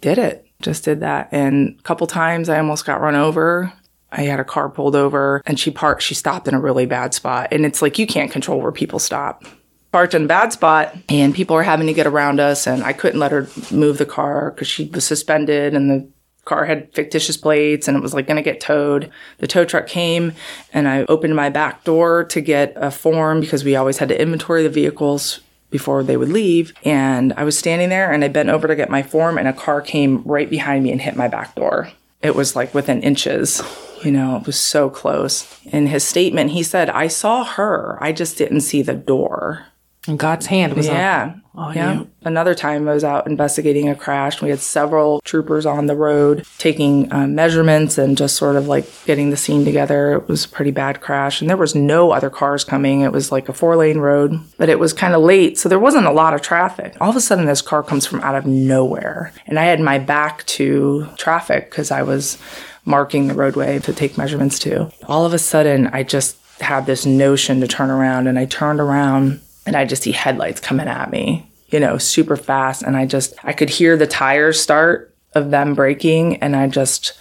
did 0.00 0.18
it. 0.18 0.46
Just 0.60 0.84
did 0.84 1.00
that. 1.00 1.28
And 1.30 1.76
a 1.78 1.82
couple 1.82 2.06
times 2.06 2.48
I 2.48 2.58
almost 2.58 2.86
got 2.86 3.00
run 3.00 3.14
over. 3.14 3.72
I 4.16 4.22
had 4.22 4.40
a 4.40 4.44
car 4.44 4.68
pulled 4.68 4.94
over 4.94 5.42
and 5.44 5.58
she 5.58 5.70
parked, 5.70 6.02
she 6.02 6.14
stopped 6.14 6.46
in 6.46 6.54
a 6.54 6.60
really 6.60 6.86
bad 6.86 7.14
spot. 7.14 7.48
And 7.50 7.66
it's 7.66 7.82
like 7.82 7.98
you 7.98 8.06
can't 8.06 8.30
control 8.30 8.60
where 8.60 8.72
people 8.72 8.98
stop. 8.98 9.44
Parked 9.92 10.14
in 10.14 10.24
a 10.24 10.28
bad 10.28 10.52
spot 10.52 10.94
and 11.08 11.34
people 11.34 11.56
were 11.56 11.62
having 11.62 11.86
to 11.86 11.92
get 11.92 12.06
around 12.06 12.40
us 12.40 12.66
and 12.66 12.82
I 12.82 12.92
couldn't 12.92 13.20
let 13.20 13.32
her 13.32 13.48
move 13.70 13.98
the 13.98 14.06
car 14.06 14.50
because 14.50 14.68
she 14.68 14.86
was 14.86 15.04
suspended 15.04 15.74
and 15.74 15.90
the 15.90 16.08
car 16.44 16.64
had 16.64 16.92
fictitious 16.92 17.36
plates 17.36 17.88
and 17.88 17.96
it 17.96 18.02
was 18.02 18.14
like 18.14 18.26
going 18.26 18.36
to 18.36 18.42
get 18.42 18.60
towed. 18.60 19.10
The 19.38 19.46
tow 19.46 19.64
truck 19.64 19.86
came 19.86 20.32
and 20.72 20.88
I 20.88 21.04
opened 21.04 21.34
my 21.34 21.48
back 21.48 21.84
door 21.84 22.24
to 22.24 22.40
get 22.40 22.72
a 22.76 22.90
form 22.90 23.40
because 23.40 23.64
we 23.64 23.76
always 23.76 23.98
had 23.98 24.08
to 24.10 24.20
inventory 24.20 24.62
the 24.62 24.68
vehicles 24.68 25.40
before 25.70 26.04
they 26.04 26.16
would 26.16 26.28
leave. 26.28 26.72
And 26.84 27.32
I 27.32 27.44
was 27.44 27.58
standing 27.58 27.88
there 27.88 28.12
and 28.12 28.24
I 28.24 28.28
bent 28.28 28.48
over 28.48 28.68
to 28.68 28.76
get 28.76 28.90
my 28.90 29.02
form 29.02 29.38
and 29.38 29.48
a 29.48 29.52
car 29.52 29.80
came 29.80 30.22
right 30.22 30.48
behind 30.48 30.84
me 30.84 30.92
and 30.92 31.00
hit 31.00 31.16
my 31.16 31.28
back 31.28 31.54
door. 31.56 31.90
It 32.22 32.34
was 32.34 32.54
like 32.54 32.74
within 32.74 33.02
inches. 33.02 33.60
You 34.04 34.12
know, 34.12 34.36
it 34.36 34.46
was 34.46 34.60
so 34.60 34.90
close. 34.90 35.60
In 35.66 35.86
his 35.86 36.04
statement, 36.04 36.50
he 36.50 36.62
said, 36.62 36.90
I 36.90 37.08
saw 37.08 37.44
her. 37.44 37.98
I 38.00 38.12
just 38.12 38.36
didn't 38.36 38.60
see 38.60 38.82
the 38.82 38.94
door. 38.94 39.66
And 40.06 40.18
God's 40.18 40.46
hand 40.46 40.74
was 40.74 40.88
on. 40.88 40.94
Yeah. 40.94 41.34
Oh, 41.56 41.70
yeah. 41.70 41.94
you. 41.94 42.10
Another 42.22 42.54
time 42.54 42.86
I 42.88 42.92
was 42.92 43.04
out 43.04 43.26
investigating 43.26 43.88
a 43.88 43.94
crash. 43.94 44.42
We 44.42 44.50
had 44.50 44.58
several 44.58 45.20
troopers 45.20 45.64
on 45.64 45.86
the 45.86 45.94
road 45.94 46.44
taking 46.58 47.10
uh, 47.12 47.26
measurements 47.26 47.96
and 47.96 48.16
just 48.16 48.36
sort 48.36 48.56
of 48.56 48.66
like 48.66 48.86
getting 49.06 49.30
the 49.30 49.36
scene 49.36 49.64
together. 49.64 50.14
It 50.14 50.28
was 50.28 50.44
a 50.44 50.48
pretty 50.48 50.72
bad 50.72 51.00
crash 51.00 51.40
and 51.40 51.48
there 51.48 51.56
was 51.56 51.74
no 51.74 52.10
other 52.10 52.28
cars 52.28 52.64
coming. 52.64 53.00
It 53.00 53.12
was 53.12 53.32
like 53.32 53.48
a 53.48 53.52
four 53.52 53.76
lane 53.76 53.98
road, 53.98 54.38
but 54.58 54.68
it 54.68 54.78
was 54.78 54.92
kind 54.92 55.14
of 55.14 55.22
late. 55.22 55.58
So 55.58 55.68
there 55.68 55.78
wasn't 55.78 56.06
a 56.06 56.12
lot 56.12 56.34
of 56.34 56.42
traffic. 56.42 56.96
All 57.00 57.10
of 57.10 57.16
a 57.16 57.20
sudden 57.20 57.46
this 57.46 57.62
car 57.62 57.82
comes 57.82 58.04
from 58.04 58.20
out 58.20 58.34
of 58.34 58.46
nowhere 58.46 59.32
and 59.46 59.58
I 59.58 59.64
had 59.64 59.80
my 59.80 59.98
back 59.98 60.44
to 60.46 61.08
traffic 61.16 61.70
because 61.70 61.90
I 61.90 62.02
was 62.02 62.36
marking 62.84 63.28
the 63.28 63.34
roadway 63.34 63.78
to 63.80 63.92
take 63.92 64.18
measurements 64.18 64.58
to. 64.60 64.90
All 65.06 65.24
of 65.24 65.32
a 65.32 65.38
sudden 65.38 65.88
I 65.88 66.02
just 66.02 66.38
had 66.60 66.86
this 66.86 67.04
notion 67.04 67.60
to 67.60 67.66
turn 67.66 67.90
around 67.90 68.26
and 68.26 68.38
I 68.38 68.44
turned 68.46 68.80
around 68.80 69.40
and 69.66 69.76
I 69.76 69.84
just 69.84 70.02
see 70.02 70.12
headlights 70.12 70.60
coming 70.60 70.88
at 70.88 71.10
me, 71.10 71.50
you 71.68 71.80
know, 71.80 71.98
super 71.98 72.36
fast. 72.36 72.82
And 72.82 72.96
I 72.96 73.06
just, 73.06 73.34
I 73.42 73.52
could 73.52 73.70
hear 73.70 73.96
the 73.96 74.06
tires 74.06 74.60
start 74.60 75.14
of 75.34 75.50
them 75.50 75.74
braking, 75.74 76.36
And 76.36 76.54
I 76.54 76.68
just 76.68 77.18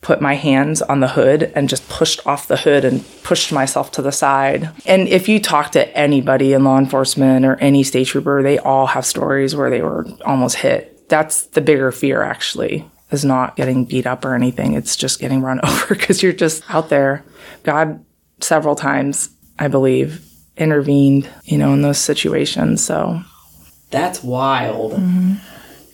put 0.00 0.20
my 0.20 0.34
hands 0.34 0.82
on 0.82 1.00
the 1.00 1.08
hood 1.08 1.52
and 1.54 1.68
just 1.68 1.88
pushed 1.88 2.26
off 2.26 2.48
the 2.48 2.56
hood 2.56 2.84
and 2.84 3.04
pushed 3.22 3.52
myself 3.52 3.92
to 3.92 4.02
the 4.02 4.12
side. 4.12 4.70
And 4.84 5.08
if 5.08 5.28
you 5.28 5.40
talk 5.40 5.72
to 5.72 5.96
anybody 5.96 6.52
in 6.52 6.64
law 6.64 6.78
enforcement 6.78 7.44
or 7.44 7.56
any 7.56 7.84
state 7.84 8.08
trooper, 8.08 8.42
they 8.42 8.58
all 8.58 8.86
have 8.86 9.06
stories 9.06 9.54
where 9.54 9.70
they 9.70 9.80
were 9.80 10.06
almost 10.24 10.56
hit. 10.56 11.08
That's 11.08 11.46
the 11.46 11.60
bigger 11.60 11.92
fear, 11.92 12.22
actually, 12.22 12.84
is 13.12 13.24
not 13.24 13.56
getting 13.56 13.84
beat 13.84 14.06
up 14.06 14.24
or 14.24 14.34
anything. 14.34 14.74
It's 14.74 14.96
just 14.96 15.20
getting 15.20 15.42
run 15.42 15.60
over 15.64 15.94
because 15.94 16.22
you're 16.22 16.32
just 16.32 16.62
out 16.68 16.88
there. 16.88 17.24
God, 17.62 18.04
several 18.40 18.74
times, 18.74 19.30
I 19.58 19.68
believe, 19.68 20.26
intervened, 20.56 21.28
you 21.44 21.58
know, 21.58 21.72
in 21.72 21.82
those 21.82 21.98
situations. 21.98 22.84
So 22.84 23.22
That's 23.90 24.22
wild. 24.22 24.92
Mm-hmm. 24.92 25.34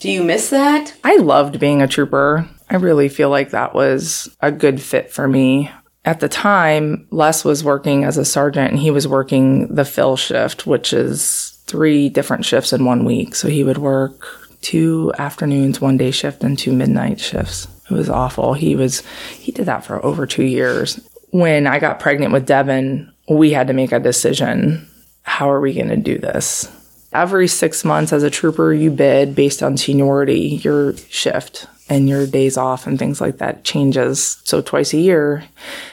Do 0.00 0.10
you 0.10 0.22
miss 0.22 0.50
that? 0.50 0.94
I 1.02 1.16
loved 1.16 1.58
being 1.58 1.82
a 1.82 1.88
trooper. 1.88 2.48
I 2.70 2.76
really 2.76 3.08
feel 3.08 3.30
like 3.30 3.50
that 3.50 3.74
was 3.74 4.34
a 4.40 4.52
good 4.52 4.80
fit 4.80 5.10
for 5.10 5.26
me. 5.26 5.70
At 6.04 6.20
the 6.20 6.28
time, 6.28 7.06
Les 7.10 7.44
was 7.44 7.64
working 7.64 8.04
as 8.04 8.16
a 8.16 8.24
sergeant 8.24 8.70
and 8.70 8.78
he 8.78 8.90
was 8.90 9.08
working 9.08 9.74
the 9.74 9.84
fill 9.84 10.16
shift, 10.16 10.66
which 10.66 10.92
is 10.92 11.60
three 11.66 12.08
different 12.08 12.44
shifts 12.44 12.72
in 12.72 12.84
one 12.84 13.04
week. 13.04 13.34
So 13.34 13.48
he 13.48 13.64
would 13.64 13.78
work 13.78 14.47
two 14.60 15.12
afternoons, 15.18 15.80
one 15.80 15.96
day 15.96 16.10
shift, 16.10 16.42
and 16.44 16.58
two 16.58 16.72
midnight 16.72 17.20
shifts. 17.20 17.68
It 17.90 17.94
was 17.94 18.10
awful. 18.10 18.54
He 18.54 18.76
was, 18.76 19.02
he 19.30 19.52
did 19.52 19.66
that 19.66 19.84
for 19.84 20.04
over 20.04 20.26
two 20.26 20.44
years. 20.44 21.00
When 21.30 21.66
I 21.66 21.78
got 21.78 22.00
pregnant 22.00 22.32
with 22.32 22.46
Devin, 22.46 23.12
we 23.28 23.52
had 23.52 23.66
to 23.68 23.72
make 23.72 23.92
a 23.92 24.00
decision. 24.00 24.88
How 25.22 25.50
are 25.50 25.60
we 25.60 25.74
going 25.74 25.88
to 25.88 25.96
do 25.96 26.18
this? 26.18 26.70
Every 27.12 27.48
six 27.48 27.84
months 27.84 28.12
as 28.12 28.22
a 28.22 28.30
trooper, 28.30 28.72
you 28.72 28.90
bid 28.90 29.34
based 29.34 29.62
on 29.62 29.76
seniority, 29.76 30.60
your 30.62 30.96
shift 30.96 31.66
and 31.88 32.08
your 32.08 32.26
days 32.26 32.56
off 32.56 32.86
and 32.86 32.98
things 32.98 33.20
like 33.20 33.38
that 33.38 33.64
changes. 33.64 34.40
So 34.44 34.60
twice 34.60 34.92
a 34.92 34.98
year, 34.98 35.44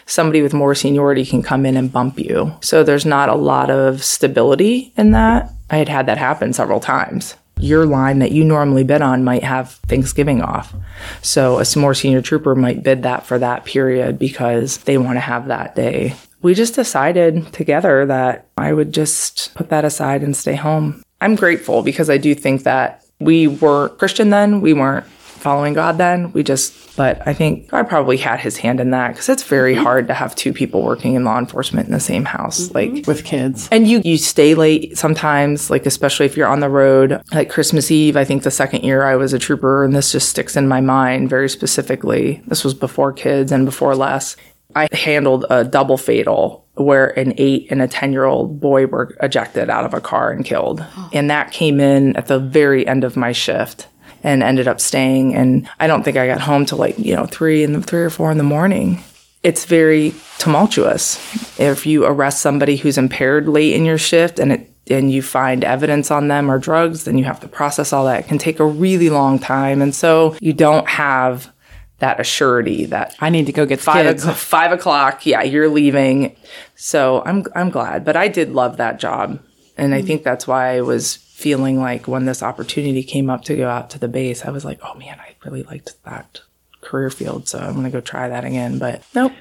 somebody 0.05 0.41
with 0.41 0.53
more 0.53 0.75
seniority 0.75 1.25
can 1.25 1.41
come 1.41 1.65
in 1.65 1.77
and 1.77 1.91
bump 1.91 2.19
you. 2.19 2.53
So 2.61 2.83
there's 2.83 3.05
not 3.05 3.29
a 3.29 3.35
lot 3.35 3.69
of 3.69 4.03
stability 4.03 4.93
in 4.97 5.11
that. 5.11 5.51
I 5.69 5.77
had 5.77 5.89
had 5.89 6.05
that 6.07 6.17
happen 6.17 6.53
several 6.53 6.79
times. 6.79 7.35
Your 7.59 7.85
line 7.85 8.19
that 8.19 8.31
you 8.31 8.43
normally 8.43 8.83
bid 8.83 9.01
on 9.01 9.23
might 9.23 9.43
have 9.43 9.71
Thanksgiving 9.87 10.41
off. 10.41 10.73
So 11.21 11.59
a 11.59 11.65
more 11.77 11.93
senior 11.93 12.21
trooper 12.21 12.55
might 12.55 12.83
bid 12.83 13.03
that 13.03 13.25
for 13.25 13.39
that 13.39 13.65
period 13.65 14.19
because 14.19 14.77
they 14.79 14.97
want 14.97 15.15
to 15.15 15.21
have 15.21 15.47
that 15.47 15.75
day. 15.75 16.15
We 16.41 16.53
just 16.53 16.75
decided 16.75 17.51
together 17.53 18.05
that 18.05 18.47
I 18.57 18.73
would 18.73 18.93
just 18.93 19.53
put 19.55 19.69
that 19.69 19.85
aside 19.85 20.21
and 20.21 20.35
stay 20.35 20.55
home. 20.55 21.01
I'm 21.21 21.35
grateful 21.35 21.81
because 21.81 22.09
I 22.09 22.17
do 22.17 22.35
think 22.35 22.63
that 22.63 23.03
we 23.19 23.47
weren't 23.47 23.97
Christian 23.97 24.29
then. 24.29 24.61
We 24.61 24.73
weren't 24.73 25.05
following 25.45 25.73
God 25.75 25.99
then. 25.99 26.31
We 26.31 26.41
just, 26.41 26.97
but 26.97 27.21
I 27.27 27.35
think 27.35 27.67
God 27.67 27.87
probably 27.87 28.17
had 28.17 28.39
his 28.39 28.57
hand 28.57 28.79
in 28.79 28.89
that 28.89 29.09
because 29.09 29.29
it's 29.29 29.43
very 29.43 29.75
mm-hmm. 29.75 29.83
hard 29.83 30.07
to 30.07 30.15
have 30.15 30.35
two 30.35 30.51
people 30.51 30.81
working 30.81 31.13
in 31.13 31.23
law 31.23 31.37
enforcement 31.37 31.85
in 31.85 31.93
the 31.93 31.99
same 31.99 32.25
house. 32.25 32.69
Mm-hmm. 32.69 32.95
Like, 32.95 33.07
with 33.07 33.23
kids. 33.23 33.69
and 33.71 33.87
you 33.87 34.01
you 34.03 34.17
stay 34.17 34.55
late 34.55 34.97
sometimes, 34.97 35.69
like 35.69 35.85
especially 35.85 36.25
if 36.25 36.35
you're 36.35 36.47
on 36.47 36.61
the 36.61 36.69
road. 36.69 37.21
Like 37.31 37.51
Christmas 37.51 37.91
Eve, 37.91 38.17
I 38.17 38.25
think 38.25 38.41
the 38.41 38.49
second 38.49 38.83
year 38.83 39.03
I 39.03 39.17
was 39.17 39.33
a 39.33 39.39
trooper, 39.39 39.83
and 39.83 39.95
this 39.95 40.11
just 40.11 40.29
sticks 40.29 40.55
in 40.55 40.67
my 40.67 40.81
mind 40.81 41.29
very 41.29 41.47
specifically. 41.47 42.41
This 42.47 42.63
was 42.63 42.73
before 42.73 43.13
kids 43.13 43.51
and 43.51 43.65
before 43.65 43.95
Les. 43.95 44.35
I 44.75 44.89
handled 44.91 45.45
a 45.51 45.63
double 45.63 45.97
fatal 45.97 46.65
where 46.73 47.17
an 47.19 47.35
eight 47.37 47.67
and 47.69 47.83
a 47.83 47.87
10 47.87 48.11
year 48.11 48.25
old 48.25 48.59
boy 48.59 48.87
were 48.87 49.15
ejected 49.21 49.69
out 49.69 49.85
of 49.85 49.93
a 49.93 50.01
car 50.01 50.31
and 50.31 50.43
killed. 50.43 50.83
And 51.13 51.29
that 51.29 51.51
came 51.51 51.79
in 51.79 52.15
at 52.17 52.27
the 52.27 52.39
very 52.39 52.85
end 52.85 53.03
of 53.03 53.15
my 53.15 53.31
shift 53.31 53.87
and 54.25 54.41
ended 54.41 54.67
up 54.67 54.81
staying. 54.81 55.35
And 55.35 55.69
I 55.79 55.85
don't 55.85 56.01
think 56.03 56.17
I 56.17 56.25
got 56.25 56.41
home 56.41 56.65
till 56.65 56.79
like, 56.79 56.97
you 56.97 57.15
know, 57.15 57.27
three 57.27 57.63
in 57.63 57.73
the 57.73 57.81
three 57.81 58.01
or 58.01 58.09
four 58.09 58.31
in 58.31 58.39
the 58.39 58.43
morning. 58.43 59.03
It's 59.43 59.65
very 59.65 60.15
tumultuous. 60.39 61.19
If 61.59 61.85
you 61.85 62.05
arrest 62.05 62.41
somebody 62.41 62.75
who's 62.75 62.97
impaired 62.97 63.47
late 63.47 63.75
in 63.75 63.85
your 63.85 63.99
shift 63.99 64.39
and 64.39 64.51
it 64.51 64.71
and 64.87 65.11
you 65.11 65.21
find 65.21 65.63
evidence 65.63 66.11
on 66.11 66.27
them 66.27 66.49
or 66.49 66.59
drugs, 66.59 67.05
then 67.05 67.17
you 67.17 67.23
have 67.25 67.39
to 67.39 67.47
process 67.47 67.93
all 67.93 68.05
that. 68.05 68.19
It 68.19 68.27
can 68.27 68.37
take 68.37 68.59
a 68.59 68.65
really 68.65 69.09
long 69.09 69.39
time. 69.39 69.81
And 69.81 69.95
so 69.95 70.35
you 70.39 70.53
don't 70.53 70.87
have 70.87 71.51
that 71.99 72.17
assurity 72.19 72.87
that 72.89 73.15
I 73.19 73.29
need 73.29 73.45
to 73.45 73.51
go 73.51 73.65
get 73.65 73.79
five, 73.79 74.05
kids. 74.05 74.23
o'clock, 74.23 74.37
five 74.37 74.71
o'clock, 74.71 75.25
yeah, 75.25 75.43
you're 75.43 75.69
leaving. 75.69 76.35
So 76.75 77.23
I'm 77.25 77.45
I'm 77.55 77.69
glad, 77.69 78.03
but 78.05 78.15
I 78.15 78.27
did 78.27 78.51
love 78.51 78.77
that 78.77 78.99
job, 78.99 79.39
and 79.77 79.93
I 79.93 79.99
mm-hmm. 79.99 80.07
think 80.07 80.23
that's 80.23 80.47
why 80.47 80.77
I 80.77 80.81
was 80.81 81.24
feeling 81.35 81.77
like 81.81 82.07
when 82.07 82.23
this 82.23 82.41
opportunity 82.41 83.03
came 83.03 83.29
up 83.29 83.43
to 83.43 83.57
go 83.57 83.67
out 83.67 83.89
to 83.89 83.99
the 83.99 84.07
base, 84.07 84.45
I 84.45 84.51
was 84.51 84.63
like, 84.63 84.79
oh 84.83 84.93
man, 84.95 85.19
I 85.19 85.35
really 85.43 85.63
liked 85.63 86.01
that 86.05 86.39
career 86.79 87.09
field, 87.09 87.49
so 87.49 87.59
I'm 87.59 87.73
gonna 87.75 87.89
go 87.89 87.99
try 87.99 88.29
that 88.29 88.45
again. 88.45 88.79
But 88.79 89.03
nope. 89.13 89.33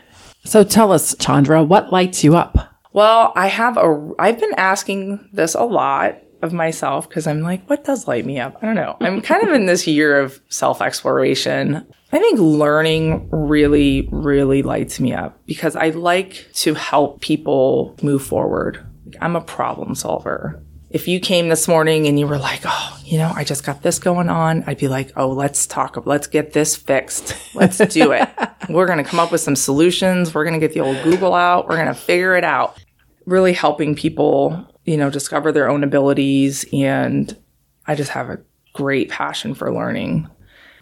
So 0.44 0.64
tell 0.64 0.90
us, 0.90 1.14
Chandra, 1.20 1.62
what 1.62 1.92
lights 1.92 2.24
you 2.24 2.36
up? 2.36 2.58
Well, 2.92 3.32
I 3.36 3.46
have 3.46 3.76
a. 3.76 4.12
I've 4.18 4.40
been 4.40 4.54
asking 4.56 5.28
this 5.32 5.54
a 5.54 5.62
lot 5.62 6.16
of 6.42 6.52
myself 6.52 7.08
because 7.08 7.28
I'm 7.28 7.42
like, 7.42 7.64
what 7.70 7.84
does 7.84 8.08
light 8.08 8.26
me 8.26 8.40
up? 8.40 8.58
I 8.60 8.66
don't 8.66 8.74
know. 8.74 8.96
I'm 9.00 9.20
kind 9.20 9.46
of 9.46 9.54
in 9.54 9.66
this 9.66 9.86
year 9.86 10.18
of 10.18 10.40
self 10.48 10.82
exploration. 10.82 11.86
I 12.12 12.18
think 12.18 12.40
learning 12.40 13.28
really, 13.30 14.08
really 14.10 14.62
lights 14.62 14.98
me 14.98 15.12
up 15.14 15.40
because 15.46 15.76
I 15.76 15.90
like 15.90 16.48
to 16.54 16.74
help 16.74 17.20
people 17.20 17.96
move 18.02 18.24
forward. 18.24 18.84
I'm 19.20 19.36
a 19.36 19.40
problem 19.40 19.94
solver. 19.94 20.60
If 20.94 21.08
you 21.08 21.18
came 21.18 21.48
this 21.48 21.66
morning 21.66 22.06
and 22.06 22.20
you 22.20 22.28
were 22.28 22.38
like, 22.38 22.60
oh, 22.64 23.00
you 23.04 23.18
know, 23.18 23.32
I 23.34 23.42
just 23.42 23.64
got 23.64 23.82
this 23.82 23.98
going 23.98 24.28
on, 24.28 24.62
I'd 24.68 24.78
be 24.78 24.86
like, 24.86 25.10
oh, 25.16 25.26
let's 25.28 25.66
talk, 25.66 26.06
let's 26.06 26.28
get 26.28 26.52
this 26.52 26.76
fixed. 26.76 27.36
Let's 27.52 27.78
do 27.78 28.12
it. 28.12 28.28
We're 28.68 28.86
going 28.86 28.98
to 28.98 29.04
come 29.04 29.18
up 29.18 29.32
with 29.32 29.40
some 29.40 29.56
solutions. 29.56 30.32
We're 30.32 30.44
going 30.44 30.54
to 30.54 30.64
get 30.64 30.72
the 30.72 30.82
old 30.82 31.02
Google 31.02 31.34
out. 31.34 31.68
We're 31.68 31.74
going 31.74 31.88
to 31.88 31.94
figure 31.94 32.36
it 32.36 32.44
out. 32.44 32.80
Really 33.26 33.52
helping 33.52 33.96
people, 33.96 34.72
you 34.84 34.96
know, 34.96 35.10
discover 35.10 35.50
their 35.50 35.68
own 35.68 35.82
abilities. 35.82 36.64
And 36.72 37.36
I 37.88 37.96
just 37.96 38.12
have 38.12 38.30
a 38.30 38.38
great 38.72 39.10
passion 39.10 39.54
for 39.54 39.74
learning. 39.74 40.30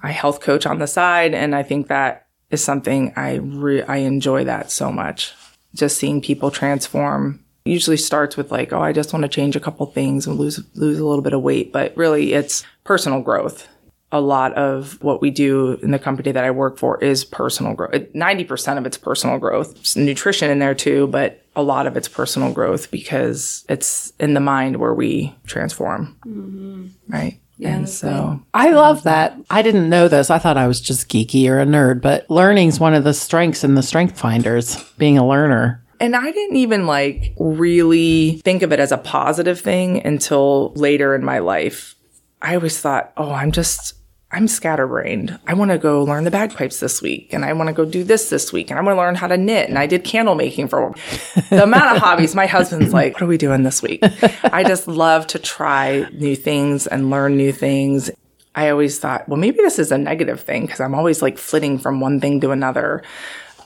I 0.03 0.11
health 0.11 0.43
coach 0.43 0.67
on 0.67 0.79
the 0.79 0.87
side, 0.87 1.33
and 1.33 1.55
I 1.55 1.63
think 1.63 1.89
that 1.89 2.27
is 2.51 2.63
something 2.63 3.15
I 3.17 3.37
re- 3.37 3.85
I 3.85 3.97
enjoy 3.99 4.45
that 4.45 4.71
so 4.71 4.93
much. 4.93 5.33
Just 5.75 5.97
seeing 5.97 6.21
people 6.21 6.51
transform 6.51 7.42
usually 7.65 7.97
starts 7.97 8.37
with 8.37 8.51
like, 8.51 8.73
oh, 8.73 8.81
I 8.83 8.93
just 8.93 9.13
want 9.13 9.23
to 9.23 9.29
change 9.29 9.57
a 9.57 9.61
couple 9.61 9.87
things 9.87 10.27
and 10.27 10.39
lose 10.39 10.61
lose 10.75 10.99
a 10.99 11.07
little 11.07 11.23
bit 11.23 11.33
of 11.33 11.43
weight, 11.43 11.73
but 11.73 11.97
really 11.97 12.33
it's 12.33 12.65
personal 12.85 13.21
growth. 13.23 13.69
a 14.15 14.21
lot 14.21 14.53
of 14.55 15.03
what 15.03 15.23
we 15.23 15.31
do 15.31 15.73
in 15.83 15.91
the 15.91 15.99
company 15.99 16.33
that 16.33 16.45
I 16.45 16.51
work 16.51 16.77
for 16.77 17.03
is 17.03 17.25
personal 17.25 17.73
growth. 17.73 18.13
90% 18.13 18.77
of 18.77 18.85
it's 18.85 18.99
personal 18.99 19.39
growth. 19.39 19.75
There's 19.75 19.97
nutrition 19.97 20.51
in 20.51 20.59
there 20.59 20.75
too, 20.75 21.07
but 21.07 21.43
a 21.57 21.63
lot 21.63 21.87
of 21.87 21.97
it's 21.97 22.09
personal 22.09 22.53
growth 22.53 22.91
because 22.91 23.65
it's 23.71 24.13
in 24.21 24.35
the 24.35 24.41
mind 24.41 24.77
where 24.77 24.93
we 24.93 25.35
transform. 25.47 26.15
Mm-hmm. 26.27 26.89
Right. 27.09 27.41
and 27.63 27.89
so 27.89 28.39
I 28.53 28.73
love 28.73 29.05
that. 29.05 29.37
I 29.49 29.63
didn't 29.63 29.89
know 29.89 30.09
this. 30.09 30.29
I 30.29 30.39
thought 30.39 30.59
I 30.59 30.67
was 30.67 30.81
just 30.81 31.09
geeky 31.09 31.49
or 31.49 31.59
a 31.61 31.65
nerd, 31.65 32.03
but 32.03 32.29
learning's 32.31 32.79
one 32.79 32.93
of 32.93 33.05
the 33.05 33.15
strengths 33.15 33.65
in 33.65 33.77
the 33.77 33.83
strength 33.83 34.19
finders, 34.19 34.83
being 34.99 35.17
a 35.17 35.27
learner. 35.27 35.82
And 36.03 36.17
I 36.17 36.33
didn't 36.33 36.57
even 36.57 36.85
like 36.89 37.33
really 37.39 38.41
think 38.43 38.63
of 38.63 38.73
it 38.73 38.81
as 38.81 38.91
a 38.91 38.99
positive 38.99 39.61
thing 39.61 40.05
until 40.05 40.73
later 40.75 41.15
in 41.15 41.25
my 41.25 41.39
life. 41.39 41.95
I 42.43 42.57
always 42.57 42.81
thought, 42.81 43.13
oh, 43.17 43.31
I'm 43.31 43.53
just, 43.53 43.95
I'm 44.33 44.49
scatterbrained. 44.49 45.39
I 45.47 45.55
want 45.55 45.71
to 45.71 45.79
go 45.79 46.03
learn 46.03 46.25
the 46.25 46.33
bagpipes 46.33 46.81
this 46.81 47.01
week 47.01 47.33
and 47.33 47.45
I 47.45 47.53
want 47.53 47.69
to 47.69 47.73
go 47.73 47.85
do 47.85 48.03
this 48.03 48.31
this 48.31 48.53
week 48.53 48.69
and 48.69 48.81
I 48.81 48.83
want 48.83 48.97
to 48.97 49.01
learn 49.01 49.15
how 49.15 49.29
to 49.29 49.37
knit. 49.37 49.69
And 49.69 49.79
I 49.79 49.87
did 49.87 50.03
candle 50.03 50.35
making 50.35 50.67
for 50.67 50.93
the 51.51 51.63
amount 51.63 51.95
of 51.95 52.03
hobbies. 52.03 52.35
My 52.35 52.47
husband's 52.47 52.93
like, 52.93 53.13
what 53.13 53.23
are 53.23 53.27
we 53.27 53.39
doing 53.39 53.63
this 53.63 53.81
week? 53.81 54.01
I 54.43 54.65
just 54.65 54.89
love 54.89 55.29
to 55.29 55.39
try 55.39 56.09
new 56.15 56.35
things 56.35 56.89
and 56.89 57.11
learn 57.11 57.37
new 57.37 57.53
things. 57.53 58.11
I 58.57 58.71
always 58.71 58.99
thought, 58.99 59.29
well, 59.29 59.39
maybe 59.39 59.59
this 59.59 59.79
is 59.79 59.93
a 59.93 59.99
negative 59.99 60.41
thing 60.41 60.63
because 60.63 60.81
I'm 60.81 60.97
always 60.97 61.23
like 61.23 61.39
flitting 61.39 61.79
from 61.79 62.01
one 62.01 62.19
thing 62.19 62.41
to 62.41 62.51
another. 62.51 63.05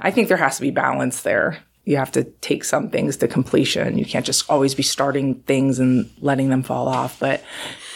I 0.02 0.10
think 0.10 0.28
there 0.28 0.36
has 0.36 0.56
to 0.56 0.62
be 0.62 0.70
balance 0.70 1.22
there. 1.22 1.62
You 1.86 1.96
have 1.96 2.12
to 2.12 2.24
take 2.24 2.64
some 2.64 2.90
things 2.90 3.16
to 3.18 3.28
completion. 3.28 3.96
You 3.96 4.04
can't 4.04 4.26
just 4.26 4.50
always 4.50 4.74
be 4.74 4.82
starting 4.82 5.36
things 5.36 5.78
and 5.78 6.10
letting 6.20 6.50
them 6.50 6.62
fall 6.62 6.88
off. 6.88 7.18
But 7.18 7.42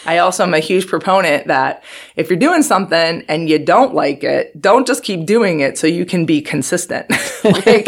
I 0.05 0.17
also 0.17 0.43
am 0.43 0.53
a 0.53 0.59
huge 0.59 0.87
proponent 0.87 1.47
that 1.47 1.83
if 2.15 2.29
you're 2.29 2.39
doing 2.39 2.63
something 2.63 3.23
and 3.27 3.47
you 3.47 3.59
don't 3.59 3.93
like 3.93 4.23
it, 4.23 4.59
don't 4.59 4.87
just 4.87 5.03
keep 5.03 5.25
doing 5.25 5.59
it 5.59 5.77
so 5.77 5.85
you 5.85 6.05
can 6.05 6.25
be 6.25 6.41
consistent. 6.41 7.09
like, 7.43 7.85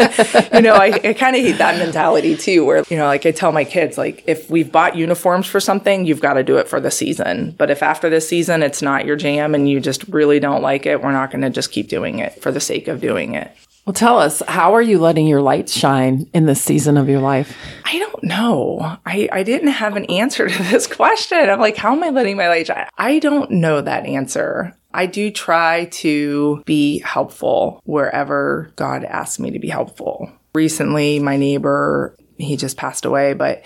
you 0.52 0.60
know, 0.60 0.74
I, 0.74 1.00
I 1.02 1.12
kind 1.14 1.34
of 1.34 1.42
hate 1.42 1.58
that 1.58 1.78
mentality 1.78 2.36
too, 2.36 2.64
where, 2.64 2.84
you 2.88 2.96
know, 2.96 3.06
like 3.06 3.26
I 3.26 3.32
tell 3.32 3.50
my 3.50 3.64
kids, 3.64 3.98
like, 3.98 4.22
if 4.26 4.48
we've 4.48 4.70
bought 4.70 4.96
uniforms 4.96 5.46
for 5.46 5.58
something, 5.58 6.06
you've 6.06 6.20
got 6.20 6.34
to 6.34 6.44
do 6.44 6.56
it 6.58 6.68
for 6.68 6.80
the 6.80 6.90
season. 6.90 7.54
But 7.58 7.70
if 7.70 7.82
after 7.82 8.08
this 8.08 8.28
season 8.28 8.62
it's 8.62 8.82
not 8.82 9.06
your 9.06 9.16
jam 9.16 9.54
and 9.54 9.68
you 9.68 9.80
just 9.80 10.06
really 10.08 10.38
don't 10.38 10.62
like 10.62 10.86
it, 10.86 11.02
we're 11.02 11.12
not 11.12 11.30
going 11.30 11.42
to 11.42 11.50
just 11.50 11.72
keep 11.72 11.88
doing 11.88 12.20
it 12.20 12.40
for 12.40 12.52
the 12.52 12.60
sake 12.60 12.86
of 12.86 13.00
doing 13.00 13.34
it. 13.34 13.50
Well, 13.84 13.92
tell 13.92 14.18
us, 14.18 14.42
how 14.48 14.74
are 14.74 14.82
you 14.82 14.98
letting 14.98 15.26
your 15.26 15.42
light 15.42 15.68
shine 15.68 16.26
in 16.32 16.46
this 16.46 16.62
season 16.62 16.96
of 16.96 17.08
your 17.08 17.20
life? 17.20 17.54
I 17.84 17.98
don't 17.98 18.24
know. 18.24 18.96
I, 19.04 19.28
I 19.30 19.42
didn't 19.42 19.68
have 19.68 19.96
an 19.96 20.06
answer 20.06 20.48
to 20.48 20.62
this 20.64 20.86
question. 20.86 21.50
I'm 21.50 21.60
like, 21.60 21.76
how 21.76 21.92
am 21.92 22.02
I 22.02 22.08
letting 22.08 22.36
my 22.36 22.48
light 22.48 22.68
shine? 22.68 22.86
I 22.96 23.18
don't 23.18 23.50
know 23.50 23.82
that 23.82 24.06
answer. 24.06 24.74
I 24.94 25.06
do 25.06 25.30
try 25.30 25.86
to 25.86 26.62
be 26.64 27.00
helpful 27.00 27.80
wherever 27.84 28.70
God 28.76 29.04
asks 29.04 29.38
me 29.38 29.50
to 29.50 29.58
be 29.58 29.68
helpful. 29.68 30.32
Recently, 30.54 31.18
my 31.18 31.36
neighbor, 31.36 32.16
he 32.38 32.56
just 32.56 32.76
passed 32.76 33.04
away, 33.04 33.34
but 33.34 33.64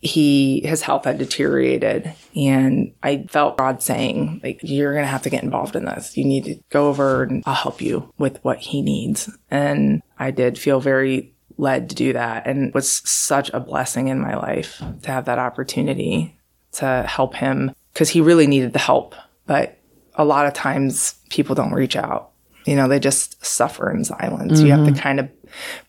he 0.00 0.60
his 0.64 0.82
health 0.82 1.04
had 1.04 1.18
deteriorated 1.18 2.14
and 2.34 2.92
i 3.02 3.22
felt 3.28 3.58
god 3.58 3.82
saying 3.82 4.40
like 4.42 4.58
you're 4.62 4.94
gonna 4.94 5.06
have 5.06 5.22
to 5.22 5.30
get 5.30 5.42
involved 5.42 5.76
in 5.76 5.84
this. 5.84 6.16
You 6.16 6.24
need 6.24 6.44
to 6.44 6.56
go 6.70 6.88
over 6.88 7.24
and 7.24 7.42
i'll 7.46 7.54
help 7.54 7.82
you 7.82 8.12
with 8.18 8.42
what 8.42 8.58
he 8.58 8.82
needs. 8.82 9.30
And 9.50 10.02
i 10.18 10.30
did 10.30 10.58
feel 10.58 10.80
very 10.80 11.34
led 11.58 11.90
to 11.90 11.94
do 11.94 12.14
that 12.14 12.46
and 12.46 12.68
it 12.68 12.74
was 12.74 12.90
such 12.90 13.50
a 13.50 13.60
blessing 13.60 14.08
in 14.08 14.18
my 14.18 14.34
life 14.34 14.82
to 15.02 15.10
have 15.10 15.26
that 15.26 15.38
opportunity 15.38 16.34
to 16.72 17.04
help 17.06 17.34
him 17.34 17.74
because 17.92 18.08
he 18.08 18.22
really 18.22 18.46
needed 18.46 18.72
the 18.72 18.78
help. 18.78 19.14
But 19.46 19.76
a 20.14 20.24
lot 20.24 20.46
of 20.46 20.54
times 20.54 21.14
people 21.28 21.54
don't 21.54 21.72
reach 21.72 21.96
out. 21.96 22.30
You 22.64 22.76
know 22.76 22.88
they 22.88 23.00
just 23.00 23.44
suffer 23.44 23.90
in 23.90 24.04
silence. 24.04 24.60
You 24.60 24.70
have 24.70 24.84
to 24.86 24.92
mm-hmm. 24.92 25.00
kind 25.00 25.20
of 25.20 25.28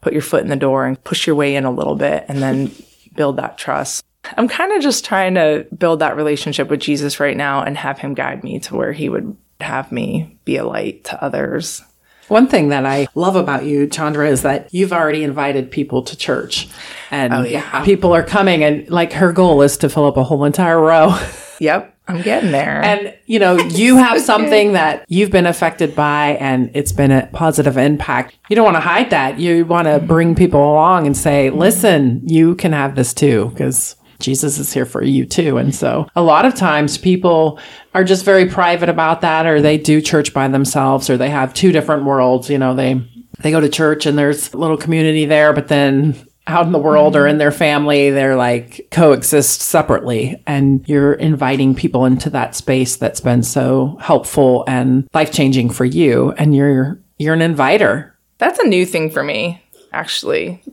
put 0.01 0.14
your 0.14 0.22
foot 0.22 0.43
in 0.43 0.49
the 0.49 0.55
door 0.55 0.86
and 0.86 1.01
push 1.03 1.28
your 1.28 1.36
way 1.36 1.55
in 1.55 1.64
a 1.64 1.72
little 1.72 1.95
bit 1.95 2.26
and 2.28 2.41
then 2.41 2.72
build 3.14 3.38
that 3.38 3.57
trust. 3.57 4.03
I'm 4.38 4.47
kind 4.47 4.72
of 4.74 4.82
just 4.82 5.03
trying 5.03 5.36
to 5.36 5.66
build 5.76 5.99
that 5.99 6.16
relationship 6.16 6.70
with 6.70 6.80
Jesus 6.80 7.20
right 7.20 7.36
now 7.36 7.64
and 7.64 7.78
have 7.78 7.99
him 7.99 8.14
guide 8.14 8.43
me 8.43 8.59
to 8.62 8.76
where 8.76 8.91
he 8.93 9.09
would 9.09 9.36
have 9.59 9.91
me 9.91 10.38
be 10.45 10.57
a 10.57 10.66
light 10.66 11.03
to 11.05 11.24
others. 11.24 11.82
One 12.28 12.47
thing 12.47 12.70
that 12.70 12.86
I 12.86 13.07
love 13.14 13.36
about 13.36 13.66
you, 13.66 13.88
Chandra, 13.88 14.30
is 14.30 14.43
that 14.43 14.74
you've 14.74 14.93
already 14.93 15.24
invited 15.24 15.70
people 15.70 16.03
to 16.03 16.16
church. 16.16 16.70
And 17.09 17.34
oh, 17.34 17.41
yeah. 17.41 17.84
people 17.84 18.14
are 18.14 18.24
coming 18.24 18.64
and 18.64 18.89
like 18.89 19.12
her 19.14 19.34
goal 19.34 19.62
is 19.64 19.76
to 19.78 19.89
fill 19.89 20.05
up 20.05 20.18
a 20.18 20.24
whole 20.24 20.45
entire 20.45 20.80
row. 20.80 21.18
Yep, 21.62 21.95
I'm 22.12 22.22
getting 22.22 22.51
there. 22.51 22.84
And 22.84 23.14
you 23.26 23.39
know, 23.39 23.57
you 23.70 23.97
have 23.97 24.22
something 24.22 24.74
that 24.74 25.05
you've 25.07 25.32
been 25.32 25.45
affected 25.45 25.95
by 25.95 26.38
and 26.39 26.70
it's 26.74 26.91
been 26.91 27.12
a 27.12 27.28
positive 27.34 27.78
impact. 27.78 28.36
You 28.49 28.55
don't 28.55 28.66
want 28.66 28.78
to 28.78 28.82
hide 28.82 29.09
that. 29.09 29.39
You 29.39 29.66
want 29.66 29.88
to 29.88 29.99
bring 29.99 30.36
people 30.36 30.62
along 30.62 31.05
and 31.07 31.16
say, 31.16 31.49
"Listen, 31.49 32.22
you 32.26 32.55
can 32.55 32.74
have 32.74 32.95
this 32.95 33.14
too 33.14 33.49
because 33.49 33.95
Jesus 34.20 34.59
is 34.59 34.74
here 34.74 34.86
for 34.86 35.03
you 35.03 35.26
too." 35.26 35.57
And 35.57 35.74
so, 35.74 36.07
a 36.16 36.22
lot 36.22 36.45
of 36.45 36.55
times 36.55 36.97
people 36.97 37.59
are 37.93 38.03
just 38.03 38.26
very 38.26 38.47
private 38.47 38.89
about 38.89 39.22
that 39.22 39.45
or 39.45 39.62
they 39.62 39.78
do 39.78 40.01
church 40.01 40.34
by 40.34 40.47
themselves 40.47 41.09
or 41.09 41.18
they 41.18 41.30
have 41.30 41.53
two 41.53 41.72
different 41.72 42.05
worlds, 42.05 42.49
you 42.49 42.57
know, 42.57 42.74
they 42.74 43.01
they 43.39 43.51
go 43.51 43.59
to 43.59 43.70
church 43.70 44.05
and 44.05 44.18
there's 44.18 44.53
a 44.53 44.57
little 44.57 44.78
community 44.78 45.26
there, 45.26 45.53
but 45.53 45.68
then 45.68 46.16
out 46.47 46.65
in 46.65 46.71
the 46.71 46.79
world 46.79 47.15
or 47.15 47.27
in 47.27 47.33
mm-hmm. 47.33 47.39
their 47.39 47.51
family, 47.51 48.09
they're 48.09 48.35
like 48.35 48.87
coexist 48.91 49.61
separately. 49.61 50.41
And 50.47 50.87
you're 50.87 51.13
inviting 51.13 51.75
people 51.75 52.05
into 52.05 52.29
that 52.31 52.55
space 52.55 52.95
that's 52.95 53.21
been 53.21 53.43
so 53.43 53.97
helpful 54.01 54.63
and 54.67 55.07
life 55.13 55.31
changing 55.31 55.69
for 55.69 55.85
you. 55.85 56.31
And 56.33 56.55
you're, 56.55 56.99
you're 57.17 57.33
an 57.33 57.41
inviter. 57.41 58.15
That's 58.37 58.59
a 58.59 58.67
new 58.67 58.85
thing 58.85 59.11
for 59.11 59.23
me, 59.23 59.61
actually. 59.93 60.63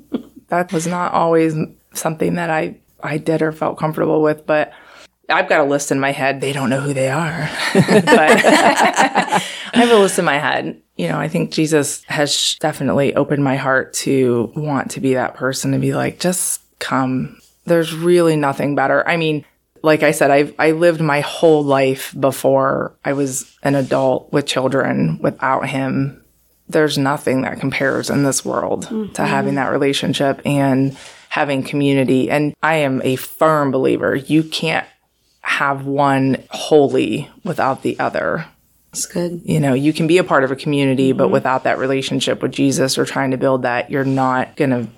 that 0.49 0.73
was 0.73 0.87
not 0.87 1.13
always 1.13 1.55
something 1.93 2.35
that 2.35 2.51
I, 2.51 2.77
I 3.03 3.19
did 3.19 3.43
or 3.43 3.53
felt 3.53 3.79
comfortable 3.79 4.23
with, 4.23 4.47
but 4.47 4.73
I've 5.29 5.49
got 5.49 5.61
a 5.61 5.65
list 5.65 5.93
in 5.93 6.01
my 6.01 6.13
head. 6.13 6.41
They 6.41 6.53
don't 6.53 6.71
know 6.71 6.81
who 6.81 6.95
they 6.95 7.11
are, 7.11 7.51
but 7.75 9.43
I 9.73 9.79
have 9.79 9.91
a 9.91 9.99
list 9.99 10.19
in 10.19 10.25
my 10.25 10.39
head. 10.39 10.81
You 10.97 11.09
know, 11.09 11.19
I 11.19 11.29
think 11.29 11.51
Jesus 11.51 12.05
has 12.05 12.57
definitely 12.61 13.15
opened 13.15 13.45
my 13.45 13.57
heart 13.57 13.93
to 13.95 14.53
want 14.57 14.93
to 14.93 15.01
be 15.01 15.15
that 15.15 15.35
person 15.35 15.73
to 15.73 15.79
be 15.79 15.95
like, 15.95 16.19
just 16.21 16.61
come. 16.79 17.39
There's 17.65 17.95
really 17.95 18.37
nothing 18.37 18.75
better. 18.75 19.07
I 19.07 19.17
mean, 19.17 19.45
like 19.83 20.03
I 20.03 20.11
said, 20.11 20.31
I 20.31 20.53
I 20.59 20.73
lived 20.73 21.01
my 21.01 21.21
whole 21.21 21.63
life 21.63 22.15
before 22.19 22.97
I 23.05 23.13
was 23.13 23.57
an 23.63 23.75
adult 23.75 24.33
with 24.33 24.47
children 24.47 25.19
without 25.21 25.69
him. 25.69 26.25
There's 26.69 26.99
nothing 26.99 27.43
that 27.43 27.61
compares 27.61 28.11
in 28.11 28.25
this 28.25 28.45
world 28.45 28.83
to 28.83 28.89
mm-hmm. 28.89 29.25
having 29.25 29.55
that 29.55 29.73
relationship 29.73 30.43
and 30.45 30.97
having 31.29 31.63
community. 31.63 32.31
And 32.31 32.55
I 32.63 32.77
am 32.77 33.01
a 33.03 33.17
firm 33.17 33.71
believer 33.71 34.15
you 34.15 34.43
can't 34.43 34.87
have 35.41 35.87
one 35.87 36.45
wholly 36.51 37.31
without 37.45 37.83
the 37.83 37.99
other. 37.99 38.47
It's 39.05 39.13
good. 39.13 39.43
You 39.45 39.61
know, 39.61 39.75
you 39.75 39.93
can 39.93 40.07
be 40.07 40.19
a 40.19 40.25
part 40.25 40.45
of 40.45 40.51
a 40.51 40.57
community, 40.57 41.13
but 41.13 41.25
mm-hmm. 41.25 41.33
without 41.33 41.65
that 41.65 41.79
relationship 41.79 42.43
with 42.43 42.53
Jesus 42.53 42.99
or 42.99 43.05
trying 43.05 43.31
to 43.31 43.37
build 43.37 43.63
that, 43.63 43.91
you're 43.91 44.05
not 44.05 44.57
going 44.57 44.71
to 44.71 44.89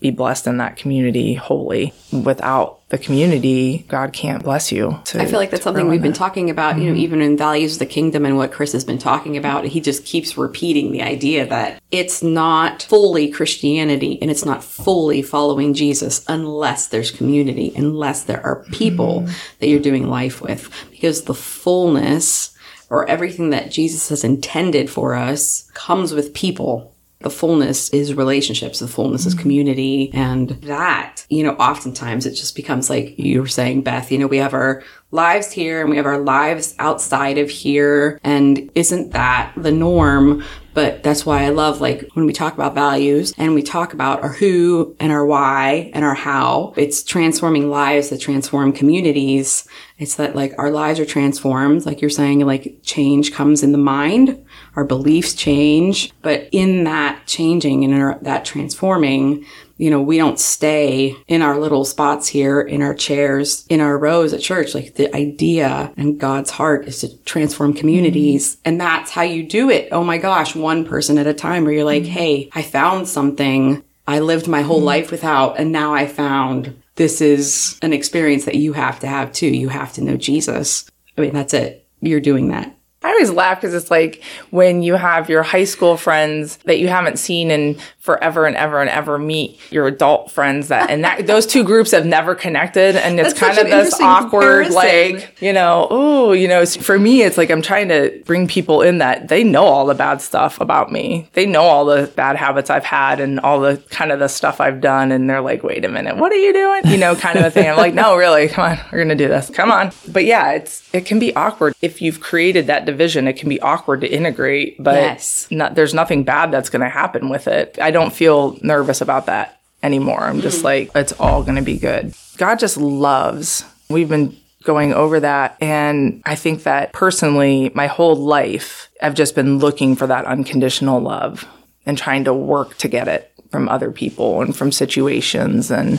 be 0.00 0.10
blessed 0.10 0.46
in 0.46 0.56
that 0.56 0.76
community 0.76 1.34
wholly. 1.34 1.92
Without 2.10 2.88
the 2.88 2.98
community, 2.98 3.84
God 3.86 4.12
can't 4.12 4.42
bless 4.42 4.72
you. 4.72 4.98
to- 5.04 5.20
I 5.20 5.26
feel 5.26 5.38
like 5.38 5.50
that's 5.50 5.62
something 5.62 5.88
we've 5.88 5.98
in 5.98 6.02
been 6.02 6.12
that. 6.12 6.18
talking 6.18 6.50
about, 6.50 6.78
you 6.78 6.84
know, 6.84 6.92
mm-hmm. 6.92 7.00
even 7.00 7.20
in 7.20 7.36
Values 7.36 7.74
of 7.74 7.78
the 7.80 7.86
Kingdom 7.86 8.24
and 8.24 8.36
what 8.36 8.50
Chris 8.50 8.72
has 8.72 8.82
been 8.82 8.98
talking 8.98 9.36
about. 9.36 9.64
He 9.66 9.80
just 9.80 10.04
keeps 10.04 10.36
repeating 10.36 10.90
the 10.90 11.02
idea 11.02 11.46
that 11.46 11.82
it's 11.90 12.22
not 12.22 12.82
fully 12.82 13.30
Christianity 13.30 14.18
and 14.20 14.30
it's 14.30 14.44
not 14.44 14.64
fully 14.64 15.22
following 15.22 15.74
Jesus 15.74 16.24
unless 16.28 16.88
there's 16.88 17.10
community, 17.10 17.72
unless 17.76 18.24
there 18.24 18.44
are 18.44 18.64
people 18.72 19.20
mm-hmm. 19.20 19.32
that 19.60 19.68
you're 19.68 19.80
doing 19.80 20.08
life 20.08 20.40
with. 20.40 20.70
Because 20.90 21.24
the 21.24 21.34
fullness 21.34 22.56
or 22.90 23.08
everything 23.08 23.50
that 23.50 23.70
Jesus 23.70 24.08
has 24.08 24.24
intended 24.24 24.90
for 24.90 25.14
us 25.14 25.70
comes 25.74 26.12
with 26.12 26.34
people. 26.34 26.94
The 27.20 27.30
fullness 27.30 27.90
is 27.90 28.14
relationships, 28.14 28.78
the 28.78 28.88
fullness 28.88 29.26
is 29.26 29.34
mm-hmm. 29.34 29.42
community. 29.42 30.10
And 30.14 30.50
that, 30.62 31.26
you 31.28 31.44
know, 31.44 31.52
oftentimes 31.52 32.24
it 32.24 32.34
just 32.34 32.56
becomes 32.56 32.88
like 32.88 33.18
you 33.18 33.42
were 33.42 33.46
saying, 33.46 33.82
Beth, 33.82 34.10
you 34.10 34.18
know, 34.18 34.26
we 34.26 34.38
have 34.38 34.54
our 34.54 34.82
lives 35.10 35.52
here 35.52 35.82
and 35.82 35.90
we 35.90 35.96
have 35.96 36.06
our 36.06 36.18
lives 36.18 36.74
outside 36.78 37.36
of 37.36 37.50
here. 37.50 38.18
And 38.24 38.70
isn't 38.74 39.12
that 39.12 39.52
the 39.54 39.70
norm? 39.70 40.42
But 40.72 41.02
that's 41.02 41.26
why 41.26 41.44
I 41.44 41.48
love 41.48 41.80
like 41.80 42.08
when 42.14 42.26
we 42.26 42.32
talk 42.32 42.54
about 42.54 42.74
values 42.74 43.34
and 43.36 43.54
we 43.54 43.62
talk 43.62 43.92
about 43.92 44.22
our 44.22 44.32
who 44.32 44.94
and 45.00 45.10
our 45.10 45.26
why 45.26 45.90
and 45.94 46.04
our 46.04 46.14
how, 46.14 46.74
it's 46.76 47.02
transforming 47.02 47.70
lives 47.70 48.10
that 48.10 48.20
transform 48.20 48.72
communities. 48.72 49.66
It's 49.98 50.16
that 50.16 50.36
like 50.36 50.54
our 50.58 50.70
lives 50.70 51.00
are 51.00 51.04
transformed. 51.04 51.86
Like 51.86 52.00
you're 52.00 52.10
saying, 52.10 52.40
like 52.46 52.78
change 52.82 53.32
comes 53.32 53.62
in 53.62 53.72
the 53.72 53.78
mind, 53.78 54.44
our 54.76 54.84
beliefs 54.84 55.34
change, 55.34 56.12
but 56.22 56.48
in 56.52 56.84
that 56.84 57.26
changing 57.26 57.84
and 57.84 57.92
in 57.92 58.00
our, 58.00 58.18
that 58.22 58.44
transforming, 58.44 59.44
You 59.80 59.88
know, 59.88 60.02
we 60.02 60.18
don't 60.18 60.38
stay 60.38 61.16
in 61.26 61.40
our 61.40 61.58
little 61.58 61.86
spots 61.86 62.28
here, 62.28 62.60
in 62.60 62.82
our 62.82 62.92
chairs, 62.92 63.64
in 63.70 63.80
our 63.80 63.96
rows 63.96 64.34
at 64.34 64.42
church. 64.42 64.74
Like 64.74 64.96
the 64.96 65.14
idea 65.16 65.90
and 65.96 66.20
God's 66.20 66.50
heart 66.50 66.86
is 66.86 67.00
to 67.00 67.16
transform 67.24 67.72
communities. 67.72 68.56
Mm-hmm. 68.56 68.62
And 68.66 68.80
that's 68.80 69.10
how 69.10 69.22
you 69.22 69.42
do 69.42 69.70
it. 69.70 69.88
Oh 69.90 70.04
my 70.04 70.18
gosh, 70.18 70.54
one 70.54 70.84
person 70.84 71.16
at 71.16 71.26
a 71.26 71.32
time 71.32 71.64
where 71.64 71.72
you're 71.72 71.84
like, 71.84 72.02
mm-hmm. 72.02 72.12
hey, 72.12 72.50
I 72.52 72.60
found 72.60 73.08
something 73.08 73.82
I 74.06 74.20
lived 74.20 74.48
my 74.48 74.60
whole 74.60 74.78
mm-hmm. 74.78 74.86
life 74.86 75.10
without, 75.10 75.58
and 75.58 75.72
now 75.72 75.94
I 75.94 76.06
found 76.06 76.82
this 76.96 77.22
is 77.22 77.78
an 77.80 77.94
experience 77.94 78.44
that 78.44 78.56
you 78.56 78.74
have 78.74 79.00
to 79.00 79.06
have 79.06 79.32
too. 79.32 79.46
You 79.46 79.70
have 79.70 79.94
to 79.94 80.04
know 80.04 80.18
Jesus. 80.18 80.90
I 81.16 81.22
mean, 81.22 81.32
that's 81.32 81.54
it. 81.54 81.86
You're 82.02 82.20
doing 82.20 82.48
that. 82.48 82.76
I 83.02 83.08
always 83.08 83.30
laugh 83.30 83.58
because 83.58 83.72
it's 83.72 83.90
like 83.90 84.22
when 84.50 84.82
you 84.82 84.94
have 84.94 85.30
your 85.30 85.42
high 85.42 85.64
school 85.64 85.96
friends 85.96 86.58
that 86.58 86.78
you 86.78 86.88
haven't 86.88 87.18
seen 87.18 87.50
in 87.50 87.78
forever 87.98 88.44
and 88.44 88.56
ever 88.56 88.80
and 88.80 88.90
ever 88.90 89.18
meet 89.18 89.58
your 89.70 89.86
adult 89.86 90.30
friends 90.30 90.68
that 90.68 90.90
and 90.90 91.02
that 91.04 91.26
those 91.26 91.46
two 91.46 91.64
groups 91.64 91.92
have 91.92 92.04
never 92.04 92.34
connected 92.34 92.96
and 92.96 93.18
it's 93.18 93.32
That's 93.38 93.56
kind 93.56 93.58
of 93.58 93.70
this 93.70 93.98
awkward 94.00 94.70
like 94.70 95.40
you 95.40 95.52
know 95.52 95.86
oh 95.90 96.32
you 96.32 96.46
know 96.46 96.66
for 96.66 96.98
me 96.98 97.22
it's 97.22 97.38
like 97.38 97.50
I'm 97.50 97.62
trying 97.62 97.88
to 97.88 98.22
bring 98.26 98.46
people 98.46 98.82
in 98.82 98.98
that 98.98 99.28
they 99.28 99.44
know 99.44 99.64
all 99.64 99.86
the 99.86 99.94
bad 99.94 100.20
stuff 100.20 100.60
about 100.60 100.92
me. 100.92 101.26
They 101.32 101.46
know 101.46 101.62
all 101.62 101.86
the 101.86 102.06
bad 102.16 102.36
habits 102.36 102.68
I've 102.68 102.84
had 102.84 103.18
and 103.18 103.40
all 103.40 103.60
the 103.60 103.78
kind 103.88 104.12
of 104.12 104.18
the 104.18 104.28
stuff 104.28 104.60
I've 104.60 104.82
done 104.82 105.10
and 105.10 105.28
they're 105.28 105.40
like 105.40 105.62
wait 105.62 105.86
a 105.86 105.88
minute 105.88 106.18
what 106.18 106.32
are 106.32 106.36
you 106.36 106.52
doing? 106.52 106.82
You 106.86 106.98
know 106.98 107.16
kind 107.16 107.38
of 107.38 107.46
a 107.46 107.50
thing. 107.50 107.66
I'm 107.66 107.78
like 107.78 107.94
no 107.94 108.16
really 108.16 108.48
come 108.48 108.72
on 108.72 108.78
we're 108.92 108.98
gonna 108.98 109.14
do 109.14 109.28
this 109.28 109.48
come 109.48 109.70
on. 109.70 109.90
But 110.06 110.26
yeah 110.26 110.52
it's 110.52 110.86
it 110.94 111.06
can 111.06 111.18
be 111.18 111.34
awkward 111.34 111.74
if 111.80 112.02
you've 112.02 112.20
created 112.20 112.66
that 112.66 112.89
division 112.90 113.28
it 113.28 113.36
can 113.40 113.48
be 113.48 113.60
awkward 113.60 114.00
to 114.02 114.08
integrate 114.08 114.76
but 114.82 114.94
Yes. 114.94 115.46
not, 115.50 115.74
there's 115.74 115.94
nothing 115.94 116.24
bad 116.24 116.50
that's 116.52 116.70
going 116.70 116.82
to 116.82 116.88
happen 116.88 117.28
with 117.28 117.46
it. 117.48 117.78
I 117.80 117.90
don't 117.90 118.12
feel 118.12 118.58
nervous 118.62 119.00
about 119.00 119.26
that 119.26 119.60
anymore. 119.82 120.22
I'm 120.22 120.40
just 120.40 120.62
like, 120.64 120.90
it's 120.94 121.12
all 121.12 121.42
going 121.42 121.56
to 121.56 121.62
be 121.62 121.78
good. 121.78 122.12
God 122.36 122.58
just 122.58 122.76
loves. 122.76 123.64
We've 123.88 124.08
been 124.08 124.36
going 124.64 124.92
over 124.92 125.20
that. 125.20 125.56
And 125.60 126.22
I 126.26 126.34
think 126.36 126.64
that 126.64 126.92
personally, 126.92 127.70
my 127.74 127.86
whole 127.86 128.14
life, 128.16 128.90
I've 129.02 129.14
just 129.14 129.34
been 129.34 129.58
looking 129.58 129.96
for 129.96 130.06
that 130.06 130.26
unconditional 130.26 131.00
love 131.00 131.46
and 131.86 131.96
trying 131.96 132.24
to 132.24 132.34
work 132.34 132.76
to 132.78 132.88
get 132.88 133.08
it 133.08 133.32
from 133.50 133.68
other 133.68 133.90
people 133.90 134.42
and 134.42 134.54
from 134.54 134.70
situations. 134.70 135.70
And 135.70 135.98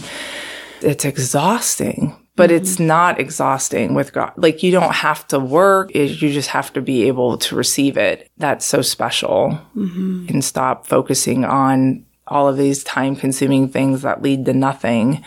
it's 0.81 1.05
exhausting, 1.05 2.15
but 2.35 2.49
mm-hmm. 2.49 2.61
it's 2.61 2.79
not 2.79 3.19
exhausting 3.19 3.93
with 3.93 4.13
God. 4.13 4.33
Like 4.37 4.63
you 4.63 4.71
don't 4.71 4.93
have 4.93 5.27
to 5.27 5.39
work, 5.39 5.91
it, 5.93 6.21
you 6.21 6.31
just 6.31 6.49
have 6.49 6.71
to 6.73 6.81
be 6.81 7.07
able 7.07 7.37
to 7.39 7.55
receive 7.55 7.97
it. 7.97 8.29
That's 8.37 8.65
so 8.65 8.81
special. 8.81 9.59
Mm-hmm. 9.75 10.27
And 10.29 10.43
stop 10.43 10.85
focusing 10.85 11.45
on 11.45 12.05
all 12.27 12.47
of 12.47 12.57
these 12.57 12.83
time 12.83 13.15
consuming 13.15 13.67
things 13.67 14.03
that 14.03 14.21
lead 14.21 14.45
to 14.45 14.53
nothing 14.53 15.23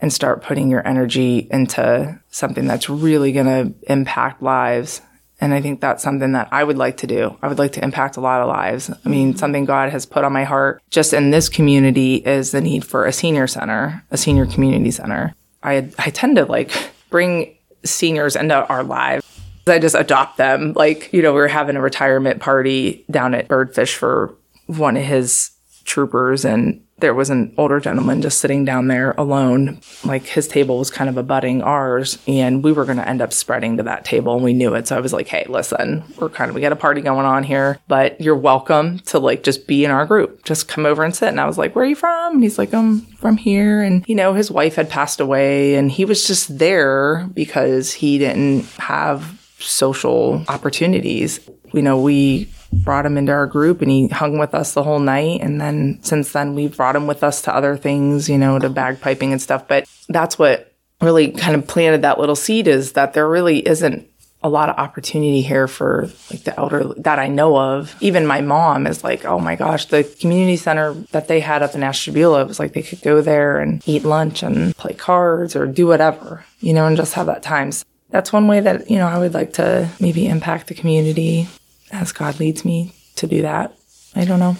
and 0.00 0.12
start 0.12 0.42
putting 0.42 0.70
your 0.70 0.86
energy 0.86 1.48
into 1.50 2.18
something 2.30 2.66
that's 2.66 2.88
really 2.88 3.32
going 3.32 3.46
to 3.46 3.74
impact 3.92 4.42
lives. 4.42 5.02
And 5.40 5.52
I 5.54 5.60
think 5.60 5.80
that's 5.80 6.02
something 6.02 6.32
that 6.32 6.48
I 6.50 6.64
would 6.64 6.78
like 6.78 6.96
to 6.98 7.06
do. 7.06 7.36
I 7.42 7.48
would 7.48 7.58
like 7.58 7.72
to 7.72 7.84
impact 7.84 8.16
a 8.16 8.20
lot 8.20 8.40
of 8.40 8.48
lives. 8.48 8.90
I 8.90 9.08
mean, 9.08 9.30
mm-hmm. 9.30 9.38
something 9.38 9.64
God 9.64 9.90
has 9.90 10.06
put 10.06 10.24
on 10.24 10.32
my 10.32 10.44
heart 10.44 10.82
just 10.90 11.12
in 11.12 11.30
this 11.30 11.48
community 11.48 12.16
is 12.16 12.50
the 12.50 12.60
need 12.60 12.84
for 12.84 13.04
a 13.04 13.12
senior 13.12 13.46
center, 13.46 14.04
a 14.10 14.16
senior 14.16 14.46
community 14.46 14.90
center. 14.90 15.34
I, 15.62 15.90
I 15.98 16.10
tend 16.10 16.36
to 16.36 16.44
like 16.44 16.70
bring 17.10 17.56
seniors 17.84 18.36
into 18.36 18.54
our 18.66 18.82
lives. 18.82 19.24
I 19.66 19.78
just 19.78 19.94
adopt 19.94 20.38
them. 20.38 20.72
Like, 20.74 21.12
you 21.12 21.20
know, 21.20 21.32
we 21.32 21.40
were 21.40 21.48
having 21.48 21.76
a 21.76 21.80
retirement 21.80 22.40
party 22.40 23.04
down 23.10 23.34
at 23.34 23.48
Birdfish 23.48 23.94
for 23.94 24.34
one 24.66 24.96
of 24.96 25.04
his 25.04 25.50
troopers 25.88 26.44
and 26.44 26.84
there 26.98 27.14
was 27.14 27.30
an 27.30 27.54
older 27.56 27.78
gentleman 27.78 28.20
just 28.22 28.38
sitting 28.38 28.64
down 28.64 28.88
there 28.88 29.12
alone. 29.12 29.80
Like 30.04 30.24
his 30.24 30.48
table 30.48 30.78
was 30.78 30.90
kind 30.90 31.08
of 31.08 31.16
abutting 31.16 31.62
ours 31.62 32.18
and 32.26 32.62
we 32.62 32.72
were 32.72 32.84
going 32.84 32.96
to 32.98 33.08
end 33.08 33.22
up 33.22 33.32
spreading 33.32 33.76
to 33.76 33.84
that 33.84 34.04
table 34.04 34.34
and 34.34 34.42
we 34.42 34.52
knew 34.52 34.74
it. 34.74 34.88
So 34.88 34.96
I 34.96 35.00
was 35.00 35.12
like, 35.12 35.28
Hey, 35.28 35.46
listen, 35.48 36.02
we're 36.18 36.28
kind 36.28 36.48
of, 36.48 36.54
we 36.54 36.60
got 36.60 36.72
a 36.72 36.76
party 36.76 37.00
going 37.00 37.24
on 37.24 37.44
here, 37.44 37.78
but 37.86 38.20
you're 38.20 38.36
welcome 38.36 38.98
to 39.00 39.18
like 39.18 39.44
just 39.44 39.66
be 39.66 39.84
in 39.84 39.90
our 39.90 40.06
group. 40.06 40.44
Just 40.44 40.68
come 40.68 40.86
over 40.86 41.04
and 41.04 41.14
sit. 41.14 41.28
And 41.28 41.40
I 41.40 41.46
was 41.46 41.58
like, 41.58 41.74
where 41.74 41.84
are 41.84 41.88
you 41.88 41.94
from? 41.94 42.34
And 42.34 42.42
he's 42.42 42.58
like, 42.58 42.74
I'm 42.74 43.00
from 43.00 43.36
here. 43.36 43.80
And, 43.80 44.04
you 44.08 44.14
know, 44.14 44.34
his 44.34 44.50
wife 44.50 44.74
had 44.74 44.90
passed 44.90 45.20
away 45.20 45.76
and 45.76 45.90
he 45.90 46.04
was 46.04 46.26
just 46.26 46.58
there 46.58 47.28
because 47.32 47.92
he 47.92 48.18
didn't 48.18 48.64
have 48.78 49.40
social 49.60 50.44
opportunities. 50.48 51.40
You 51.72 51.82
know, 51.82 52.00
we 52.00 52.48
brought 52.84 53.06
him 53.06 53.18
into 53.18 53.32
our 53.32 53.46
group 53.46 53.82
and 53.82 53.90
he 53.90 54.08
hung 54.08 54.38
with 54.38 54.54
us 54.54 54.72
the 54.72 54.82
whole 54.82 54.98
night. 54.98 55.40
And 55.40 55.60
then 55.60 55.98
since 56.02 56.32
then, 56.32 56.54
we've 56.54 56.76
brought 56.76 56.96
him 56.96 57.06
with 57.06 57.22
us 57.22 57.42
to 57.42 57.54
other 57.54 57.76
things, 57.76 58.28
you 58.28 58.38
know, 58.38 58.58
to 58.58 58.70
bagpiping 58.70 59.32
and 59.32 59.42
stuff. 59.42 59.68
But 59.68 59.88
that's 60.08 60.38
what 60.38 60.72
really 61.00 61.30
kind 61.30 61.54
of 61.54 61.66
planted 61.66 62.02
that 62.02 62.18
little 62.18 62.36
seed 62.36 62.66
is 62.66 62.92
that 62.92 63.12
there 63.12 63.28
really 63.28 63.66
isn't 63.66 64.08
a 64.42 64.48
lot 64.48 64.68
of 64.68 64.76
opportunity 64.76 65.42
here 65.42 65.66
for 65.66 66.08
like 66.30 66.44
the 66.44 66.56
elder 66.58 66.92
that 66.98 67.18
I 67.18 67.26
know 67.26 67.58
of. 67.58 67.96
Even 68.00 68.26
my 68.26 68.40
mom 68.40 68.86
is 68.86 69.02
like, 69.02 69.24
oh 69.24 69.38
my 69.38 69.56
gosh, 69.56 69.86
the 69.86 70.04
community 70.04 70.56
center 70.56 70.92
that 71.12 71.26
they 71.28 71.40
had 71.40 71.62
up 71.62 71.74
in 71.74 71.82
Ashtabula, 71.82 72.44
was 72.44 72.60
like 72.60 72.72
they 72.72 72.82
could 72.82 73.02
go 73.02 73.20
there 73.20 73.58
and 73.58 73.82
eat 73.86 74.04
lunch 74.04 74.42
and 74.42 74.76
play 74.76 74.94
cards 74.94 75.56
or 75.56 75.66
do 75.66 75.86
whatever, 75.86 76.44
you 76.60 76.72
know, 76.72 76.86
and 76.86 76.96
just 76.96 77.14
have 77.14 77.26
that 77.26 77.42
time. 77.42 77.72
So 77.72 77.84
that's 78.10 78.32
one 78.32 78.46
way 78.46 78.60
that, 78.60 78.88
you 78.88 78.98
know, 78.98 79.08
I 79.08 79.18
would 79.18 79.34
like 79.34 79.54
to 79.54 79.88
maybe 79.98 80.28
impact 80.28 80.68
the 80.68 80.74
community 80.74 81.48
as 81.90 82.12
God 82.12 82.40
leads 82.40 82.64
me 82.64 82.92
to 83.16 83.26
do 83.26 83.42
that. 83.42 83.76
I 84.14 84.24
don't 84.24 84.40
know. 84.40 84.56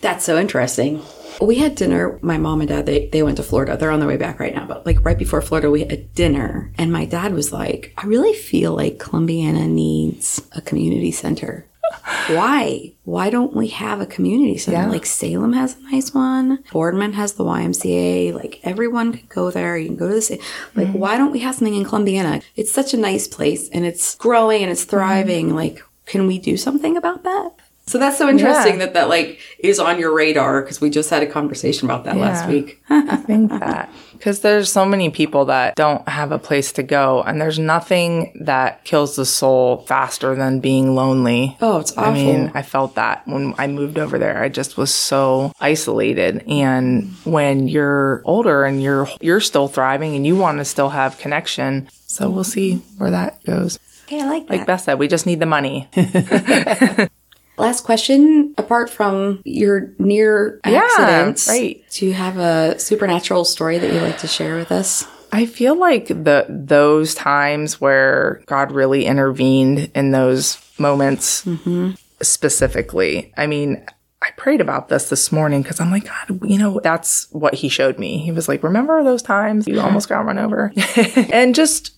That's 0.00 0.24
so 0.24 0.38
interesting. 0.38 1.02
We 1.40 1.56
had 1.56 1.74
dinner. 1.74 2.18
My 2.22 2.38
mom 2.38 2.60
and 2.60 2.68
dad, 2.68 2.86
they, 2.86 3.06
they 3.08 3.22
went 3.22 3.38
to 3.38 3.42
Florida. 3.42 3.76
They're 3.76 3.90
on 3.90 4.00
their 4.00 4.08
way 4.08 4.16
back 4.16 4.38
right 4.38 4.54
now. 4.54 4.66
But 4.66 4.86
like 4.86 5.04
right 5.04 5.18
before 5.18 5.42
Florida, 5.42 5.70
we 5.70 5.84
had 5.84 6.14
dinner. 6.14 6.70
And 6.78 6.92
my 6.92 7.04
dad 7.06 7.32
was 7.32 7.52
like, 7.52 7.92
I 7.96 8.06
really 8.06 8.34
feel 8.34 8.74
like 8.74 8.98
Columbiana 8.98 9.66
needs 9.68 10.40
a 10.52 10.60
community 10.60 11.10
center. 11.10 11.66
Why? 12.28 12.92
Why 13.04 13.30
don't 13.30 13.54
we 13.54 13.68
have 13.68 14.00
a 14.00 14.06
community 14.06 14.58
center? 14.58 14.78
Yeah. 14.78 14.88
Like 14.88 15.06
Salem 15.06 15.52
has 15.54 15.76
a 15.76 15.82
nice 15.90 16.14
one. 16.14 16.62
Boardman 16.72 17.14
has 17.14 17.34
the 17.34 17.44
YMCA. 17.44 18.32
Like 18.34 18.60
everyone 18.62 19.12
can 19.12 19.26
go 19.28 19.50
there. 19.50 19.76
You 19.76 19.88
can 19.88 19.96
go 19.96 20.08
to 20.08 20.14
the 20.14 20.22
sa- 20.22 20.34
like. 20.74 20.88
Mm-hmm. 20.88 20.98
Why 20.98 21.16
don't 21.16 21.32
we 21.32 21.40
have 21.40 21.54
something 21.56 21.74
in 21.74 21.84
Columbiana? 21.84 22.42
It's 22.56 22.72
such 22.72 22.94
a 22.94 22.98
nice 22.98 23.26
place 23.26 23.68
and 23.70 23.84
it's 23.84 24.14
growing 24.16 24.62
and 24.62 24.70
it's 24.70 24.84
thriving. 24.84 25.48
Mm-hmm. 25.48 25.56
Like, 25.56 25.82
can 26.06 26.26
we 26.26 26.38
do 26.38 26.56
something 26.56 26.96
about 26.96 27.22
that? 27.24 27.52
So 27.86 27.98
that's 27.98 28.16
so 28.16 28.30
interesting 28.30 28.74
Yeah. 28.78 28.86
that 28.86 28.94
that 28.94 29.08
like 29.10 29.38
is 29.58 29.78
on 29.78 29.98
your 29.98 30.14
radar 30.14 30.62
because 30.62 30.80
we 30.80 30.88
just 30.88 31.10
had 31.10 31.22
a 31.22 31.26
conversation 31.26 31.86
about 31.86 32.04
that 32.04 32.16
last 32.16 32.48
week. 32.48 32.82
I 32.88 33.16
think 33.16 33.50
that 33.50 33.90
because 34.14 34.40
there's 34.40 34.72
so 34.72 34.86
many 34.86 35.10
people 35.10 35.44
that 35.46 35.76
don't 35.76 36.08
have 36.08 36.32
a 36.32 36.38
place 36.38 36.72
to 36.72 36.82
go, 36.82 37.22
and 37.22 37.38
there's 37.38 37.58
nothing 37.58 38.40
that 38.46 38.84
kills 38.84 39.16
the 39.16 39.26
soul 39.26 39.84
faster 39.86 40.34
than 40.34 40.60
being 40.60 40.94
lonely. 40.94 41.58
Oh, 41.60 41.80
it's 41.80 41.96
I 41.98 42.10
mean. 42.14 42.50
I 42.54 42.62
felt 42.62 42.94
that 42.94 43.28
when 43.28 43.54
I 43.58 43.66
moved 43.66 43.98
over 43.98 44.18
there. 44.18 44.42
I 44.42 44.48
just 44.48 44.78
was 44.78 44.92
so 44.94 45.52
isolated. 45.60 46.42
And 46.48 47.10
when 47.24 47.68
you're 47.68 48.22
older 48.24 48.64
and 48.64 48.82
you're 48.82 49.08
you're 49.20 49.40
still 49.40 49.68
thriving 49.68 50.16
and 50.16 50.26
you 50.26 50.36
want 50.36 50.56
to 50.56 50.64
still 50.64 50.88
have 50.88 51.18
connection, 51.18 51.90
so 52.06 52.30
we'll 52.30 52.44
see 52.44 52.76
where 52.96 53.10
that 53.10 53.44
goes. 53.44 53.78
Okay, 54.04 54.22
I 54.22 54.26
like 54.26 54.46
that. 54.48 54.58
Like 54.58 54.66
Beth 54.66 54.82
said, 54.82 54.98
we 54.98 55.08
just 55.08 55.26
need 55.26 55.40
the 55.40 55.46
money. 55.46 55.88
Last 57.56 57.84
question. 57.84 58.54
Apart 58.58 58.90
from 58.90 59.40
your 59.44 59.92
near 59.98 60.60
Yeah, 60.66 60.82
accidents, 60.82 61.48
right. 61.48 61.82
do 61.90 62.06
you 62.06 62.12
have 62.12 62.36
a 62.36 62.78
supernatural 62.78 63.44
story 63.44 63.78
that 63.78 63.92
you'd 63.92 64.02
like 64.02 64.18
to 64.18 64.26
share 64.26 64.56
with 64.56 64.72
us? 64.72 65.06
I 65.32 65.46
feel 65.46 65.76
like 65.76 66.08
the 66.08 66.46
those 66.48 67.14
times 67.14 67.80
where 67.80 68.42
God 68.46 68.70
really 68.70 69.04
intervened 69.04 69.90
in 69.94 70.12
those 70.12 70.58
moments 70.78 71.44
mm-hmm. 71.44 71.92
specifically. 72.22 73.32
I 73.36 73.48
mean, 73.48 73.84
I 74.22 74.30
prayed 74.36 74.60
about 74.60 74.88
this 74.88 75.08
this 75.08 75.32
morning 75.32 75.62
because 75.62 75.80
I'm 75.80 75.90
like, 75.90 76.04
God, 76.04 76.40
you 76.48 76.56
know, 76.56 76.80
that's 76.82 77.28
what 77.32 77.54
He 77.54 77.68
showed 77.68 77.98
me. 77.98 78.18
He 78.18 78.30
was 78.30 78.48
like, 78.48 78.62
Remember 78.62 79.02
those 79.02 79.22
times 79.22 79.66
you 79.66 79.80
almost 79.80 80.08
got 80.08 80.24
run 80.24 80.38
over, 80.38 80.72
and 81.32 81.54
just. 81.54 81.92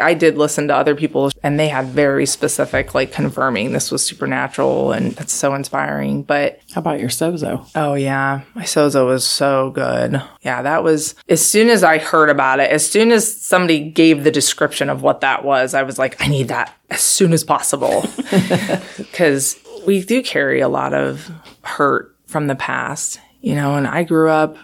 I 0.00 0.14
did 0.14 0.38
listen 0.38 0.68
to 0.68 0.76
other 0.76 0.94
people 0.94 1.30
and 1.42 1.58
they 1.58 1.68
had 1.68 1.86
very 1.86 2.24
specific, 2.24 2.94
like 2.94 3.12
confirming 3.12 3.72
this 3.72 3.90
was 3.90 4.04
supernatural 4.04 4.92
and 4.92 5.12
that's 5.12 5.32
so 5.32 5.54
inspiring. 5.54 6.22
But 6.22 6.60
How 6.74 6.80
about 6.80 7.00
your 7.00 7.10
sozo? 7.10 7.68
Oh 7.74 7.94
yeah, 7.94 8.42
my 8.54 8.62
sozo 8.62 9.06
was 9.06 9.26
so 9.26 9.70
good. 9.70 10.22
Yeah, 10.40 10.62
that 10.62 10.82
was 10.82 11.14
as 11.28 11.44
soon 11.44 11.68
as 11.68 11.84
I 11.84 11.98
heard 11.98 12.30
about 12.30 12.60
it, 12.60 12.70
as 12.70 12.88
soon 12.88 13.12
as 13.12 13.30
somebody 13.30 13.80
gave 13.90 14.24
the 14.24 14.30
description 14.30 14.88
of 14.88 15.02
what 15.02 15.20
that 15.20 15.44
was, 15.44 15.74
I 15.74 15.82
was 15.82 15.98
like, 15.98 16.20
I 16.20 16.28
need 16.28 16.48
that 16.48 16.74
as 16.90 17.00
soon 17.02 17.32
as 17.32 17.44
possible. 17.44 18.04
Cuz 19.12 19.56
we 19.86 20.02
do 20.02 20.22
carry 20.22 20.60
a 20.60 20.68
lot 20.68 20.94
of 20.94 21.30
hurt 21.62 22.16
from 22.26 22.46
the 22.46 22.54
past, 22.54 23.20
you 23.40 23.54
know, 23.54 23.74
and 23.74 23.86
I 23.86 24.04
grew 24.04 24.30
up 24.30 24.56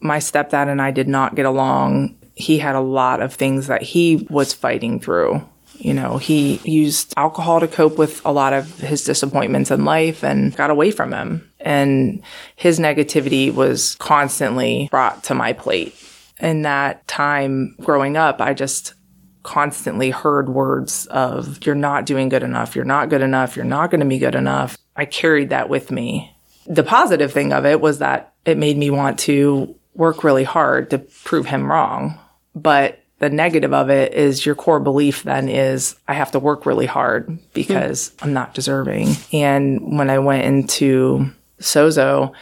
my 0.00 0.18
stepdad 0.18 0.68
and 0.68 0.82
I 0.82 0.90
did 0.90 1.08
not 1.08 1.34
get 1.34 1.46
along. 1.46 2.16
He 2.34 2.58
had 2.58 2.74
a 2.74 2.80
lot 2.80 3.22
of 3.22 3.34
things 3.34 3.68
that 3.68 3.82
he 3.82 4.26
was 4.28 4.52
fighting 4.52 5.00
through. 5.00 5.46
You 5.78 5.94
know, 5.94 6.18
he 6.18 6.60
used 6.64 7.14
alcohol 7.16 7.60
to 7.60 7.68
cope 7.68 7.98
with 7.98 8.24
a 8.24 8.32
lot 8.32 8.52
of 8.52 8.78
his 8.78 9.04
disappointments 9.04 9.70
in 9.70 9.84
life 9.84 10.22
and 10.22 10.54
got 10.56 10.70
away 10.70 10.90
from 10.90 11.12
him. 11.12 11.50
And 11.60 12.22
his 12.54 12.78
negativity 12.78 13.52
was 13.52 13.96
constantly 13.96 14.88
brought 14.90 15.24
to 15.24 15.34
my 15.34 15.52
plate. 15.52 15.94
In 16.40 16.62
that 16.62 17.06
time 17.08 17.76
growing 17.80 18.16
up, 18.16 18.40
I 18.40 18.54
just 18.54 18.94
constantly 19.42 20.10
heard 20.10 20.48
words 20.48 21.06
of, 21.06 21.64
you're 21.64 21.74
not 21.74 22.06
doing 22.06 22.28
good 22.28 22.42
enough. 22.42 22.74
You're 22.74 22.84
not 22.84 23.10
good 23.10 23.22
enough. 23.22 23.56
You're 23.56 23.64
not 23.64 23.90
going 23.90 24.00
to 24.00 24.06
be 24.06 24.18
good 24.18 24.34
enough. 24.34 24.78
I 24.96 25.04
carried 25.04 25.50
that 25.50 25.68
with 25.68 25.90
me. 25.90 26.36
The 26.66 26.82
positive 26.82 27.32
thing 27.32 27.52
of 27.52 27.66
it 27.66 27.80
was 27.80 27.98
that 27.98 28.34
it 28.44 28.58
made 28.58 28.78
me 28.78 28.90
want 28.90 29.18
to 29.20 29.74
work 29.94 30.24
really 30.24 30.44
hard 30.44 30.90
to 30.90 30.98
prove 30.98 31.46
him 31.46 31.70
wrong. 31.70 32.18
But 32.54 33.00
the 33.18 33.30
negative 33.30 33.72
of 33.72 33.90
it 33.90 34.12
is 34.14 34.44
your 34.44 34.54
core 34.54 34.80
belief 34.80 35.22
then 35.22 35.48
is 35.48 35.96
I 36.08 36.14
have 36.14 36.32
to 36.32 36.38
work 36.38 36.66
really 36.66 36.86
hard 36.86 37.38
because 37.52 38.08
hmm. 38.18 38.24
I'm 38.24 38.32
not 38.32 38.54
deserving. 38.54 39.14
And 39.32 39.96
when 39.98 40.10
I 40.10 40.18
went 40.18 40.44
into 40.44 41.30
Sozo, 41.60 42.32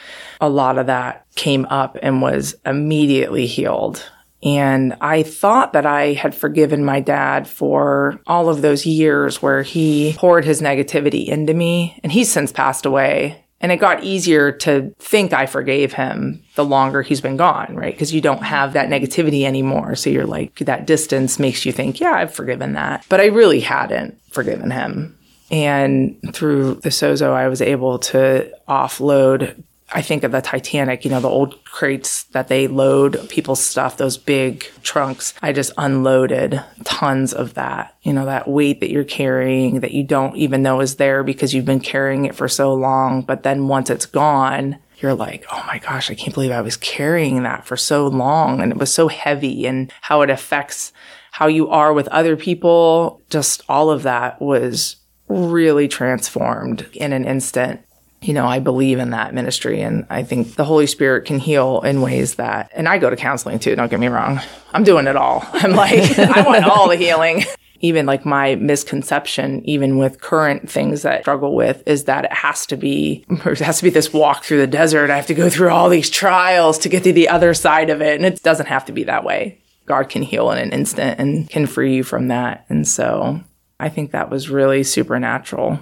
a 0.40 0.48
lot 0.48 0.78
of 0.78 0.86
that 0.86 1.26
came 1.34 1.66
up 1.66 1.96
and 2.02 2.22
was 2.22 2.56
immediately 2.64 3.46
healed. 3.46 4.10
And 4.42 4.96
I 5.00 5.22
thought 5.22 5.72
that 5.74 5.86
I 5.86 6.14
had 6.14 6.34
forgiven 6.34 6.84
my 6.84 6.98
dad 6.98 7.46
for 7.46 8.20
all 8.26 8.48
of 8.48 8.60
those 8.60 8.84
years 8.84 9.40
where 9.40 9.62
he 9.62 10.14
poured 10.16 10.44
his 10.44 10.60
negativity 10.60 11.28
into 11.28 11.54
me. 11.54 12.00
And 12.02 12.10
he's 12.10 12.32
since 12.32 12.50
passed 12.50 12.84
away. 12.84 13.41
And 13.62 13.70
it 13.70 13.76
got 13.76 14.02
easier 14.02 14.50
to 14.50 14.92
think 14.98 15.32
I 15.32 15.46
forgave 15.46 15.92
him 15.92 16.42
the 16.56 16.64
longer 16.64 17.00
he's 17.00 17.20
been 17.20 17.36
gone, 17.36 17.76
right? 17.76 17.94
Because 17.94 18.12
you 18.12 18.20
don't 18.20 18.42
have 18.42 18.72
that 18.72 18.88
negativity 18.88 19.44
anymore. 19.44 19.94
So 19.94 20.10
you're 20.10 20.26
like, 20.26 20.56
that 20.56 20.84
distance 20.84 21.38
makes 21.38 21.64
you 21.64 21.70
think, 21.70 22.00
yeah, 22.00 22.12
I've 22.12 22.34
forgiven 22.34 22.72
that. 22.72 23.06
But 23.08 23.20
I 23.20 23.26
really 23.26 23.60
hadn't 23.60 24.20
forgiven 24.32 24.72
him. 24.72 25.16
And 25.52 26.18
through 26.32 26.76
the 26.76 26.88
Sozo, 26.88 27.32
I 27.32 27.46
was 27.46 27.62
able 27.62 28.00
to 28.00 28.52
offload 28.68 29.62
I 29.94 30.02
think 30.02 30.24
of 30.24 30.32
the 30.32 30.40
Titanic, 30.40 31.04
you 31.04 31.10
know, 31.10 31.20
the 31.20 31.28
old 31.28 31.64
crates 31.64 32.24
that 32.24 32.48
they 32.48 32.66
load 32.66 33.28
people's 33.28 33.62
stuff, 33.62 33.96
those 33.96 34.16
big 34.16 34.64
trunks. 34.82 35.34
I 35.42 35.52
just 35.52 35.72
unloaded 35.76 36.62
tons 36.84 37.34
of 37.34 37.54
that, 37.54 37.94
you 38.02 38.12
know, 38.12 38.24
that 38.24 38.48
weight 38.48 38.80
that 38.80 38.90
you're 38.90 39.04
carrying 39.04 39.80
that 39.80 39.92
you 39.92 40.02
don't 40.04 40.36
even 40.36 40.62
know 40.62 40.80
is 40.80 40.96
there 40.96 41.22
because 41.22 41.52
you've 41.52 41.66
been 41.66 41.80
carrying 41.80 42.24
it 42.24 42.34
for 42.34 42.48
so 42.48 42.72
long. 42.72 43.22
But 43.22 43.42
then 43.42 43.68
once 43.68 43.90
it's 43.90 44.06
gone, 44.06 44.78
you're 44.98 45.14
like, 45.14 45.44
oh 45.52 45.62
my 45.66 45.78
gosh, 45.78 46.10
I 46.10 46.14
can't 46.14 46.34
believe 46.34 46.52
I 46.52 46.62
was 46.62 46.76
carrying 46.76 47.42
that 47.42 47.66
for 47.66 47.76
so 47.76 48.06
long. 48.06 48.60
And 48.60 48.72
it 48.72 48.78
was 48.78 48.92
so 48.92 49.08
heavy 49.08 49.66
and 49.66 49.92
how 50.00 50.22
it 50.22 50.30
affects 50.30 50.92
how 51.32 51.48
you 51.48 51.68
are 51.68 51.92
with 51.92 52.08
other 52.08 52.36
people. 52.36 53.20
Just 53.28 53.62
all 53.68 53.90
of 53.90 54.04
that 54.04 54.40
was 54.40 54.96
really 55.28 55.88
transformed 55.88 56.86
in 56.92 57.12
an 57.12 57.24
instant 57.24 57.80
you 58.22 58.32
know, 58.32 58.46
I 58.46 58.60
believe 58.60 58.98
in 58.98 59.10
that 59.10 59.34
ministry 59.34 59.82
and 59.82 60.06
I 60.08 60.22
think 60.22 60.54
the 60.54 60.64
Holy 60.64 60.86
Spirit 60.86 61.24
can 61.24 61.38
heal 61.38 61.80
in 61.80 62.00
ways 62.00 62.36
that, 62.36 62.70
and 62.74 62.88
I 62.88 62.98
go 62.98 63.10
to 63.10 63.16
counseling 63.16 63.58
too, 63.58 63.74
don't 63.74 63.90
get 63.90 64.00
me 64.00 64.08
wrong. 64.08 64.40
I'm 64.72 64.84
doing 64.84 65.06
it 65.06 65.16
all. 65.16 65.44
I'm 65.52 65.72
like, 65.72 66.18
I 66.18 66.42
want 66.42 66.64
all 66.64 66.88
the 66.88 66.96
healing. 66.96 67.44
Even 67.84 68.06
like 68.06 68.24
my 68.24 68.54
misconception, 68.54 69.68
even 69.68 69.98
with 69.98 70.20
current 70.20 70.70
things 70.70 71.02
that 71.02 71.18
I 71.18 71.20
struggle 71.22 71.56
with, 71.56 71.82
is 71.84 72.04
that 72.04 72.24
it 72.26 72.32
has 72.32 72.64
to 72.66 72.76
be, 72.76 73.24
it 73.28 73.58
has 73.58 73.78
to 73.78 73.82
be 73.82 73.90
this 73.90 74.12
walk 74.12 74.44
through 74.44 74.58
the 74.58 74.68
desert. 74.68 75.10
I 75.10 75.16
have 75.16 75.26
to 75.26 75.34
go 75.34 75.50
through 75.50 75.70
all 75.70 75.88
these 75.88 76.08
trials 76.08 76.78
to 76.78 76.88
get 76.88 77.02
to 77.02 77.12
the 77.12 77.28
other 77.28 77.54
side 77.54 77.90
of 77.90 78.00
it. 78.00 78.14
And 78.14 78.24
it 78.24 78.40
doesn't 78.44 78.66
have 78.66 78.84
to 78.84 78.92
be 78.92 79.02
that 79.02 79.24
way. 79.24 79.58
God 79.86 80.08
can 80.08 80.22
heal 80.22 80.52
in 80.52 80.58
an 80.58 80.70
instant 80.70 81.18
and 81.18 81.50
can 81.50 81.66
free 81.66 81.96
you 81.96 82.04
from 82.04 82.28
that. 82.28 82.66
And 82.68 82.86
so 82.86 83.40
I 83.80 83.88
think 83.88 84.12
that 84.12 84.30
was 84.30 84.48
really 84.48 84.84
supernatural 84.84 85.80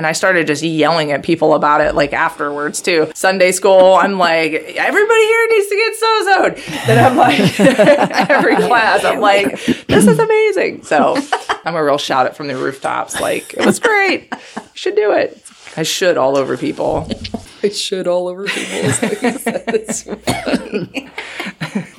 and 0.00 0.06
I 0.06 0.12
started 0.12 0.46
just 0.46 0.62
yelling 0.62 1.12
at 1.12 1.22
people 1.22 1.52
about 1.52 1.82
it 1.82 1.94
like 1.94 2.14
afterwards 2.14 2.80
too. 2.80 3.12
Sunday 3.14 3.52
school, 3.52 3.96
I'm 3.96 4.16
like, 4.16 4.54
everybody 4.54 5.20
here 5.20 5.48
needs 5.50 5.66
to 5.68 5.76
get 5.76 5.92
sozoed. 6.02 6.86
Then 6.86 7.04
I'm 7.04 7.16
like, 7.18 7.60
every 8.30 8.56
class, 8.56 9.04
I'm 9.04 9.20
like, 9.20 9.62
this 9.88 10.06
is 10.06 10.18
amazing. 10.18 10.84
So 10.84 11.18
I'm 11.66 11.74
a 11.76 11.84
real 11.84 11.98
shout 11.98 12.24
it 12.24 12.34
from 12.34 12.48
the 12.48 12.56
rooftops. 12.56 13.20
Like, 13.20 13.52
it 13.52 13.66
was 13.66 13.78
great. 13.78 14.32
You 14.32 14.62
should 14.72 14.96
do 14.96 15.12
it. 15.12 15.36
I 15.80 15.82
should 15.82 16.18
all 16.18 16.36
over 16.36 16.58
people. 16.58 17.08
I 17.62 17.70
should 17.70 18.06
all 18.06 18.28
over 18.28 18.44
people. 18.44 18.92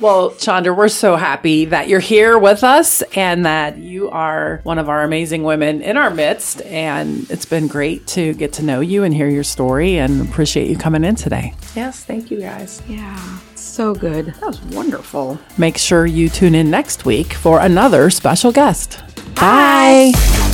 well, 0.00 0.30
Chandra, 0.36 0.72
we're 0.72 0.86
so 0.86 1.16
happy 1.16 1.64
that 1.64 1.88
you're 1.88 1.98
here 1.98 2.38
with 2.38 2.62
us 2.62 3.02
and 3.16 3.44
that 3.44 3.78
you 3.78 4.08
are 4.10 4.60
one 4.62 4.78
of 4.78 4.88
our 4.88 5.02
amazing 5.02 5.42
women 5.42 5.82
in 5.82 5.96
our 5.96 6.10
midst. 6.10 6.62
And 6.62 7.28
it's 7.28 7.44
been 7.44 7.66
great 7.66 8.06
to 8.08 8.34
get 8.34 8.52
to 8.52 8.62
know 8.62 8.78
you 8.78 9.02
and 9.02 9.12
hear 9.12 9.28
your 9.28 9.42
story 9.42 9.98
and 9.98 10.20
appreciate 10.28 10.70
you 10.70 10.76
coming 10.76 11.02
in 11.02 11.16
today. 11.16 11.52
Yes, 11.74 12.04
thank 12.04 12.30
you 12.30 12.38
guys. 12.38 12.80
Yeah, 12.86 13.40
so 13.56 13.96
good. 13.96 14.26
That 14.26 14.46
was 14.46 14.62
wonderful. 14.66 15.40
Make 15.58 15.76
sure 15.76 16.06
you 16.06 16.28
tune 16.28 16.54
in 16.54 16.70
next 16.70 17.04
week 17.04 17.32
for 17.32 17.58
another 17.58 18.10
special 18.10 18.52
guest. 18.52 19.02
Bye. 19.34 20.12
Bye. 20.14 20.51